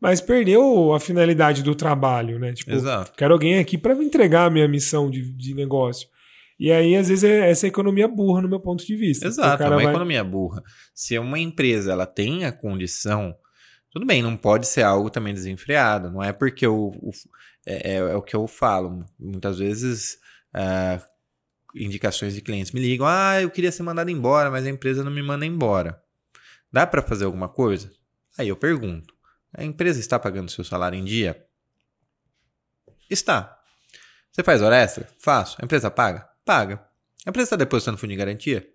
[0.00, 2.54] mas perdeu a finalidade do trabalho, né?
[2.54, 3.12] Tipo, Exato.
[3.16, 6.08] quero alguém aqui para entregar a minha missão de, de negócio.
[6.58, 9.28] E aí, às vezes, é essa economia burra no meu ponto de vista.
[9.28, 9.86] Exato, é uma vai...
[9.86, 10.62] economia burra.
[10.92, 13.36] Se uma empresa ela tem a condição,
[13.92, 16.10] tudo bem, não pode ser algo também desenfreado.
[16.10, 17.10] Não é porque o, o
[17.64, 19.04] é, é, é, o que eu falo.
[19.18, 20.18] Muitas vezes
[20.54, 21.02] uh,
[21.74, 25.12] indicações de clientes me ligam: ah, eu queria ser mandado embora, mas a empresa não
[25.12, 26.02] me manda embora.
[26.72, 27.90] Dá para fazer alguma coisa?
[28.36, 29.14] Aí eu pergunto:
[29.52, 31.44] a empresa está pagando seu salário em dia?
[33.08, 33.58] Está.
[34.30, 35.08] Você faz hora extra?
[35.18, 35.56] Faço.
[35.60, 36.27] A empresa paga?
[36.48, 36.82] Paga.
[37.26, 38.66] A empresa está depositando fundo de garantia?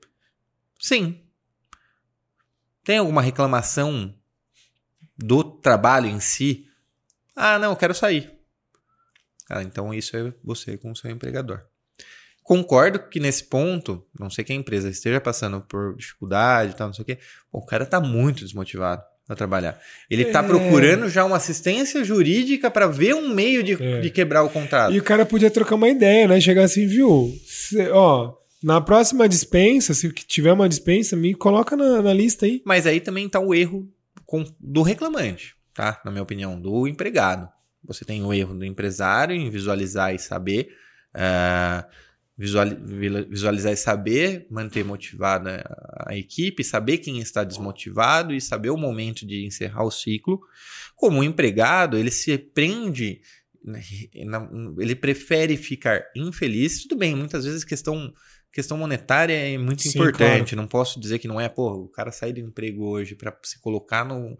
[0.79, 1.23] Sim.
[2.83, 4.13] Tem alguma reclamação
[5.17, 6.69] do trabalho em si?
[7.35, 8.31] Ah, não, eu quero sair.
[9.49, 11.65] Ah, então isso é você com o seu empregador.
[12.43, 16.89] Concordo que nesse ponto, não sei que a empresa esteja passando por dificuldade e tal,
[16.89, 17.19] não sei o quê,
[17.51, 19.79] o cara está muito desmotivado a trabalhar.
[20.09, 20.47] Ele está é.
[20.47, 24.01] procurando já uma assistência jurídica para ver um meio de, é.
[24.01, 24.93] de quebrar o contrato.
[24.93, 26.39] E o cara podia trocar uma ideia, né?
[26.41, 27.33] Chegar assim, viu?
[27.45, 32.61] Cê, ó, na próxima dispensa, se tiver uma dispensa, me coloca na, na lista aí.
[32.65, 33.87] Mas aí também está o erro
[34.25, 36.01] com, do reclamante, tá?
[36.03, 37.49] Na minha opinião, do empregado.
[37.83, 40.69] Você tem o erro do empresário em visualizar e saber.
[41.13, 41.83] Uh,
[42.35, 45.63] visualizar e saber manter motivada
[46.07, 50.41] a equipe, saber quem está desmotivado e saber o momento de encerrar o ciclo.
[50.95, 53.21] Como um empregado, ele se prende,
[53.63, 53.81] né,
[54.79, 56.81] ele prefere ficar infeliz.
[56.81, 58.11] Tudo bem, muitas vezes questão
[58.51, 60.49] questão monetária é muito Sim, importante.
[60.49, 60.61] Claro.
[60.61, 63.59] Não posso dizer que não é, pô, o cara sair do emprego hoje para se
[63.59, 64.37] colocar no,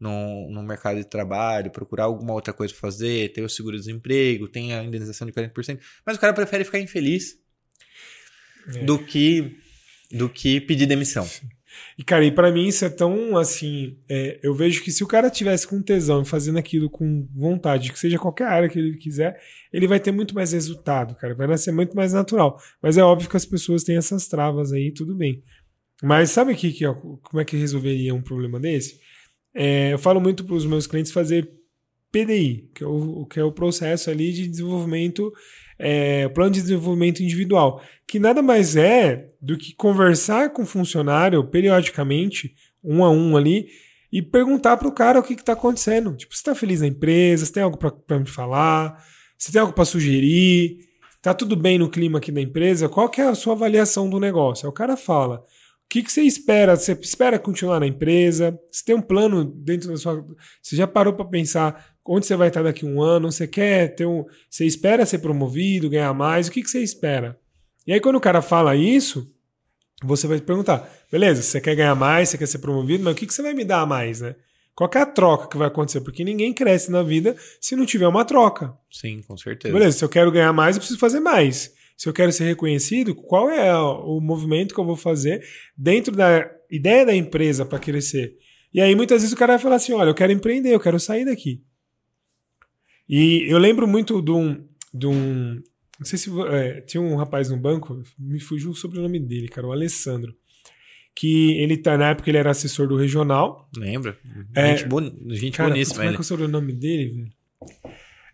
[0.00, 4.74] no, no mercado de trabalho, procurar alguma outra coisa para fazer, ter o seguro-desemprego, tem
[4.74, 7.36] a indenização de 40%, mas o cara prefere ficar infeliz
[8.74, 8.84] é.
[8.84, 9.56] do que
[10.10, 11.28] do que pedir demissão.
[11.96, 13.96] E, cara, e pra mim isso é tão assim.
[14.08, 17.92] é, eu vejo que se o cara tivesse com tesão e fazendo aquilo com vontade,
[17.92, 19.40] que seja qualquer área que ele quiser,
[19.72, 21.34] ele vai ter muito mais resultado, cara.
[21.34, 22.60] Vai nascer muito mais natural.
[22.82, 25.44] Mas é óbvio que as pessoas têm essas travas aí, tudo bem.
[26.02, 28.98] Mas sabe que, que, ó, como é que resolveria um problema desse?
[29.54, 31.50] É, eu falo muito para os meus clientes fazer
[32.12, 35.32] PDI, que é o, que é o processo ali de desenvolvimento,
[35.78, 41.42] é, plano de desenvolvimento individual, que nada mais é do que conversar com o funcionário
[41.44, 43.68] periodicamente, um a um ali,
[44.12, 46.16] e perguntar para o cara o que está acontecendo.
[46.16, 47.46] Tipo, você está feliz na empresa?
[47.46, 49.04] Você tem algo para me falar?
[49.38, 50.78] Você tem algo para sugerir?
[51.22, 52.88] Tá tudo bem no clima aqui da empresa?
[52.88, 54.66] Qual que é a sua avaliação do negócio?
[54.66, 55.44] Aí o cara fala
[55.90, 56.76] que, que você espera?
[56.76, 58.56] Você espera continuar na empresa?
[58.70, 60.24] Você tem um plano dentro da sua.
[60.62, 63.30] Você já parou para pensar onde você vai estar daqui a um ano?
[63.30, 64.24] Você quer ter um.
[64.48, 66.46] Você espera ser promovido, ganhar mais?
[66.46, 67.36] O que, que você espera?
[67.84, 69.34] E aí, quando o cara fala isso,
[70.00, 73.26] você vai perguntar: beleza, você quer ganhar mais, você quer ser promovido, mas o que,
[73.26, 74.36] que você vai me dar a mais, né?
[74.76, 76.00] Qual é a troca que vai acontecer?
[76.02, 78.72] Porque ninguém cresce na vida se não tiver uma troca.
[78.90, 79.74] Sim, com certeza.
[79.74, 83.14] Beleza, se eu quero ganhar mais, eu preciso fazer mais se eu quero ser reconhecido,
[83.14, 85.46] qual é o movimento que eu vou fazer
[85.76, 88.38] dentro da ideia da empresa para crescer?
[88.72, 90.98] E aí muitas vezes o cara vai falar assim: olha, eu quero empreender, eu quero
[90.98, 91.62] sair daqui.
[93.06, 94.66] E eu lembro muito de um.
[94.94, 95.62] De um
[95.98, 96.30] não sei se.
[96.48, 100.34] É, tinha um rapaz no banco, me fugiu o sobrenome dele, cara, o Alessandro.
[101.14, 103.68] Que ele tá, na época ele era assessor do regional.
[103.76, 104.18] Lembra?
[104.56, 105.02] É, gente, bon...
[105.34, 105.96] gente cara, boníssima.
[105.98, 107.32] Como é que é o sobrenome dele, velho?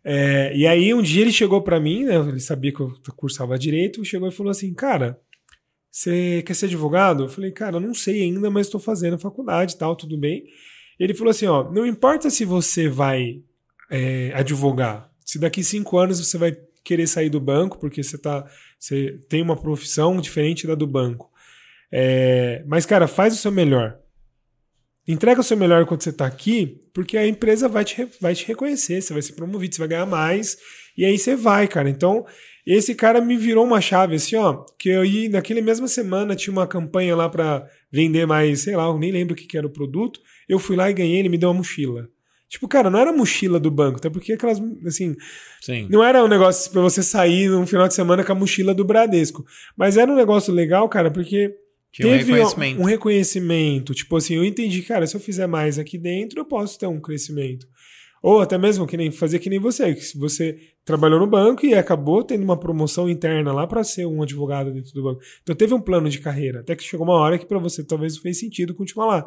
[0.09, 3.59] É, e aí um dia ele chegou para mim, né, ele sabia que eu cursava
[3.59, 5.21] direito, chegou e falou assim, cara,
[5.91, 7.25] você quer ser advogado?
[7.25, 10.45] Eu falei, cara, não sei ainda, mas estou fazendo faculdade e tal, tudo bem.
[10.97, 13.43] Ele falou assim, ó, não importa se você vai
[13.91, 18.49] é, advogar, se daqui cinco anos você vai querer sair do banco porque você tá,
[18.79, 21.33] você tem uma profissão diferente da do banco.
[21.91, 23.99] É, mas cara, faz o seu melhor.
[25.09, 28.45] Entrega o seu melhor quando você está aqui, porque a empresa vai te, vai te
[28.47, 30.57] reconhecer, você vai ser promovido, você vai ganhar mais,
[30.97, 31.89] e aí você vai, cara.
[31.89, 32.27] Então,
[32.67, 36.53] esse cara me virou uma chave, assim, ó, que eu ia, naquela mesma semana tinha
[36.53, 39.67] uma campanha lá para vender mais, sei lá, eu nem lembro o que, que era
[39.67, 42.09] o produto, eu fui lá e ganhei, ele me deu uma mochila.
[42.49, 45.15] Tipo, cara, não era mochila do banco, até porque aquelas, assim,
[45.61, 45.87] Sim.
[45.91, 48.85] não era um negócio para você sair num final de semana com a mochila do
[48.85, 49.45] Bradesco,
[49.77, 51.55] mas era um negócio legal, cara, porque
[51.97, 52.81] tinha teve um reconhecimento.
[52.81, 53.95] um reconhecimento.
[53.95, 57.01] Tipo assim, eu entendi, cara, se eu fizer mais aqui dentro, eu posso ter um
[57.01, 57.67] crescimento.
[58.23, 61.65] Ou até mesmo que nem fazer que nem você, que se você trabalhou no banco
[61.65, 65.23] e acabou tendo uma promoção interna lá para ser um advogado dentro do banco.
[65.43, 68.15] Então teve um plano de carreira, até que chegou uma hora que para você talvez
[68.15, 69.27] não fez sentido continuar lá.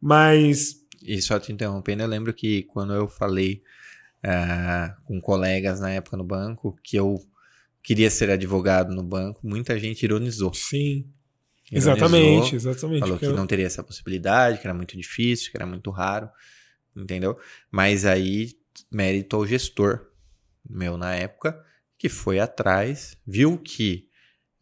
[0.00, 3.62] Mas e só te interrompendo, eu lembro que quando eu falei
[4.24, 7.18] uh, com colegas na época no banco que eu
[7.82, 10.52] queria ser advogado no banco, muita gente ironizou.
[10.54, 11.06] Sim.
[11.76, 13.00] Exatamente, exatamente.
[13.00, 16.28] Falou que não teria essa possibilidade, que era muito difícil, que era muito raro,
[16.96, 17.38] entendeu?
[17.70, 18.52] Mas aí,
[18.90, 20.06] mérito ao gestor
[20.68, 21.62] meu na época,
[21.98, 24.08] que foi atrás, viu que,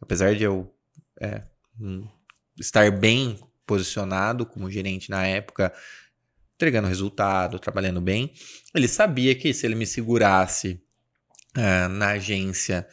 [0.01, 0.73] apesar de eu
[1.19, 1.43] é,
[1.79, 2.07] hum,
[2.59, 5.73] estar bem posicionado como gerente na época,
[6.55, 8.33] entregando resultado, trabalhando bem,
[8.73, 10.81] ele sabia que se ele me segurasse
[11.57, 12.87] uh, na agência,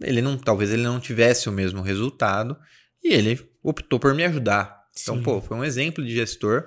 [0.00, 2.58] ele não, talvez ele não tivesse o mesmo resultado
[3.02, 4.82] e ele optou por me ajudar.
[5.00, 5.22] Então, Sim.
[5.22, 6.66] pô, foi um exemplo de gestor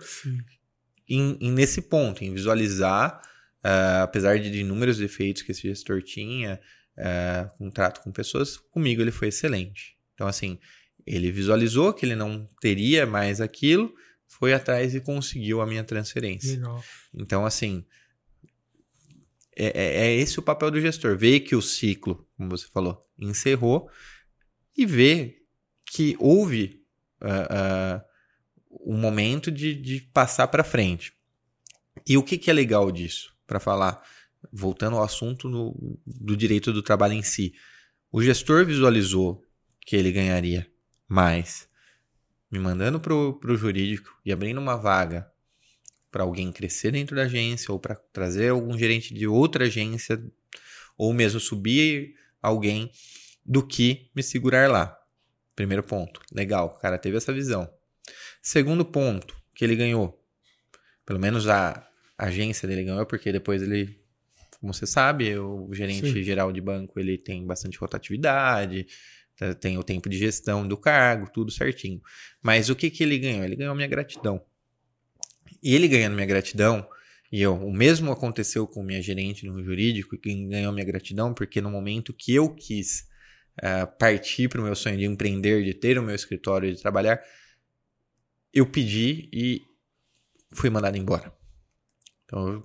[1.08, 3.22] em, em, nesse ponto, em visualizar,
[3.64, 6.60] uh, apesar de inúmeros defeitos que esse gestor tinha,
[6.98, 9.96] uh, contrato com pessoas, comigo ele foi excelente.
[10.14, 10.58] Então, assim,
[11.06, 13.94] ele visualizou que ele não teria mais aquilo,
[14.28, 16.56] foi atrás e conseguiu a minha transferência.
[16.56, 16.84] Legal.
[17.14, 17.86] Então, assim,
[19.56, 21.18] é, é, é, esse o papel do gestor.
[21.18, 23.90] Ver que o ciclo, como você falou, encerrou
[24.76, 25.45] e ver
[25.96, 26.84] que houve
[27.22, 28.02] uh, uh,
[28.86, 31.14] um momento de, de passar para frente.
[32.06, 33.34] E o que, que é legal disso?
[33.48, 34.04] Para falar,
[34.52, 37.54] voltando ao assunto no, do direito do trabalho em si.
[38.12, 39.42] O gestor visualizou
[39.86, 40.70] que ele ganharia
[41.08, 41.70] mais,
[42.52, 45.32] me mandando para o jurídico e abrindo uma vaga
[46.12, 50.22] para alguém crescer dentro da agência ou para trazer algum gerente de outra agência
[50.98, 52.92] ou mesmo subir alguém
[53.46, 55.05] do que me segurar lá.
[55.56, 57.70] Primeiro ponto, legal, o cara teve essa visão.
[58.42, 60.22] Segundo ponto que ele ganhou,
[61.06, 61.88] pelo menos a
[62.18, 63.98] agência dele ganhou, porque depois ele,
[64.60, 66.24] como você sabe, o gerente Sim.
[66.24, 68.86] geral de banco ele tem bastante rotatividade,
[69.38, 72.02] tá, tem o tempo de gestão do cargo, tudo certinho.
[72.42, 73.44] Mas o que, que ele ganhou?
[73.44, 74.44] Ele ganhou minha gratidão.
[75.64, 76.88] E ele ganhando minha gratidão,
[77.32, 81.62] e eu, o mesmo aconteceu com minha gerente no jurídico, que ganhou minha gratidão, porque
[81.62, 83.08] no momento que eu quis
[83.60, 87.22] uh, partir para o meu sonho de empreender, de ter o meu escritório, de trabalhar,
[88.54, 89.62] eu pedi e
[90.52, 91.34] fui mandado embora.
[92.24, 92.64] Então,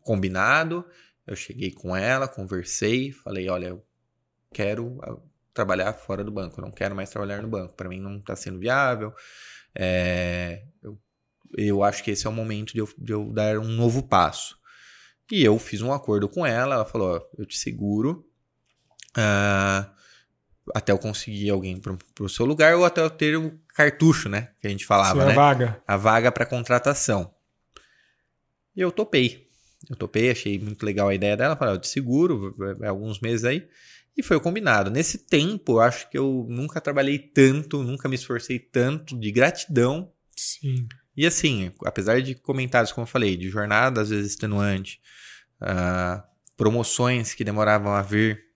[0.00, 0.84] combinado,
[1.26, 3.86] eu cheguei com ela, conversei, falei, olha, eu
[4.52, 5.16] quero ah,
[5.52, 8.58] trabalhar fora do banco, não quero mais trabalhar no banco, para mim não está sendo
[8.58, 9.12] viável.
[9.74, 10.98] É, eu,
[11.56, 14.56] eu acho que esse é o momento de eu, de eu dar um novo passo.
[15.30, 18.27] E eu fiz um acordo com ela, ela falou, eu te seguro,
[19.16, 19.90] uh,
[20.74, 24.50] até eu conseguir alguém para o seu lugar ou até eu ter o cartucho, né?
[24.60, 25.32] Que a gente falava, Sim, né?
[25.32, 25.82] A vaga.
[25.86, 27.32] A vaga para contratação.
[28.76, 29.48] E eu topei.
[29.88, 31.56] Eu topei, achei muito legal a ideia dela.
[31.56, 32.54] Falei, te seguro,
[32.84, 33.68] alguns meses aí.
[34.16, 34.90] E foi combinado.
[34.90, 40.12] Nesse tempo, eu acho que eu nunca trabalhei tanto, nunca me esforcei tanto de gratidão.
[40.36, 40.88] Sim.
[41.16, 45.00] E assim, apesar de comentários, como eu falei, de jornada às vezes extenuante,
[45.62, 46.22] uh,
[46.56, 48.47] promoções que demoravam a vir,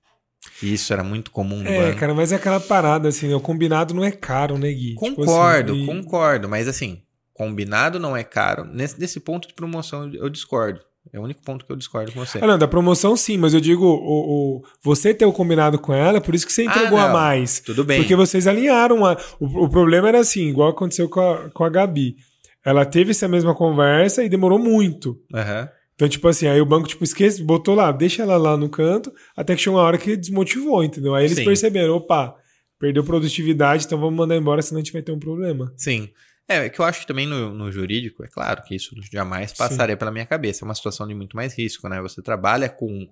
[0.62, 2.00] e isso era muito comum no É, banco.
[2.00, 3.34] cara, mas é aquela parada, assim, né?
[3.34, 4.94] o combinado não é caro, né, Gui?
[4.94, 6.02] Concordo, tipo assim, e...
[6.02, 6.48] concordo.
[6.48, 7.02] Mas assim,
[7.32, 8.64] combinado não é caro.
[8.64, 10.80] Nesse, nesse ponto de promoção eu discordo.
[11.12, 12.38] É o único ponto que eu discordo com você.
[12.40, 15.92] Ah, não, da promoção sim, mas eu digo, o, o você ter o combinado com
[15.92, 17.58] ela, por isso que você entregou ah, a mais.
[17.60, 17.98] Tudo bem.
[17.98, 19.04] Porque vocês alinharam.
[19.04, 22.16] A, o, o problema era assim, igual aconteceu com a, com a Gabi.
[22.64, 25.18] Ela teve essa mesma conversa e demorou muito.
[25.34, 25.62] Aham.
[25.62, 25.68] Uhum.
[26.02, 29.14] Então, tipo assim, aí o banco, tipo, esquece, botou lá, deixa ela lá no canto,
[29.36, 31.14] até que chegou uma hora que desmotivou, entendeu?
[31.14, 31.44] Aí eles Sim.
[31.44, 32.34] perceberam, opa,
[32.76, 35.72] perdeu produtividade, então vamos mandar embora, senão a gente vai ter um problema.
[35.76, 36.10] Sim.
[36.48, 39.94] É, que eu acho que também no, no jurídico, é claro que isso jamais passaria
[39.94, 39.98] Sim.
[40.00, 40.64] pela minha cabeça.
[40.64, 42.02] É uma situação de muito mais risco, né?
[42.02, 43.06] Você trabalha com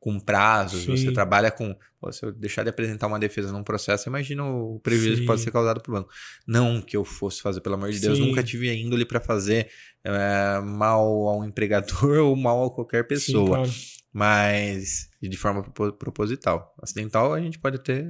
[0.00, 0.96] com prazos, Sim.
[0.96, 1.76] você trabalha com.
[2.00, 5.20] Pô, se eu deixar de apresentar uma defesa num processo, imagina o prejuízo Sim.
[5.20, 6.10] que pode ser causado para o banco.
[6.46, 8.26] Não que eu fosse fazer, pelo amor de Deus, Sim.
[8.26, 9.70] nunca tive a índole para fazer
[10.02, 13.58] é, mal ao empregador ou mal a qualquer pessoa.
[13.58, 13.70] Claro.
[14.12, 16.74] Mas de forma proposital.
[16.82, 18.04] Acidental a gente pode até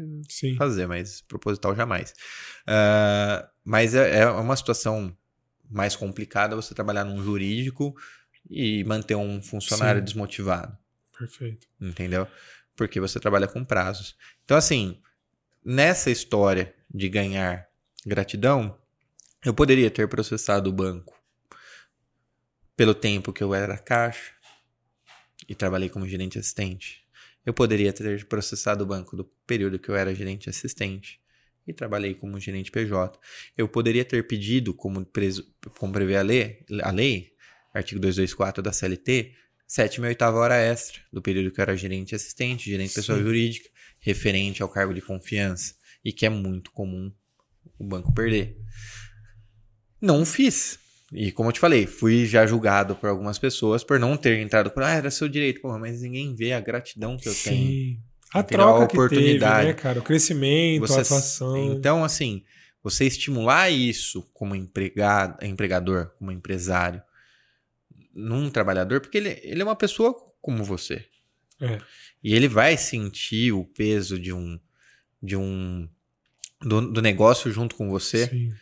[0.57, 2.15] fazer, mas proposital jamais.
[2.63, 5.15] Uh, mas é, é uma situação
[5.69, 7.95] mais complicada você trabalhar num jurídico
[8.49, 10.80] e manter um funcionário desmotivado.
[11.21, 11.69] Perfeito.
[11.79, 12.27] Entendeu?
[12.75, 14.17] Porque você trabalha com prazos.
[14.43, 15.03] Então, assim,
[15.63, 17.69] nessa história de ganhar
[18.07, 18.79] gratidão,
[19.45, 21.15] eu poderia ter processado o banco
[22.75, 24.33] pelo tempo que eu era caixa
[25.47, 27.07] e trabalhei como gerente assistente.
[27.45, 31.21] Eu poderia ter processado o banco do período que eu era gerente assistente
[31.67, 33.19] e trabalhei como gerente PJ.
[33.59, 37.35] Eu poderia ter pedido, como, preso, como prevê a lei, a lei,
[37.75, 39.35] artigo 224 da CLT,
[39.71, 43.69] sétima e oitava hora extra, do período que eu era gerente assistente, gerente pessoa jurídica,
[44.01, 47.13] referente ao cargo de confiança, e que é muito comum
[47.79, 48.57] o banco perder.
[50.03, 50.77] Não fiz.
[51.13, 54.73] E como eu te falei, fui já julgado por algumas pessoas por não ter entrado
[54.73, 57.51] por, ah, era seu direito, porra, mas ninguém vê a gratidão que eu Sim.
[57.51, 58.03] tenho.
[58.35, 59.57] A troca a oportunidade.
[59.59, 60.01] Teve, né, cara?
[60.01, 61.73] O crescimento, você, a atuação.
[61.73, 62.43] Então, assim,
[62.83, 67.01] você estimular isso como empregado, empregador, como empresário,
[68.15, 71.05] num trabalhador, porque ele, ele é uma pessoa como você.
[71.61, 71.79] É.
[72.23, 74.59] E ele vai sentir o peso de um.
[75.23, 75.89] de um.
[76.61, 78.27] do, do negócio junto com você.
[78.27, 78.55] Sim.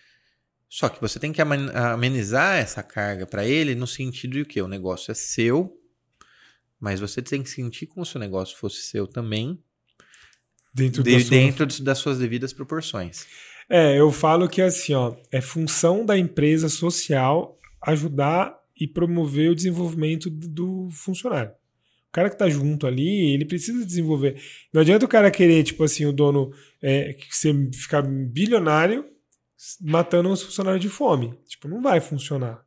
[0.68, 4.68] Só que você tem que amenizar essa carga para ele no sentido de que o
[4.68, 5.74] negócio é seu,
[6.78, 9.58] mas você tem que sentir como se o negócio fosse seu também,
[10.74, 11.84] dentro, de, da dentro sua...
[11.84, 13.26] das suas devidas proporções.
[13.66, 19.54] É, eu falo que assim, ó, é função da empresa social ajudar e promover o
[19.54, 21.50] desenvolvimento do funcionário.
[22.08, 24.40] O cara que está junto ali, ele precisa desenvolver.
[24.72, 26.50] Não adianta o cara querer, tipo assim, o dono
[26.82, 27.16] é,
[27.74, 29.04] ficar bilionário
[29.80, 31.34] matando os funcionários de fome.
[31.46, 32.62] Tipo, não vai funcionar.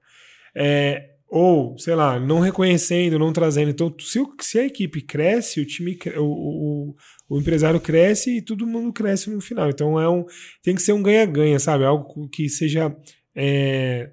[0.55, 3.71] É, ou, sei lá, não reconhecendo, não trazendo.
[3.71, 6.95] Então, se, se a equipe cresce, o time, o, o,
[7.29, 9.69] o, empresário cresce e todo mundo cresce no final.
[9.69, 10.25] Então, é um,
[10.61, 11.85] tem que ser um ganha-ganha, sabe?
[11.85, 12.95] Algo que seja
[13.33, 14.11] é,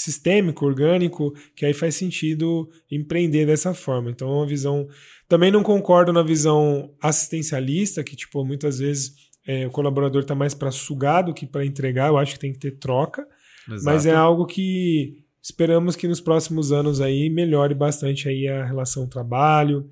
[0.00, 4.10] sistêmico, orgânico, que aí faz sentido empreender dessa forma.
[4.10, 4.88] Então, é uma visão.
[5.28, 9.14] Também não concordo na visão assistencialista, que, tipo, muitas vezes
[9.46, 12.08] é, o colaborador está mais para sugar do que para entregar.
[12.08, 13.26] Eu acho que tem que ter troca.
[13.68, 13.84] Exato.
[13.84, 19.06] Mas é algo que esperamos que nos próximos anos aí melhore bastante aí a relação
[19.06, 19.88] trabalho,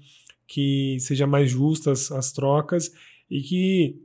[0.46, 2.90] que seja mais justas as trocas
[3.30, 3.96] e que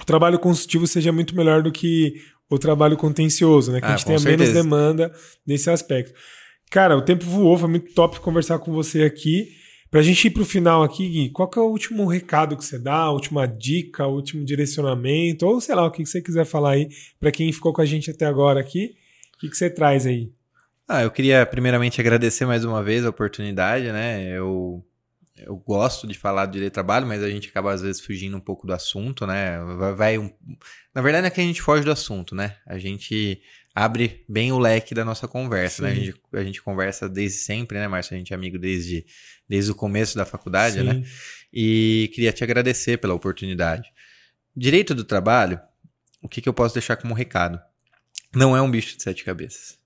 [0.00, 2.14] o trabalho consultivo seja muito melhor do que
[2.50, 3.80] o trabalho contencioso, né?
[3.80, 4.52] Que ah, a gente tenha certeza.
[4.52, 5.12] menos demanda
[5.46, 6.12] nesse aspecto.
[6.70, 9.48] Cara, o tempo voou, foi muito top conversar com você aqui.
[9.90, 12.78] Pra gente ir pro final aqui, Gui, qual que é o último recado que você
[12.78, 16.72] dá, a última dica, o último direcionamento, ou sei lá, o que você quiser falar
[16.72, 16.88] aí
[17.20, 18.96] para quem ficou com a gente até agora aqui,
[19.36, 20.32] o que, que você traz aí?
[20.88, 24.28] Ah, eu queria primeiramente agradecer mais uma vez a oportunidade, né?
[24.28, 24.84] Eu,
[25.36, 28.66] eu gosto de falar do trabalho, mas a gente acaba às vezes fugindo um pouco
[28.66, 29.58] do assunto, né?
[29.78, 30.30] Vai, vai um...
[30.96, 32.56] Na verdade, não é que a gente foge do assunto, né?
[32.64, 33.42] A gente
[33.74, 35.90] abre bem o leque da nossa conversa, né?
[35.90, 38.14] A gente, a gente conversa desde sempre, né, Márcio?
[38.14, 39.04] A gente é amigo desde,
[39.46, 40.94] desde o começo da faculdade, né?
[40.94, 41.00] Sim.
[41.00, 41.06] né?
[41.52, 43.92] E queria te agradecer pela oportunidade.
[44.56, 45.60] Direito do trabalho,
[46.22, 47.60] o que, que eu posso deixar como recado?
[48.34, 49.78] Não é um bicho de sete cabeças.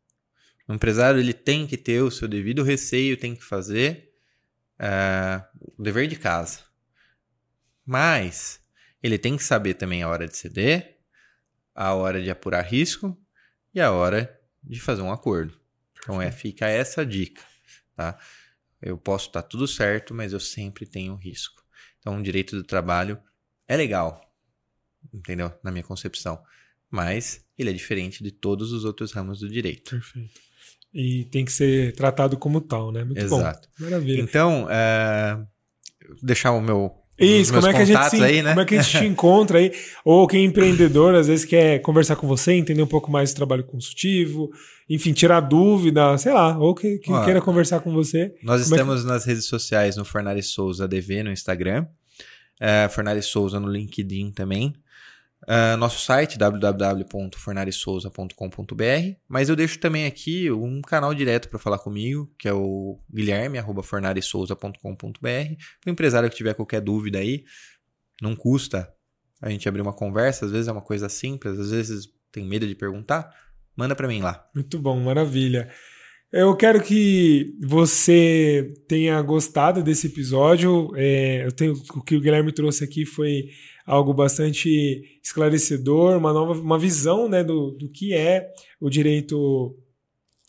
[0.69, 4.13] O empresário ele tem que ter o seu devido receio, tem que fazer
[4.79, 5.45] uh,
[5.77, 6.61] o dever de casa.
[7.85, 8.61] Mas
[9.03, 11.00] ele tem que saber também a hora de ceder,
[11.75, 13.17] a hora de apurar risco
[13.75, 15.59] e a hora de fazer um acordo.
[15.99, 17.43] Então é, fica essa dica,
[17.95, 18.19] tá?
[18.81, 21.63] Eu posso estar tudo certo, mas eu sempre tenho risco.
[21.99, 23.21] Então, o direito do trabalho
[23.69, 24.21] é legal,
[25.13, 25.53] entendeu?
[25.63, 26.43] Na minha concepção.
[26.91, 29.91] Mas ele é diferente de todos os outros ramos do direito.
[29.91, 30.41] Perfeito.
[30.93, 33.05] E tem que ser tratado como tal, né?
[33.05, 33.69] Muito Exato.
[33.79, 33.85] bom.
[33.85, 34.21] Maravilha.
[34.23, 35.47] Então, é...
[36.23, 38.51] deixar o meu isso, como é, que a gente se, aí, né?
[38.51, 39.73] como é que a gente te encontra aí?
[40.05, 43.37] Ou quem é empreendedor, às vezes quer conversar com você, entender um pouco mais do
[43.37, 44.51] trabalho consultivo,
[44.89, 48.35] enfim, tirar dúvida, sei lá, ou que, quem queira conversar com você.
[48.43, 49.09] Nós estamos é que...
[49.09, 51.87] nas redes sociais, no Fornari Souza DV no Instagram,
[52.59, 54.75] é, Fornari Souza no LinkedIn também.
[55.51, 62.33] Uh, nosso site www.fornaresouza.com.br, mas eu deixo também aqui um canal direto para falar comigo,
[62.39, 65.55] que é o guilherme@fornaresouza.com.br.
[65.85, 67.43] O empresário que tiver qualquer dúvida aí,
[68.23, 68.95] não custa
[69.43, 72.65] a gente abrir uma conversa, às vezes é uma coisa simples, às vezes tem medo
[72.65, 73.29] de perguntar,
[73.77, 74.49] manda para mim lá.
[74.55, 75.69] Muito bom, maravilha.
[76.33, 80.93] Eu quero que você tenha gostado desse episódio.
[80.95, 83.49] É, eu tenho, o que o Guilherme trouxe aqui foi
[83.91, 88.49] algo bastante esclarecedor, uma nova uma visão né, do, do que é
[88.81, 89.77] o direito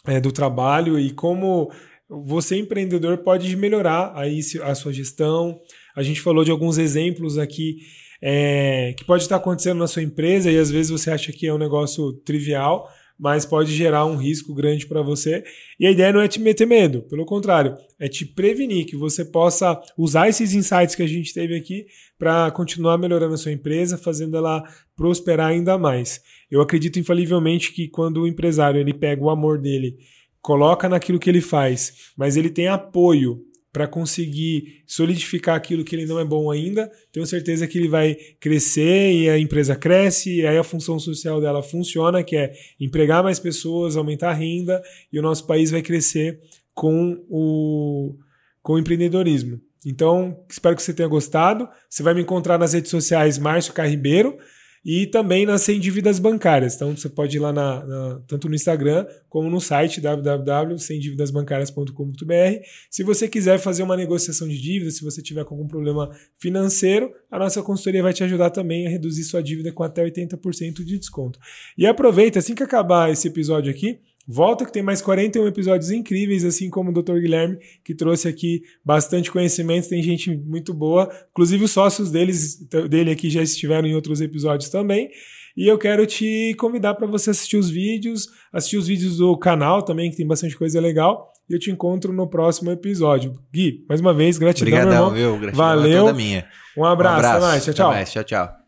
[0.05, 1.71] é, do trabalho e como
[2.07, 5.59] você, empreendedor, pode melhorar aí a sua gestão.
[5.95, 7.77] A gente falou de alguns exemplos aqui
[8.21, 11.53] é, que pode estar acontecendo na sua empresa e às vezes você acha que é
[11.53, 12.87] um negócio trivial,
[13.21, 15.43] mas pode gerar um risco grande para você.
[15.79, 19.23] E a ideia não é te meter medo, pelo contrário, é te prevenir que você
[19.23, 21.85] possa usar esses insights que a gente teve aqui
[22.17, 24.63] para continuar melhorando a sua empresa, fazendo ela
[24.95, 26.19] prosperar ainda mais.
[26.49, 29.97] Eu acredito infalivelmente que quando o empresário ele pega o amor dele,
[30.41, 33.39] coloca naquilo que ele faz, mas ele tem apoio
[33.71, 38.15] para conseguir solidificar aquilo que ele não é bom ainda, tenho certeza que ele vai
[38.39, 43.23] crescer e a empresa cresce, e aí a função social dela funciona, que é empregar
[43.23, 44.81] mais pessoas, aumentar a renda,
[45.11, 46.39] e o nosso país vai crescer
[46.73, 48.15] com o,
[48.61, 49.59] com o empreendedorismo.
[49.85, 51.67] Então, espero que você tenha gostado.
[51.89, 54.37] Você vai me encontrar nas redes sociais Márcio Carribeiro
[54.83, 56.75] e também nas Sem Dívidas Bancárias.
[56.75, 62.65] Então você pode ir lá na, na, tanto no Instagram como no site www.semdividasbancarias.com.br.
[62.89, 66.09] Se você quiser fazer uma negociação de dívida, se você tiver algum problema
[66.39, 70.83] financeiro, a nossa consultoria vai te ajudar também a reduzir sua dívida com até 80%
[70.83, 71.37] de desconto.
[71.77, 76.45] E aproveita, assim que acabar esse episódio aqui, Volta que tem mais 41 episódios incríveis,
[76.45, 77.19] assim como o Dr.
[77.19, 82.57] Guilherme, que trouxe aqui bastante conhecimento, tem gente muito boa, inclusive os sócios deles,
[82.89, 85.09] dele aqui já estiveram em outros episódios também.
[85.57, 89.81] E eu quero te convidar para você assistir os vídeos, assistir os vídeos do canal
[89.81, 91.31] também, que tem bastante coisa legal.
[91.49, 93.33] E eu te encontro no próximo episódio.
[93.53, 95.33] Gui, mais uma vez, gratidão, Obrigadão, meu irmão.
[95.33, 95.41] Viu?
[95.41, 96.05] Gratidão Valeu.
[96.05, 96.45] Um abraço,
[96.77, 97.27] um abraço.
[97.27, 97.65] até mais.
[97.65, 97.87] Tchau, tchau.
[97.87, 98.11] Até mais.
[98.11, 98.57] Tchau, tchau.